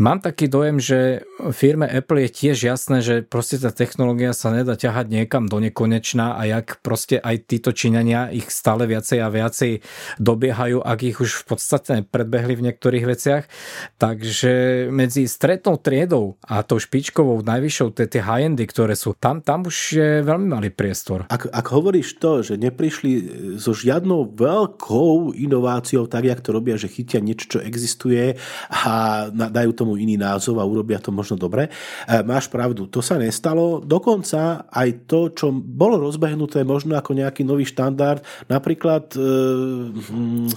[0.00, 4.72] Mám taký dojem, že firme Apple je tiež jasné, že proste tá technológia sa nedá
[4.72, 9.84] ťahať niekam do nekonečná a jak proste aj títo činenia ich stále viacej a viacej
[10.16, 13.44] dobiehajú, ak ich už v podstate predbehli v niektorých veciach.
[14.00, 19.14] Takže medzi stretnou triedou a tou špičkovou najvyššou, tie high trendy, ktoré sú.
[19.18, 21.26] Tam, tam už je veľmi malý priestor.
[21.28, 23.12] Ak, ak hovoríš to, že neprišli
[23.58, 28.38] so žiadnou veľkou inováciou, tak jak to robia, že chytia niečo, čo existuje
[28.70, 31.68] a dajú tomu iný názov a urobia to možno dobre,
[32.06, 32.86] e, máš pravdu.
[32.86, 33.82] To sa nestalo.
[33.82, 39.20] Dokonca aj to, čo bolo rozbehnuté možno ako nejaký nový štandard, napríklad e,
[39.90, 40.48] hm,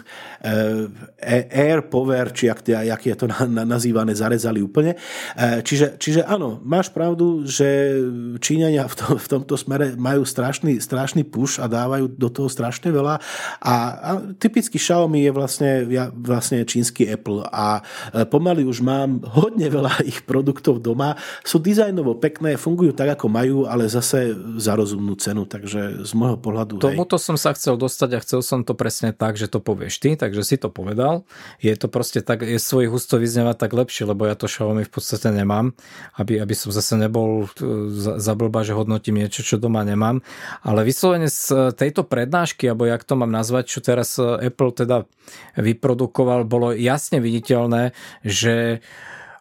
[0.45, 4.97] e, Air Power, či jak, jak je to nazývané, zarezali úplne.
[5.35, 7.94] Čiže, čiže áno, máš pravdu, že
[8.39, 12.91] Číňania v, to, v tomto smere majú strašný, strašný push a dávajú do toho strašne
[12.91, 13.19] veľa.
[13.61, 17.45] A, a typický Xiaomi je vlastne, ja, vlastne čínsky Apple.
[17.49, 17.81] A
[18.11, 23.25] e, pomaly už mám hodne veľa ich produktov doma, sú dizajnovo pekné, fungujú tak, ako
[23.31, 27.25] majú, ale zase za rozumnú cenu, takže z môjho pohľadu Tomuto hej.
[27.25, 30.41] som sa chcel dostať a chcel som to presne tak, že to povieš ty, takže
[30.45, 31.23] si to povedal.
[31.63, 34.91] Je to proste tak, je svojich ústo vyznievať tak lepšie, lebo ja to Xiaomi v
[34.91, 35.73] podstate nemám,
[36.19, 37.47] aby, aby som zase nebol
[37.93, 40.21] za blba, že hodnotím niečo, čo doma nemám.
[40.61, 45.09] Ale vyslovene z tejto prednášky, alebo jak to mám nazvať, čo teraz Apple teda
[45.57, 48.85] vyprodukoval, bolo jasne viditeľné, že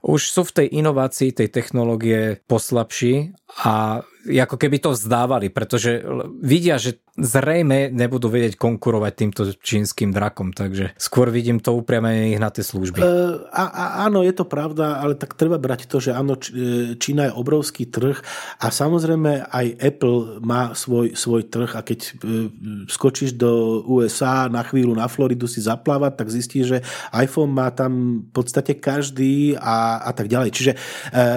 [0.05, 6.01] už sú v tej inovácii, tej technológie poslabší a ako keby to vzdávali, pretože
[6.41, 12.43] vidia, že zrejme nebudú vedieť konkurovať týmto čínskym drakom, takže skôr vidím to upriamenie ich
[12.43, 12.99] na tie služby.
[12.99, 13.07] E,
[13.55, 17.31] a, a, áno, je to pravda, ale tak treba brať to, že áno, e, Čína
[17.31, 18.19] je obrovský trh
[18.59, 22.11] a samozrejme aj Apple má svoj, svoj trh a keď e,
[22.91, 26.79] skočíš do USA na chvíľu na Floridu si zaplávať, tak zistíš, že
[27.15, 30.51] iPhone má tam v podstate každý a, a tak ďalej.
[30.51, 30.79] Čiže e,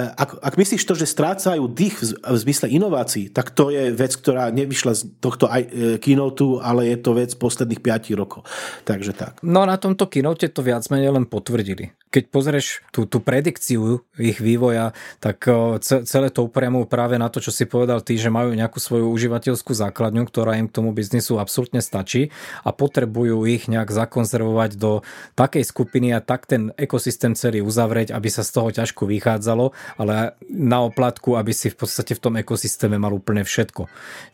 [0.09, 4.13] ak, ak myslíš to, že strácajú dých v, v zmysle inovácií, tak to je vec,
[4.15, 8.45] ktorá nevyšla z tohto E, keynote, ale je to vec posledných 5 rokov.
[8.85, 9.41] Takže tak.
[9.41, 11.97] No na tomto keynote to viac menej len potvrdili.
[12.07, 17.43] Keď pozrieš tú, tú predikciu ich vývoja, tak e, celé to upriamujú práve na to,
[17.43, 21.41] čo si povedal ty, že majú nejakú svoju užívateľskú základňu, ktorá im k tomu biznisu
[21.41, 22.31] absolútne stačí
[22.63, 25.01] a potrebujú ich nejak zakonzervovať do
[25.35, 30.37] takej skupiny a tak ten ekosystém celý uzavrieť, aby sa z toho ťažko vychádzalo, ale
[30.47, 33.87] na oplatku, aby si v podstate v tom ekosystéme mal úplne všetko.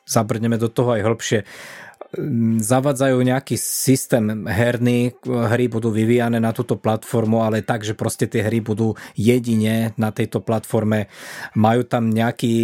[0.10, 1.40] Zabrneme do toho aj lepšie
[2.62, 8.46] zavadzajú nejaký systém herný, hry budú vyvíjane na túto platformu, ale tak, že proste tie
[8.46, 11.10] hry budú jedine na tejto platforme.
[11.58, 12.56] Majú tam nejaký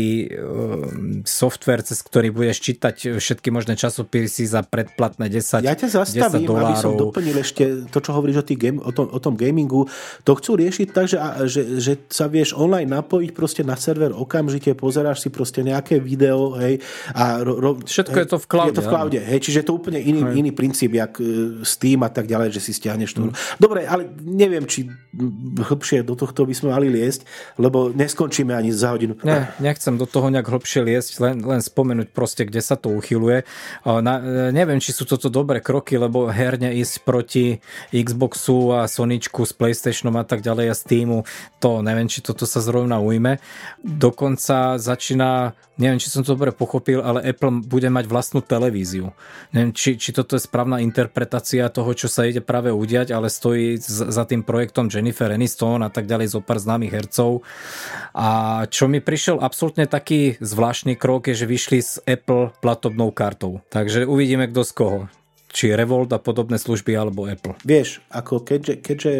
[1.25, 6.61] software, cez ktorý budeš čítať všetky možné časopisy za predplatné 10 Ja ťa zastavím, 10
[6.61, 9.89] aby som doplnil ešte to, čo hovoríš o, game, o, tom, o tom gamingu.
[10.25, 11.17] To chcú riešiť tak, že,
[11.49, 16.53] že, že sa vieš online napojiť proste na server okamžite, pozeráš si proste nejaké video,
[16.59, 16.83] hej,
[17.17, 18.69] a ro, ro, Všetko hej, je to v cloude.
[18.69, 22.03] Je to v cloude, hej, čiže je to úplne iný, iný princíp, jak e, Steam
[22.03, 23.21] a tak ďalej, že si stiahneš to.
[23.27, 23.33] Mm.
[23.57, 24.91] Dobre, ale neviem, či
[25.59, 27.25] hĺbšie do tohto by sme mali liesť,
[27.57, 29.17] lebo neskončíme ani za hodinu.
[29.25, 33.47] Ne, nechcem do toho nejak hĺbšie liesť, len, len spomenúť proste, kde sa to uchyluje.
[33.83, 37.45] Na, e, neviem, či sú toto dobré kroky, lebo herne ísť proti
[37.89, 41.23] Xboxu a Soničku s Playstationom a tak ďalej a Steamu,
[41.57, 43.41] to neviem, či toto sa zrovna ujme.
[43.81, 49.15] Dokonca začína neviem, či som to dobre pochopil, ale Apple bude mať vlastnú televíziu.
[49.49, 53.81] Neviem, či, či toto je správna interpretácia toho, čo sa ide práve udiať, ale stojí
[53.81, 57.41] za tým projektom Jennifer Aniston a tak ďalej zo pár známych hercov.
[58.13, 63.61] A čo mi prišiel absolútne taký zvláštny krok je, že vyšli s Apple platobnou kartou.
[63.73, 64.99] Takže uvidíme, kto z koho
[65.49, 67.57] či Revolt a podobné služby alebo Apple.
[67.65, 69.13] Vieš, ako keďže, keďže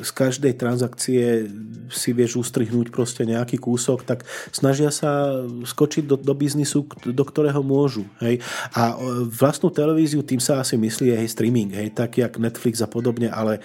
[0.00, 1.52] z každej transakcie
[1.92, 7.60] si vieš ustrihnúť proste nejaký kúsok, tak snažia sa skočiť do, do biznisu, do ktorého
[7.60, 8.08] môžu.
[8.24, 8.40] Hej?
[8.72, 8.96] A
[9.28, 11.92] vlastnú televíziu, tým sa asi myslí aj streaming, hej?
[11.92, 13.60] tak jak Netflix a podobne, ale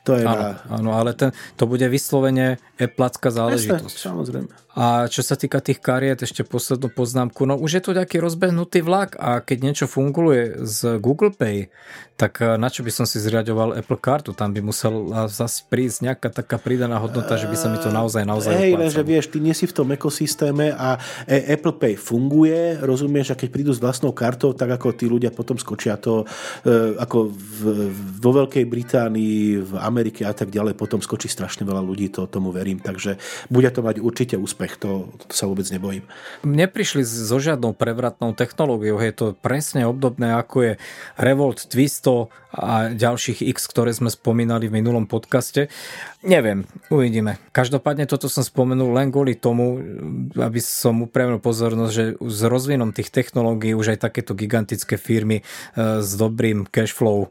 [0.00, 0.48] to je áno, na...
[0.72, 1.30] Áno, ale ten,
[1.60, 3.92] to bude vyslovene Appleacká záležitosť.
[3.92, 4.63] Jasne, samozrejme.
[4.74, 8.82] A čo sa týka tých kariet, ešte poslednú poznámku, no už je to nejaký rozbehnutý
[8.82, 11.70] vlak a keď niečo funguje z Google Pay,
[12.14, 14.30] tak eh, na čo by som si zriadoval Apple kartu?
[14.30, 18.22] Tam by musel zase prísť nejaká taká pridaná hodnota, že by sa mi to naozaj
[18.22, 22.78] naozaj Hej, že vieš, ty nie si v tom ekosystéme a e, Apple Pay funguje,
[22.86, 26.26] rozumieš, a keď prídu s vlastnou kartou, tak ako tí ľudia potom skočia to,
[26.98, 27.90] ako v,
[28.22, 32.54] vo Veľkej Británii, v Amerike a tak ďalej, potom skočí strašne veľa ľudí, to tomu
[32.54, 33.18] verím, takže
[33.50, 36.04] bude to mať určite úspech to, to sa vôbec nebojím.
[36.46, 40.72] Neprišli so žiadnou prevratnou technológiou, je to presne obdobné ako je
[41.18, 41.66] Revolt,
[42.04, 45.72] Twisto a ďalších X, ktoré sme spomínali v minulom podcaste.
[46.22, 47.40] Neviem, uvidíme.
[47.50, 49.80] Každopádne toto som spomenul len kvôli tomu,
[50.36, 55.44] aby som upravil pozornosť, že s rozvinom tých technológií už aj takéto gigantické firmy e,
[56.04, 57.28] s dobrým cashflow e,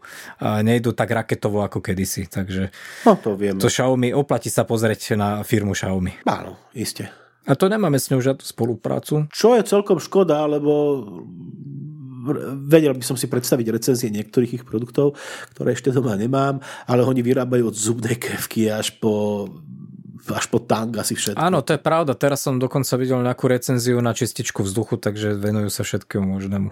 [0.65, 2.27] nejdú tak raketovo ako kedysi.
[2.27, 2.73] Takže
[3.07, 3.61] no, to, vieme.
[3.63, 6.25] to Xiaomi, oplatí sa pozrieť na firmu Xiaomi.
[6.27, 7.07] Áno, iste.
[7.47, 9.31] A to nemáme s ňou žiadnu spoluprácu.
[9.31, 11.03] Čo je celkom škoda, lebo
[12.69, 15.19] vedel by som si predstaviť recenzie niektorých ich produktov,
[15.51, 19.45] ktoré ešte doma nemám, ale oni vyrábajú od zubnej krevky až po
[20.31, 21.35] až po tang asi všetko.
[21.35, 22.15] Áno, to je pravda.
[22.15, 26.69] Teraz som dokonca videl nejakú recenziu na čističku vzduchu, takže venujú sa všetkému možnému.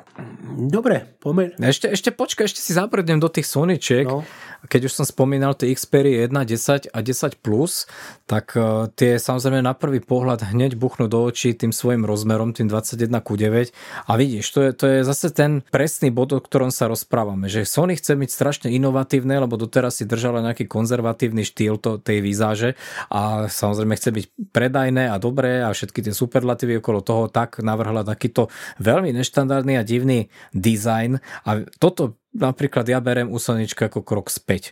[0.72, 1.52] Dobre, pomer.
[1.60, 4.07] Ešte, ešte počkaj, ešte si zaprednem do tých Sonyčiek.
[4.07, 4.23] No.
[4.61, 7.90] Keď už som spomínal tie Xperia 1, 10 a 10 Plus,
[8.30, 12.69] tak uh, tie samozrejme na prvý pohľad hneď buchnú do očí tým svojim rozmerom, tým
[12.69, 13.73] 21 ku 9.
[14.06, 17.65] A vidíš, to je, to je zase ten presný bod, o ktorom sa rozprávame, že
[17.65, 22.78] Sony chce byť strašne inovatívne, lebo doteraz si držala nejaký konzervatívny štýl to, tej výzáže
[23.10, 28.03] a samozrejme chce byť predajné a dobré a všetky tie superlatívy okolo toho, tak navrhla
[28.03, 31.49] takýto veľmi neštandardný a divný dizajn a
[31.80, 34.72] toto napríklad ja berem u Sonička ako krok späť.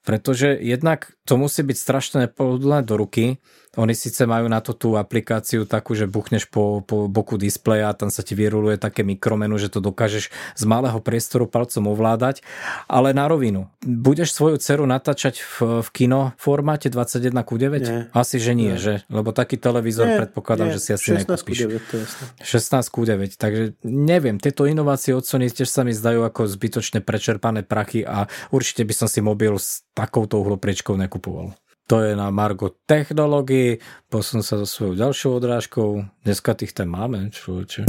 [0.00, 3.36] pretože jednak to musí byť strašne nepohodlné do ruky,
[3.78, 7.94] oni síce majú na to tú aplikáciu takú, že buchneš po, po boku displeja a
[7.94, 12.42] tam sa ti vyruluje také mikromenu, že to dokážeš z malého priestoru palcom ovládať,
[12.90, 13.70] ale na rovinu.
[13.86, 17.78] Budeš svoju dceru natáčať v, v kino formáte 21 ku 9?
[17.86, 18.00] Nie.
[18.10, 18.82] Asi, že nie, nie.
[18.82, 19.06] že?
[19.06, 20.74] Lebo taký televízor nie, predpokladám, nie.
[20.74, 21.58] že si asi 16 nekúpiš.
[22.42, 27.06] 16 ku 9, takže neviem, tieto inovácie od Sony tiež sa mi zdajú ako zbytočne
[27.06, 31.54] prečerpané prachy a určite by som si mobil s takouto uhlopriečkou nekupoval.
[31.90, 33.82] To je na Margo technológií.
[34.06, 36.06] Posun sa so svojou ďalšou odrážkou.
[36.22, 37.82] Dneska tých tém máme, človeče.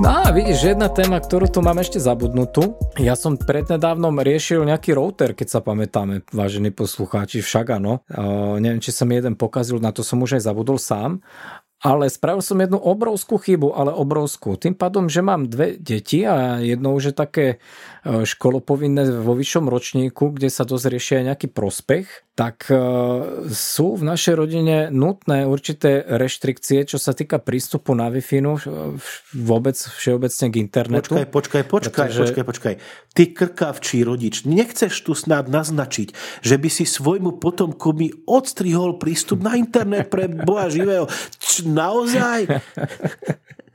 [0.00, 2.80] No a vidíš, jedna téma, ktorú tu mám ešte zabudnutú.
[2.96, 8.00] Ja som prednedávnom riešil nejaký router, keď sa pamätáme, vážení poslucháči, však áno.
[8.08, 11.20] Uh, neviem, či sa mi jeden pokazil, na to som už aj zabudol sám
[11.80, 14.60] ale spravil som jednu obrovskú chybu, ale obrovskú.
[14.60, 17.56] Tým pádom, že mám dve deti a jedno už je také e,
[18.28, 22.76] školopovinné vo vyššom ročníku, kde sa dosť riešia nejaký prospech, tak e,
[23.48, 28.44] sú v našej rodine nutné určité reštrikcie, čo sa týka prístupu na Wi-Fi
[29.40, 31.16] vôbec všeobecne k internetu.
[31.16, 32.22] Počkaj, počkaj, počkaj, pretože...
[32.28, 32.74] počkaj, počkaj.
[33.16, 36.12] Ty krkavčí rodič, nechceš tu snad naznačiť,
[36.44, 41.08] že by si svojmu potomkovi odstrihol prístup na internet pre Boha živého
[41.74, 42.46] naozaj?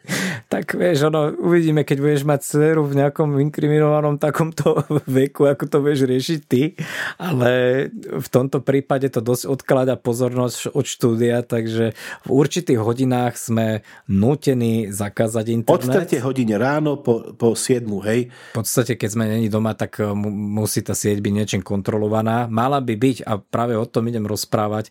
[0.54, 5.78] tak vieš, ono, uvidíme, keď budeš mať dceru v nejakom inkriminovanom takomto veku, ako to
[5.82, 6.78] budeš riešiť ty,
[7.18, 7.52] ale
[8.00, 14.90] v tomto prípade to dosť odklada pozornosť od štúdia, takže v určitých hodinách sme nutení
[14.94, 15.90] zakázať internet.
[15.90, 18.30] Od 3 hodine ráno po, po 7, hej?
[18.30, 22.48] V podstate, keď sme není doma, tak eh, musí tá sieť byť niečím kontrolovaná.
[22.48, 24.90] Mala by byť, a práve o tom idem rozprávať.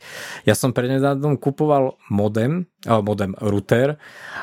[0.48, 3.96] Ja som prednedávnom kupoval modem, modem router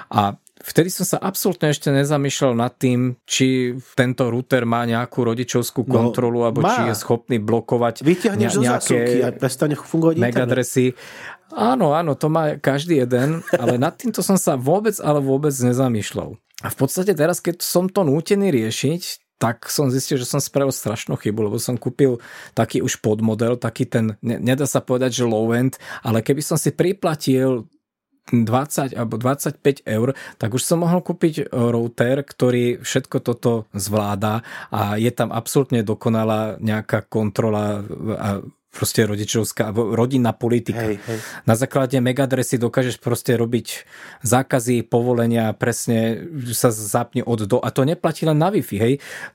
[0.09, 5.83] a Vtedy som sa absolútne ešte nezamýšľal nad tým, či tento router má nejakú rodičovskú
[5.85, 6.73] no, kontrolu, no, alebo má.
[6.77, 10.93] či je schopný blokovať ne- nejaké a prestane fungovať megadresy.
[11.51, 16.39] Áno, áno, to má každý jeden, ale nad týmto som sa vôbec, ale vôbec nezamýšľal.
[16.61, 20.69] A v podstate teraz, keď som to nútený riešiť, tak som zistil, že som spravil
[20.69, 22.21] strašnú chybu, lebo som kúpil
[22.53, 26.69] taký už podmodel, taký ten, nedá sa povedať, že low end, ale keby som si
[26.69, 27.65] priplatil
[28.29, 34.45] 20 alebo 25 eur, tak už som mohol kúpiť e, router, ktorý všetko toto zvláda
[34.71, 37.81] a je tam absolútne dokonalá nejaká kontrola
[38.15, 38.29] a
[38.71, 40.87] proste rodičovská, rodinná politika.
[40.87, 41.19] Hej, hej.
[41.43, 43.83] Na základe megadresy dokážeš proste robiť
[44.23, 46.23] zákazy, povolenia, presne
[46.55, 47.59] sa zapne od do.
[47.59, 48.93] A to neplatí len na Wi-Fi, hej.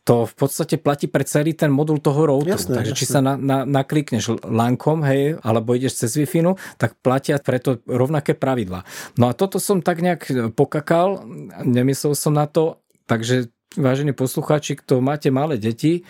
[0.08, 2.56] To v podstate platí pre celý ten modul toho routeru.
[2.56, 3.00] Jasné, Takže jasné.
[3.04, 7.84] či sa na, na, naklikneš lankom, hej, alebo ideš cez Wi-Fi, no, tak platia preto
[7.84, 8.88] rovnaké pravidla.
[9.20, 11.28] No a toto som tak nejak pokakal,
[11.60, 16.02] nemyslel som na to, takže vážení poslucháči, kto máte malé deti,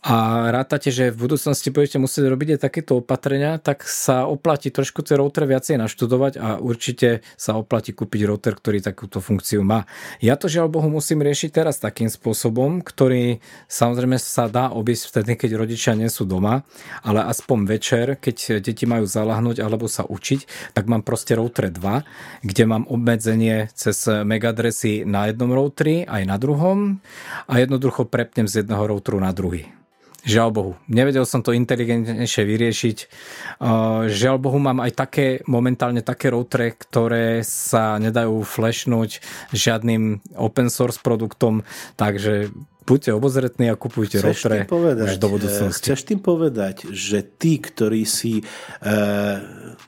[0.00, 5.04] a rátate, že v budúcnosti budete musieť robiť aj takéto opatrenia, tak sa oplatí trošku
[5.04, 9.84] tie router viacej naštudovať a určite sa oplatí kúpiť router, ktorý takúto funkciu má.
[10.24, 15.36] Ja to žiaľ Bohu musím riešiť teraz takým spôsobom, ktorý samozrejme sa dá obísť vtedy,
[15.36, 16.64] keď rodičia nie sú doma,
[17.04, 22.48] ale aspoň večer, keď deti majú zalahnúť alebo sa učiť, tak mám proste router 2,
[22.48, 27.04] kde mám obmedzenie cez megadresy na jednom routeri aj na druhom
[27.44, 29.68] a jednoducho prepnem z jedného routeru na druhý.
[30.20, 30.72] Žiaľ Bohu.
[30.84, 32.98] Nevedel som to inteligentnejšie vyriešiť.
[34.04, 39.24] Žiaľ Bohu mám aj také, momentálne také routere, ktoré sa nedajú flashnúť
[39.56, 41.64] žiadnym open source produktom,
[41.96, 42.52] takže
[42.90, 45.86] buďte obozretní a kupujte chceš rotre povedať, už do budúcnosti.
[45.86, 48.44] Chceš tým povedať, že tí, ktorí si e,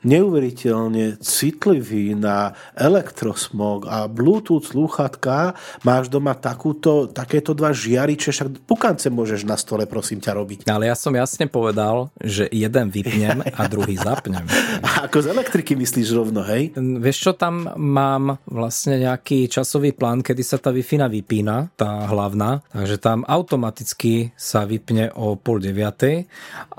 [0.07, 9.11] neuveriteľne citliví na elektrosmog a bluetooth slúchatka, máš doma takúto, takéto dva žiariče, však pukance
[9.11, 10.59] môžeš na stole prosím ťa robiť.
[10.71, 14.47] Ale ja som jasne povedal, že jeden vypnem a druhý zapnem.
[14.83, 16.75] A ako z elektriky myslíš rovno, hej?
[16.77, 22.61] Vieš čo, tam mám vlastne nejaký časový plán, kedy sa tá wi vypína, tá hlavná,
[22.69, 26.25] takže tam automaticky sa vypne o pol deviatej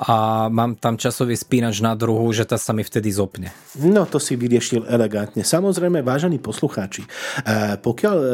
[0.01, 3.53] a mám tam časový spínač na druhu, že tá sa mi vtedy zopne.
[3.77, 5.45] No to si vyriešil elegantne.
[5.45, 8.29] Samozrejme, vážení poslucháči, eh, pokiaľ eh,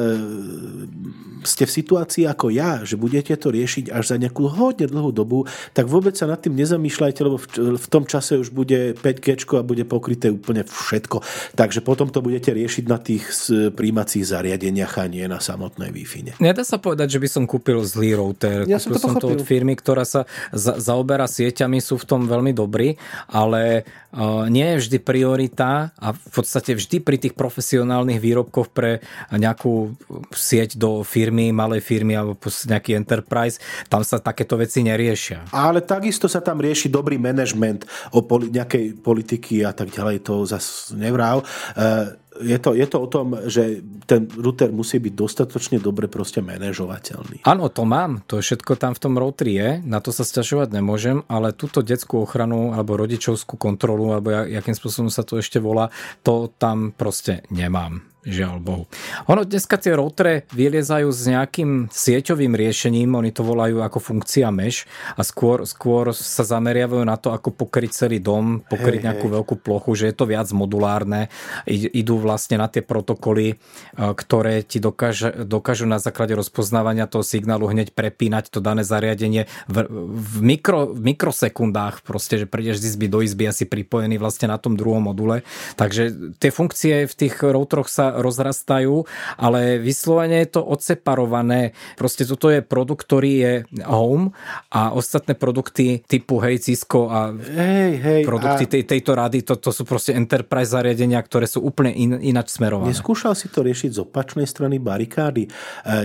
[1.42, 5.50] ste v situácii ako ja, že budete to riešiť až za nejakú hodne dlhú dobu,
[5.74, 9.80] tak vôbec sa nad tým nezamýšľajte, lebo v, tom čase už bude 5G a bude
[9.80, 11.24] bude pokryté úplne všetko.
[11.56, 13.24] Takže potom to budete riešiť na tých
[13.72, 16.36] príjmacích zariadeniach a nie na samotnej Wi-Fi.
[16.36, 18.64] Nedá sa povedať, že by som kúpil zlý router.
[18.64, 22.08] Ja kúpil som to, som to od firmy, ktorá sa za, zaoberá sieťami, sú v
[22.08, 22.96] tom veľmi dobrí,
[23.28, 29.04] ale uh, nie je vždy priorita a v podstate vždy pri tých profesionálnych výrobkoch pre
[29.30, 29.94] nejakú
[30.32, 35.52] sieť do firmy, malej firmy alebo nejaký enterprise, tam sa takéto veci neriešia.
[35.54, 40.46] Ale takisto sa tam rieši dobrý manažment o poli- nejakej politiky a tak ďalej, to
[40.46, 41.42] zase nevráv.
[41.74, 46.42] Uh, je to, je to o tom, že ten router musí byť dostatočne dobre proste
[46.42, 47.46] manažovateľný.
[47.46, 48.26] Áno, to mám.
[48.26, 49.68] To všetko tam v tom routeri je.
[49.86, 55.12] Na to sa sťažovať nemôžem, ale túto detskú ochranu alebo rodičovskú kontrolu, alebo jakým spôsobom
[55.12, 55.92] sa to ešte volá,
[56.26, 58.09] to tam proste nemám.
[58.20, 58.84] Žiaľ Bohu.
[59.32, 64.84] Ono dneska tie routere vyliezajú s nejakým sieťovým riešením, oni to volajú ako funkcia mesh
[65.16, 69.34] a skôr, skôr sa zameriavajú na to, ako pokryť celý dom, pokryť hey, nejakú hey.
[69.40, 71.32] veľkú plochu, že je to viac modulárne.
[71.64, 73.56] Idú vlastne na tie protokoly, e,
[73.96, 79.76] ktoré ti dokáže, dokážu na základe rozpoznávania toho signálu hneď prepínať to dané zariadenie v,
[79.88, 84.60] v, mikro, v mikrosekundách, proste, že prídeš z izby do izby asi pripojený vlastne na
[84.60, 85.40] tom druhom module.
[85.80, 89.06] Takže tie funkcie v tých routeroch sa rozrastajú,
[89.38, 91.76] ale vyslovene je to odseparované.
[91.94, 93.52] Proste toto je produkt, ktorý je
[93.86, 94.34] home
[94.74, 98.70] a ostatné produkty typu hej, Cisco a hej, hej, produkty a...
[98.70, 102.90] tej, tejto rady, to, to sú proste enterprise zariadenia, ktoré sú úplne in, ináč smerované.
[102.90, 105.46] Neskúšal si to riešiť z opačnej strany barikády.
[105.46, 105.50] E,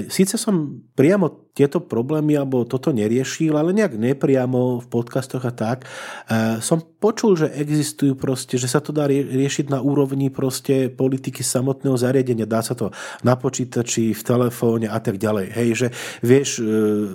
[0.10, 5.88] Sice som priamo tieto problémy alebo toto neriešil, ale nejak nepriamo v podcastoch a tak.
[6.28, 11.40] E, som počul, že existujú proste, že sa to dá riešiť na úrovni proste politiky
[11.48, 12.46] samotného zariadenia.
[12.46, 12.94] Dá sa to
[13.26, 15.48] na počítači, v telefóne a tak ďalej.
[15.52, 15.88] Hej, že
[16.22, 16.64] vieš e,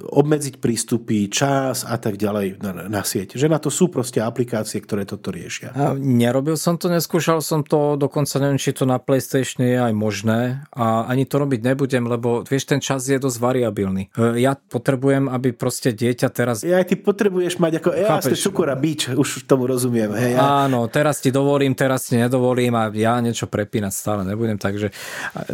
[0.03, 3.39] obmedziť prístupy, čas a tak ďalej na, na sieť.
[3.39, 5.73] Že na to sú proste aplikácie, ktoré toto riešia.
[5.73, 9.95] A nerobil som to, neskúšal som to, dokonca neviem, či to na PlayStation je aj
[9.95, 14.57] možné a ani to robiť nebudem, lebo vieš, ten čas je dosť variabilný e, ja
[14.57, 16.65] potrebujem, aby proste dieťa teraz...
[16.65, 20.11] Ja aj ty potrebuješ mať ako ja ste cukor a bič, už tomu rozumiem.
[20.17, 20.67] Hej, ja...
[20.67, 24.89] Áno, teraz ti dovolím, teraz ti nedovolím a ja niečo prepínať stále nebudem, takže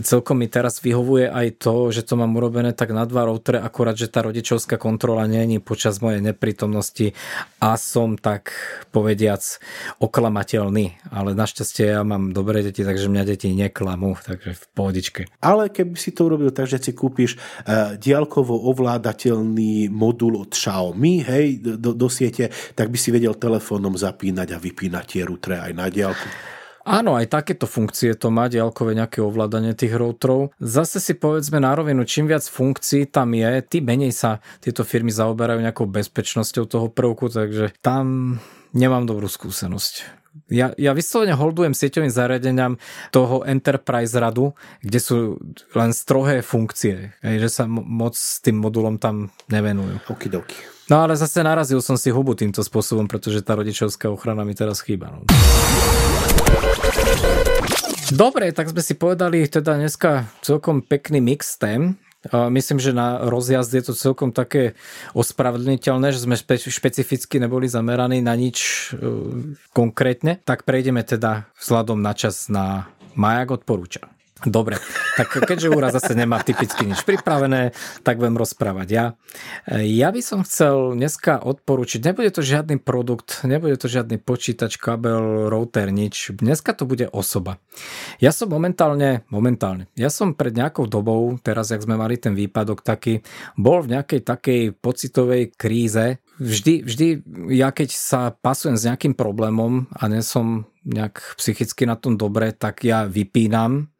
[0.05, 3.97] celkom mi teraz vyhovuje aj to, že to mám urobené tak na dva routere, akurát,
[3.97, 7.17] že tá rodičovská kontrola není počas mojej neprítomnosti
[7.59, 8.53] a som tak
[8.93, 9.41] povediac
[9.99, 15.21] oklamateľný, ale našťastie ja mám dobré deti, takže mňa deti neklamú, takže v pohodičke.
[15.41, 21.25] Ale keby si to urobil tak, že si kúpiš uh, diálkovo ovládateľný modul od Xiaomi
[21.25, 25.73] hej, do, do siete, tak by si vedel telefónom zapínať a vypínať tie routere aj
[25.73, 26.56] na diálku.
[26.87, 30.55] Áno, aj takéto funkcie to má, diaľkové nejaké ovládanie tých routerov.
[30.63, 35.11] Zase si povedzme na rovinu, čím viac funkcií tam je, tým menej sa tieto firmy
[35.11, 38.39] zaoberajú nejakou bezpečnosťou toho prvku, takže tam
[38.71, 40.23] nemám dobrú skúsenosť.
[40.47, 42.79] Ja, ja vyslovene holdujem sieťovým zariadeniam
[43.11, 45.17] toho Enterprise radu, kde sú
[45.75, 50.07] len strohé funkcie, že sa moc s tým modulom tam nevenujú.
[50.07, 50.55] Okidoki.
[50.87, 54.87] No ale zase narazil som si hubu týmto spôsobom, pretože tá rodičovská ochrana mi teraz
[54.87, 55.11] chýba.
[55.11, 55.27] No.
[58.17, 61.99] Dobre, tak sme si povedali teda dneska celkom pekný mix tém.
[62.33, 64.75] Myslím, že na rozjazd je to celkom také
[65.15, 70.43] ospravedlniteľné, že sme špe- špecificky neboli zameraní na nič uh, konkrétne.
[70.43, 74.11] Tak prejdeme teda vzhľadom na čas na Majak odporúča.
[74.45, 74.77] Dobre,
[75.17, 77.73] tak keďže Úra zase nemá typicky nič pripravené,
[78.05, 79.17] tak budem rozprávať ja.
[79.65, 85.49] Ja by som chcel dneska odporučiť, nebude to žiadny produkt, nebude to žiadny počítač, kabel,
[85.49, 86.37] router, nič.
[86.37, 87.57] Dneska to bude osoba.
[88.21, 92.85] Ja som momentálne, momentálne, ja som pred nejakou dobou, teraz jak sme mali ten výpadok
[92.85, 93.25] taký,
[93.57, 97.07] bol v nejakej takej pocitovej kríze, vždy, vždy
[97.53, 102.55] ja keď sa pasujem s nejakým problémom a nie som nejak psychicky na tom dobre,
[102.55, 103.91] tak ja vypínam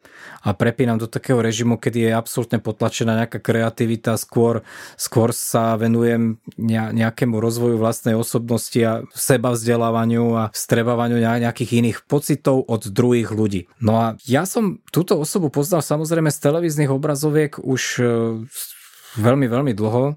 [0.47, 4.63] a prepínam do takého režimu, kedy je absolútne potlačená nejaká kreativita, skôr,
[4.95, 12.65] skôr sa venujem nejakému rozvoju vlastnej osobnosti a seba vzdelávaniu a strebávaniu nejakých iných pocitov
[12.65, 13.67] od druhých ľudí.
[13.83, 18.05] No a ja som túto osobu poznal samozrejme z televíznych obrazoviek už e,
[19.19, 20.17] veľmi, veľmi dlho.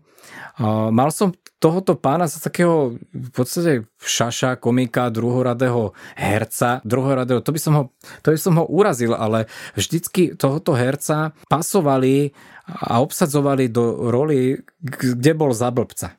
[0.91, 7.59] Mal som tohoto pána za takého v podstate šaša, komika, druhoradého herca, druhoradého, to by
[7.59, 7.83] som ho,
[8.23, 12.31] to by som ho urazil, ale vždycky tohoto herca pasovali
[12.65, 16.15] a obsadzovali do roli, kde bol za blbca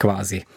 [0.00, 0.48] kvázi.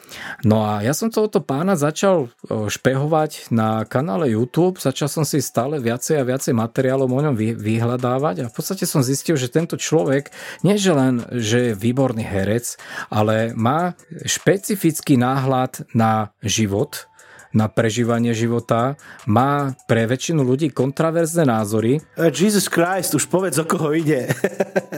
[0.47, 5.83] No a ja som tohoto pána začal špehovať na kanále YouTube, začal som si stále
[5.83, 10.31] viacej a viacej materiálov o ňom vyhľadávať a v podstate som zistil, že tento človek
[10.63, 12.79] nie že len, že je výborný herec,
[13.11, 17.11] ale má špecifický náhľad na život,
[17.53, 18.97] na prežívanie života,
[19.29, 22.01] má pre väčšinu ľudí kontraverzné názory.
[22.33, 24.33] Jesus Christ, už povedz, o koho ide.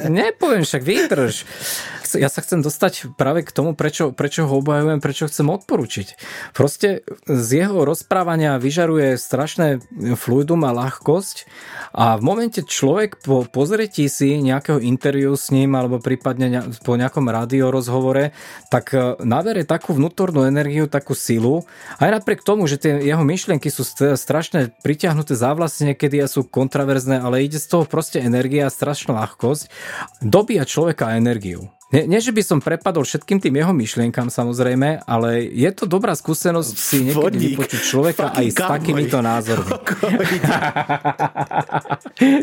[0.07, 1.43] Nepoviem, však vydrž.
[2.13, 6.07] Ja sa chcem dostať práve k tomu, prečo, prečo ho obhajujem, prečo chcem odporučiť.
[6.53, 9.81] Proste z jeho rozprávania vyžaruje strašné
[10.13, 11.49] fluidum a ľahkosť
[11.97, 17.25] a v momente človek po pozretí si nejakého interviu s ním alebo prípadne po nejakom
[17.27, 18.35] radiorozhovore,
[18.69, 21.65] tak e, nabere takú vnútornú energiu, takú silu.
[21.97, 27.19] Aj napriek tomu, že tie jeho myšlienky sú strašne pritiahnuté závlasne, niekedy a sú kontraverzné,
[27.19, 29.71] ale ide z toho proste energia strašná ľahkosť.
[30.19, 31.74] Dobíja človeka energiu.
[31.93, 36.17] Nie, nie, že by som prepadol všetkým tým jeho myšlienkam samozrejme, ale je to dobrá
[36.17, 39.69] skúsenosť si niekedy Vodík, vypočuť človeka aj s takýmito názormi.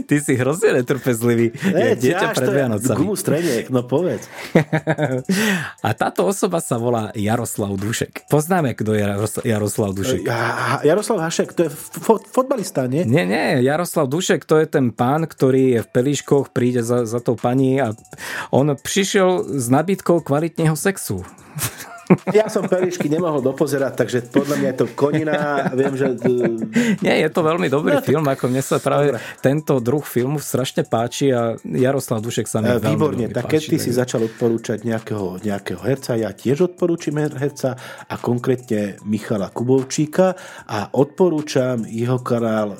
[0.06, 1.58] Ty si hrozne netrpezlivý.
[1.74, 2.98] Ne, dieťa pred Vianocami.
[3.02, 4.30] Gumu streniek, no povedz.
[5.86, 8.30] A táto osoba sa volá Jaroslav Dušek.
[8.30, 9.02] Poznáme, kto je
[9.42, 10.22] Jaroslav Dušek.
[10.22, 13.02] Ja, Jaroslav Hašek, to je fot, fotbalista, nie?
[13.02, 13.58] Nie, nie.
[13.66, 17.82] Jaroslav Dušek, to je ten pán, ktorý je v pelíškoch, príde za, za tou pani
[17.82, 17.90] a
[18.54, 21.24] on prišiel s nabídkou kvalitného sexu.
[22.28, 25.32] Ja som Perišky nemohol dopozerať, takže podľa mňa je to konina.
[25.78, 26.06] Viem, že...
[27.04, 29.22] Nie, je to veľmi dobrý no, film, ako mne sa práve Dobre.
[29.40, 33.62] tento druh filmu strašne páči a Jaroslav Dušek sa mi e, Výborne, veľmi tak keď
[33.64, 37.78] ty si začal odporúčať nejakého, nejakého herca, ja tiež odporúčim herca
[38.08, 40.36] a konkrétne Michala Kubovčíka
[40.68, 42.78] a odporúčam jeho kanál e,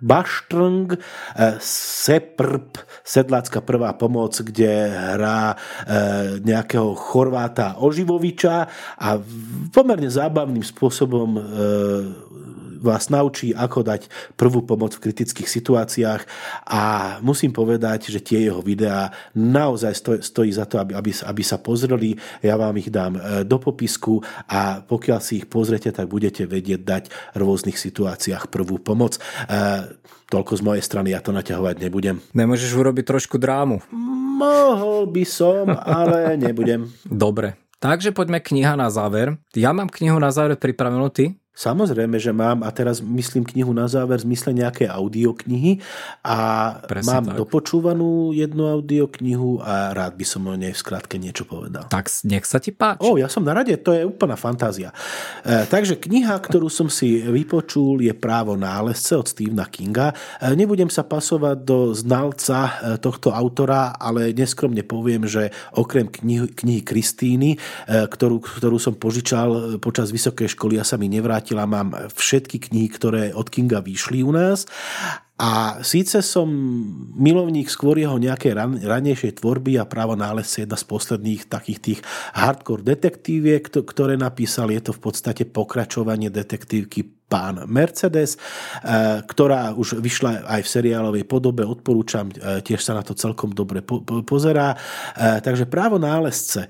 [0.00, 9.08] Baštrng, eh, Seprp, sedlácka prvá pomoc, kde hrá eh, nejakého Chorváta Oživoviča a
[9.74, 11.42] pomerne zábavným spôsobom eh,
[12.80, 16.22] vás naučí, ako dať prvú pomoc v kritických situáciách
[16.66, 16.82] a
[17.20, 21.60] musím povedať, že tie jeho videá naozaj stojí, stojí za to, aby, aby, aby sa
[21.60, 22.16] pozreli.
[22.40, 26.80] Ja vám ich dám e, do popisku a pokiaľ si ich pozrete, tak budete vedieť
[26.80, 29.20] dať v rôznych situáciách prvú pomoc.
[29.46, 30.00] E,
[30.30, 32.22] toľko z mojej strany, ja to naťahovať nebudem.
[32.32, 33.82] Nemôžeš urobiť trošku drámu?
[34.40, 36.88] Mohol by som, ale nebudem.
[37.04, 39.36] Dobre, takže poďme kniha na záver.
[39.52, 41.39] Ja mám knihu na záver pripravenú, ty?
[41.50, 45.82] Samozrejme, že mám a teraz myslím knihu na záver v zmysle nejaké audioknihy
[46.22, 46.38] a
[46.86, 47.36] Presne mám tak.
[47.42, 51.90] dopočúvanú jednu audioknihu a rád by som o nej v skratke niečo povedal.
[51.90, 53.02] Tak nech sa ti páči.
[53.02, 54.94] O, ja som na rade, to je úplná fantázia.
[55.42, 60.14] E, takže kniha, ktorú som si vypočul je Právo nálezce od Stephena Kinga.
[60.38, 62.72] E, nebudem sa pasovať do znalca e,
[63.02, 69.82] tohto autora, ale neskromne poviem, že okrem knihy, knihy Kristíny, e, ktorú, ktorú som požičal
[69.82, 74.20] počas vysokej školy, ja sa mi nevrátil vrátila, mám všetky knihy, ktoré od Kinga vyšli
[74.20, 74.68] u nás
[75.40, 76.44] a síce som
[77.16, 82.00] milovník skôr jeho nejakej ran, ranejšej tvorby a právo nálezce jedna z posledných takých tých
[82.36, 84.68] hardcore detektíviek, ktoré napísal.
[84.68, 91.24] Je to v podstate pokračovanie detektívky pán Mercedes, eh, ktorá už vyšla aj v seriálovej
[91.30, 94.74] podobe, odporúčam, eh, tiež sa na to celkom dobre po, po, pozerá.
[94.74, 96.66] Eh, takže právo nálezce.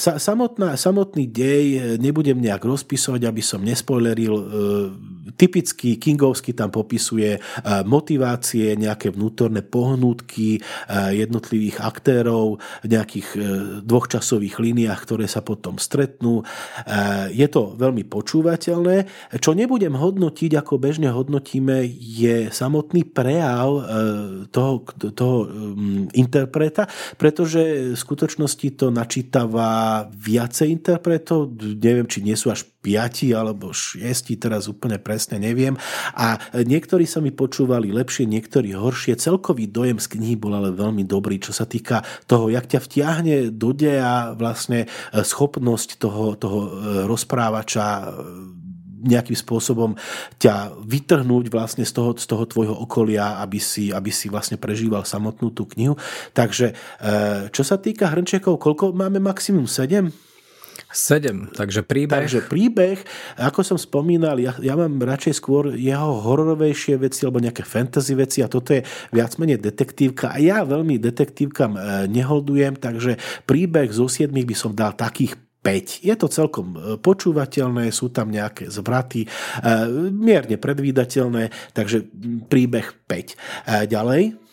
[0.00, 4.34] Samotná, samotný dej nebudem nejak rozpisovať, aby som nespoileril.
[5.36, 7.36] Typický Kingovský tam popisuje
[7.84, 10.58] motivácie, nejaké vnútorné pohnútky
[11.12, 13.28] jednotlivých aktérov v nejakých
[13.84, 16.42] dvoch časových líniách, ktoré sa potom stretnú.
[17.30, 18.96] Je to veľmi počúvateľné.
[19.36, 23.82] Čo nebudem hodnotiť, ako bežne hodnotíme, je samotný prejav e,
[24.48, 24.82] toho,
[25.12, 26.88] toho mm, interpreta,
[27.20, 34.40] pretože v skutočnosti to načítava viacej interpretov, neviem, či nie sú až piati alebo šiesti,
[34.40, 35.76] teraz úplne presne neviem.
[36.16, 39.20] A niektorí sa mi počúvali lepšie, niektorí horšie.
[39.20, 43.36] Celkový dojem z knihy bol ale veľmi dobrý, čo sa týka toho, jak ťa vtiahne
[43.52, 46.70] do deja vlastne e, schopnosť toho, toho e,
[47.04, 48.16] rozprávača
[49.00, 49.96] nejakým spôsobom
[50.36, 55.08] ťa vytrhnúť vlastne z toho, z toho tvojho okolia, aby si, aby si vlastne prežíval
[55.08, 55.96] samotnú tú knihu.
[56.36, 59.64] Takže eh, čo sa týka hrnčekov, koľko máme maximum?
[59.64, 60.30] 7?
[60.90, 62.18] 7, takže príbeh.
[62.18, 62.98] Takže príbeh,
[63.38, 68.42] ako som spomínal, ja, ja mám radšej skôr jeho hororovejšie veci alebo nejaké fantasy veci
[68.42, 68.82] a toto je
[69.14, 74.74] viac menej detektívka a ja veľmi detektívkam eh, neholdujem, takže príbeh zo 7 by som
[74.74, 76.00] dal takých 5.
[76.00, 79.28] Je to celkom e, počúvateľné, sú tam nejaké zvraty, e,
[80.10, 82.08] mierne predvídateľné, takže
[82.48, 83.08] príbeh 5.
[83.08, 83.36] E,
[83.86, 84.49] ďalej?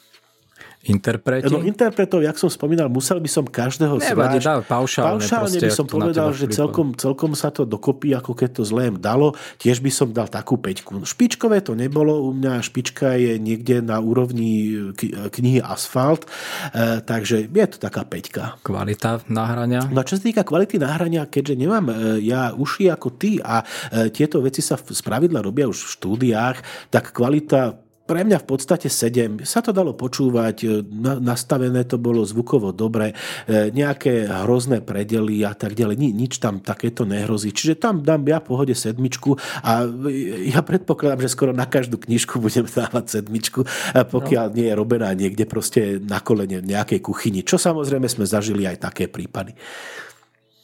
[0.88, 1.52] Interpreti?
[1.52, 4.46] No interpretov, jak som spomínal, musel by som každého Nevadí, zvlášť.
[4.48, 8.64] dá, paušálne, paušálne by som povedal, že celkom, celkom sa to dokopí, ako keď to
[8.64, 9.36] zlém dalo.
[9.60, 11.04] Tiež by som dal takú peťku.
[11.04, 16.24] Špičkové to nebolo, u mňa špička je niekde na úrovni k- knihy Asfalt,
[16.72, 18.58] e, takže je to taká peťka.
[18.64, 19.84] Kvalita nahrania?
[19.92, 21.94] No čo sa týka kvality nahrania, keďže nemám e,
[22.24, 23.62] ja uši ako ty a
[23.92, 26.58] e, tieto veci sa v- spravidla robia už v štúdiách,
[26.88, 29.44] tak kvalita pre mňa v podstate 7.
[29.44, 33.12] Sa to dalo počúvať, e, na- nastavené to bolo zvukovo dobre,
[33.46, 35.96] e, nejaké hrozné predely a tak ďalej.
[36.00, 37.52] Ni, nič tam takéto nehrozí.
[37.52, 42.40] Čiže tam dám ja pohode sedmičku a e, ja predpokladám, že skoro na každú knižku
[42.40, 47.44] budem dávať sedmičku, pokiaľ nie je robená niekde proste na kolene v nejakej kuchyni.
[47.44, 49.52] Čo samozrejme sme zažili aj také prípady.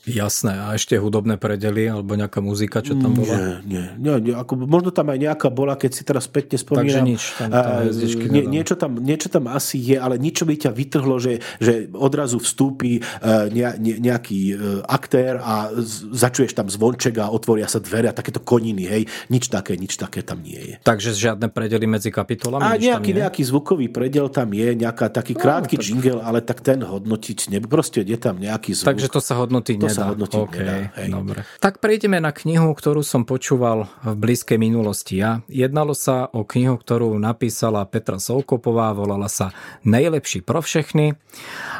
[0.03, 0.51] Jasné.
[0.59, 3.63] A ešte hudobné predely alebo nejaká muzika, čo tam bola?
[3.63, 7.07] Nie, nie, nie, ako, možno tam aj nejaká bola, keď si teraz spätne Takže spomínam.
[7.07, 7.87] nič, tam- tam
[8.27, 12.35] nie, niečo, tam, niečo tam asi je, ale niečo by ťa vytrhlo, že, že odrazu
[12.43, 15.71] vstúpi ne, ne, nejaký uh, aktér a
[16.11, 19.03] začuješ tam zvonček a otvoria sa dvere a takéto koniny, hej.
[19.31, 20.73] Nič také, nič také tam nie je.
[20.83, 22.59] Takže žiadne predely medzi kapitolami?
[22.59, 26.83] A nejaký, nejaký zvukový predel tam je, nejaká taký krátky tak- jingle, ale tak ten
[26.83, 27.71] hodnotiť nebude.
[27.71, 28.91] Proste je tam nejaký zvuk.
[28.91, 30.01] Takže to sa hodnotiť To nedá.
[30.01, 31.07] sa hodnotiť OK, nedá, hej.
[31.13, 31.39] Dobre.
[31.61, 35.21] Tak prejdeme na knihu, ktorú som počúval v blízkej minulosti.
[35.21, 35.45] Ja.
[35.45, 39.53] Jednalo sa o knihu, ktorú napísala Petra Soukopová, volala sa
[39.85, 41.13] Nejlepší pro všechny.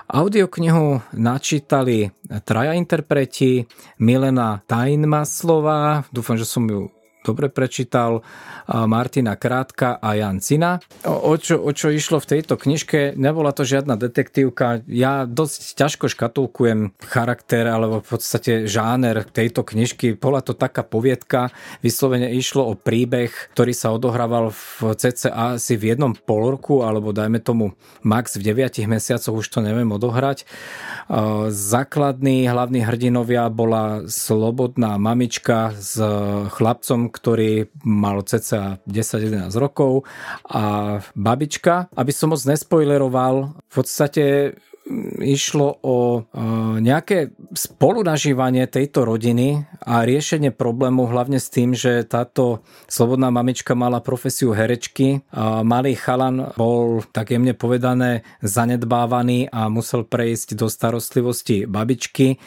[0.05, 2.13] Audioknihu načítali
[2.45, 3.65] traja interpreti,
[3.97, 6.92] Milena Tajnmaslová, dúfam, že som ju
[7.23, 8.21] dobre prečítal,
[8.67, 10.79] Martina Krátka a Jan Cina.
[11.07, 13.15] O, o, čo, o čo išlo v tejto knižke?
[13.15, 14.83] Nebola to žiadna detektívka.
[14.87, 20.15] Ja dosť ťažko škatulkujem charakter alebo v podstate žáner tejto knižky.
[20.19, 21.51] Bola to taká poviedka.
[21.79, 27.15] Vyslovene išlo o príbeh, ktorý sa odohrával v CCA asi v jednom pol roku alebo
[27.15, 30.43] dajme tomu max v 9 mesiacoch, už to neviem odohrať.
[31.47, 35.95] Základní hlavní hrdinovia bola slobodná mamička s
[36.51, 40.09] chlapcom, ktorý mal cca 10-11 rokov
[40.49, 41.93] a babička.
[41.93, 44.23] Aby som moc nespoileroval, v podstate
[44.89, 46.19] mm, išlo o e,
[46.81, 54.01] nejaké spolunažívanie tejto rodiny a riešenie problému hlavne s tým, že táto slobodná mamička mala
[54.01, 55.21] profesiu herečky.
[55.63, 62.41] Malý chalan bol tak jemne povedané zanedbávaný a musel prejsť do starostlivosti babičky.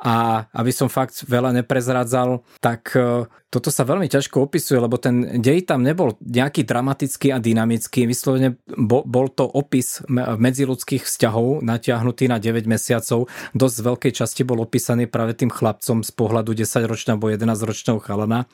[0.00, 5.38] A aby som fakt veľa neprezradzal, tak e, toto sa veľmi ťažko opisuje, lebo ten
[5.38, 8.02] dej tam nebol nejaký dramatický a dynamický.
[8.02, 13.30] Vyslovene bol, to opis me- medziludských vzťahov natiahnutý na 9 mesiacov.
[13.54, 18.50] Dosť z veľkej časti bol opísaný práve tým chlapcom z pohľadu 10-ročného alebo 11-ročného chalana.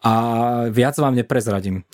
[0.00, 0.14] A
[0.72, 1.84] viac vám neprezradím.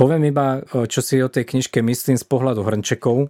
[0.00, 3.28] Poviem iba, čo si o tej knižke myslím z pohľadu hrnčekov.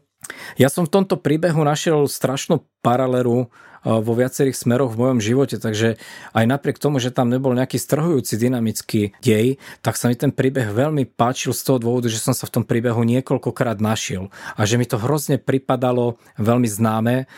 [0.54, 3.50] Ja som v tomto príbehu našiel strašnú paralelu
[3.86, 6.02] vo viacerých smeroch v mojom živote, takže
[6.34, 10.74] aj napriek tomu, že tam nebol nejaký strhujúci dynamický dej, tak sa mi ten príbeh
[10.74, 14.74] veľmi páčil z toho dôvodu, že som sa v tom príbehu niekoľkokrát našiel a že
[14.74, 17.30] mi to hrozne pripadalo veľmi známe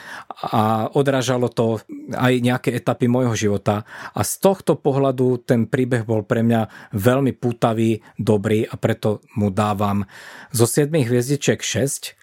[0.49, 1.85] a odrážalo to
[2.17, 3.85] aj nejaké etapy môjho života.
[4.17, 9.53] A z tohto pohľadu ten príbeh bol pre mňa veľmi pútavý, dobrý a preto mu
[9.53, 10.09] dávam
[10.49, 12.18] zo 7 hviezdičiek 6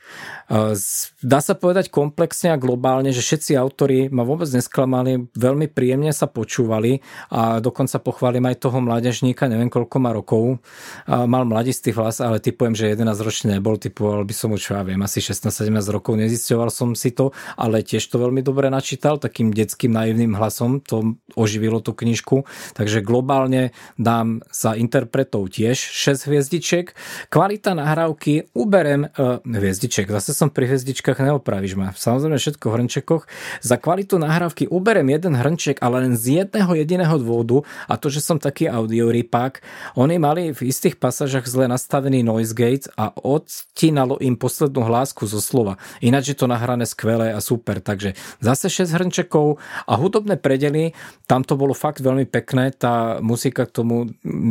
[1.26, 6.30] Dá sa povedať komplexne a globálne, že všetci autori ma vôbec nesklamali, veľmi príjemne sa
[6.30, 7.02] počúvali
[7.34, 10.61] a dokonca pochválim aj toho mládežníka, neviem koľko má rokov.
[11.10, 15.02] Mal mladistý hlas, ale typujem, že 11 ročný nebol, typoval by som čo ja viem,
[15.02, 19.90] asi 16-17 rokov, nezisťoval som si to, ale tiež to veľmi dobre načítal, takým detským
[19.90, 22.45] naivným hlasom, to oživilo tú knižku,
[22.77, 26.94] takže globálne dám za interpretov tiež 6 hviezdičiek.
[27.34, 31.95] Kvalita nahrávky uberem uh, hviezdiček, zase som pri hviezdičkách, neopravíš ma.
[31.95, 33.23] Samozrejme všetko v hrnčekoch.
[33.63, 38.19] Za kvalitu nahrávky uberem jeden hrnček, ale len z jedného jediného dôvodu a to, že
[38.19, 39.63] som taký audioripák.
[39.95, 45.39] Oni mali v istých pasážach zle nastavený noise gate a odtínalo im poslednú hlásku zo
[45.39, 45.80] slova.
[46.03, 47.80] Ináč je to nahrané skvelé a super.
[47.80, 50.91] Takže zase 6 hrnčekov a hudobné predely,
[51.30, 52.76] tam to bolo fakt veľmi pekné.
[52.76, 53.95] Tá muzika k tomu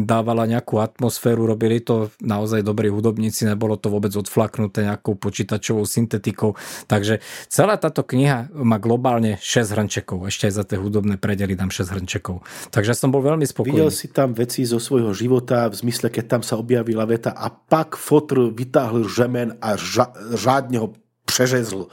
[0.06, 6.54] dávala nejakú atmosféru, robili to naozaj dobrí hudobníci, nebolo to vôbec odflaknuté nejakou počítačovou syntetikou.
[6.86, 7.18] Takže
[7.50, 10.30] celá táto kniha má globálne 6 hrnčekov.
[10.30, 12.46] Ešte aj za tie hudobné predely dám 6 hrnčekov.
[12.70, 13.74] Takže som bol veľmi spokojný.
[13.74, 17.50] Videl si tam veci zo svojho života v zmysle, keď tam sa objavila veta a
[17.50, 20.94] pak fotr vytáhl žemen a ža- řádne ho
[21.26, 21.90] přeřezl.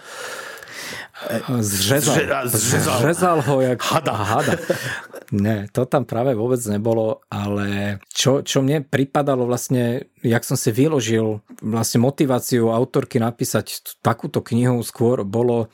[1.59, 2.97] Zřezal, Zře- zřezal.
[2.99, 4.11] zřezal ho jak Hada.
[4.13, 4.53] hada.
[5.31, 10.75] Nie, to tam práve vôbec nebolo, ale čo, čo mne pripadalo vlastne, jak som si
[10.75, 15.71] vyložil vlastne motiváciu autorky napísať takúto knihu skôr, bolo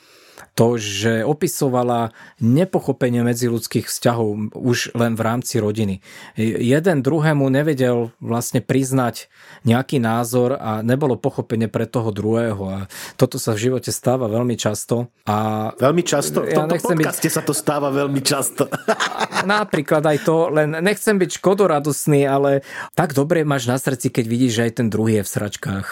[0.53, 6.01] to, že opisovala nepochopenie medziludských vzťahov už len v rámci rodiny.
[6.37, 9.29] Jeden druhému nevedel vlastne priznať
[9.65, 12.63] nejaký názor a nebolo pochopenie pre toho druhého.
[12.67, 12.77] A
[13.15, 15.09] toto sa v živote stáva veľmi často.
[15.25, 16.45] A veľmi často?
[16.45, 17.33] V tomto ja podcaste byť...
[17.33, 18.69] sa to stáva veľmi často.
[19.47, 22.61] Napríklad aj to, len nechcem byť škodoradosný, ale
[22.93, 25.87] tak dobre máš na srdci, keď vidíš, že aj ten druhý je v sračkách.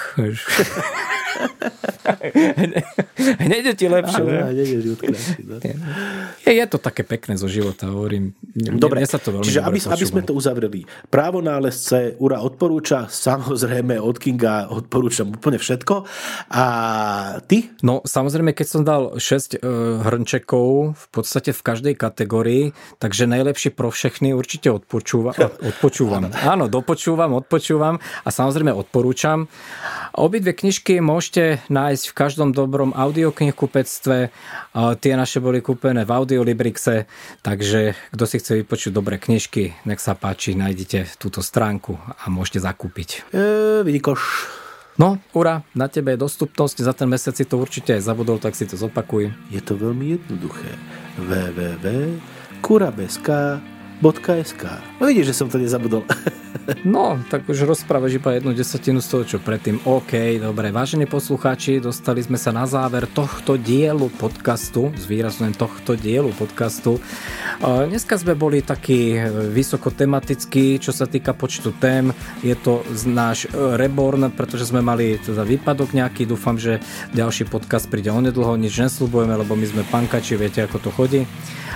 [3.46, 4.22] Hneď je ti lepšie.
[4.22, 5.58] Ale, no.
[6.46, 8.34] je, je to také pekné zo života, hovorím.
[8.56, 10.88] Dobre, mne sa to veľmi čiže aby, aby sme to uzavreli.
[11.10, 16.06] Právo nálezce Ura odporúča, samozrejme od Kinga odporúčam úplne všetko.
[16.54, 16.64] A
[17.46, 17.70] ty?
[17.84, 19.76] No samozrejme, keď som dal 6 uh, e,
[20.06, 22.64] hrnčekov v podstate v každej kategórii,
[23.02, 25.36] takže najlepšie pro všechny určite odpočúva,
[25.72, 26.32] odpočúvam.
[26.32, 29.48] Áno, dopočúvam, odpočúvam a samozrejme odporúčam.
[30.16, 34.18] Obidve knižky môžete nájsť v každom dobrom audioknihkupectve.
[34.74, 37.06] Tie naše boli kúpené v Audiolibrixe,
[37.44, 42.64] takže kto si chce vypočuť dobré knižky, nech sa páči, nájdete túto stránku a môžete
[42.64, 43.28] zakúpiť.
[43.36, 44.20] E, Vidíkoš.
[44.96, 48.56] No, ura, na tebe je dostupnosť, za ten mesiac si to určite aj zabudol, tak
[48.56, 49.28] si to zopakuj.
[49.52, 50.72] Je to veľmi jednoduché.
[54.02, 54.64] www.kurabeska.sk
[55.00, 56.04] No vidíš, že som to nezabudol.
[56.82, 59.86] No, tak už rozprávaš iba jednu desatinu z toho, čo predtým.
[59.86, 60.74] OK, dobre.
[60.74, 66.98] Vážení poslucháči, dostali sme sa na záver tohto dielu podcastu, zvýrazňujem tohto dielu podcastu.
[67.62, 69.14] Dneska sme boli takí
[69.54, 72.10] vysokotematickí, čo sa týka počtu tém.
[72.42, 76.26] Je to náš reborn, pretože sme mali teda výpadok nejaký.
[76.26, 76.82] Dúfam, že
[77.14, 78.58] ďalší podcast príde onedlho.
[78.58, 81.22] Nič neslúbujeme, lebo my sme pankači, viete, ako to chodí.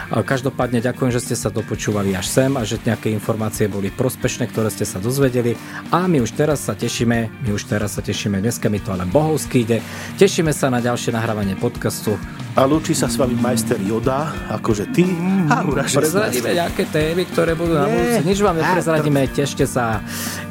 [0.10, 4.70] Každopádne ďakujem, že ste sa dopočúvali až sem a že nejaké informácie boli prospešné, ktoré
[4.70, 5.58] ste sa dozvedeli
[5.90, 9.10] a my už teraz sa tešíme, my už teraz sa tešíme, dneska mi to len
[9.10, 9.78] bohovský ide,
[10.22, 12.16] tešíme sa na ďalšie nahrávanie podcastu.
[12.58, 15.06] A lúči sa s vami majster Joda, akože ty
[15.50, 18.22] a Prezradíme nejaké témy, ktoré budú na budúce.
[18.26, 20.04] Nič vám neprezradíme, tešte sa.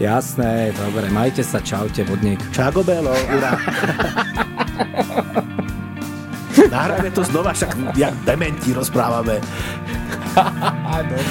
[0.02, 2.40] Jasné, dobre, majte sa, čaute, vodník.
[2.50, 3.52] Čago Belo, Ura.
[6.70, 9.38] Nahrajme to znova, však jak dementi rozprávame.
[11.08, 11.24] Dobre.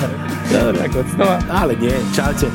[0.51, 1.37] Dobre, tak znova.
[1.51, 2.47] Ale nie, čaute.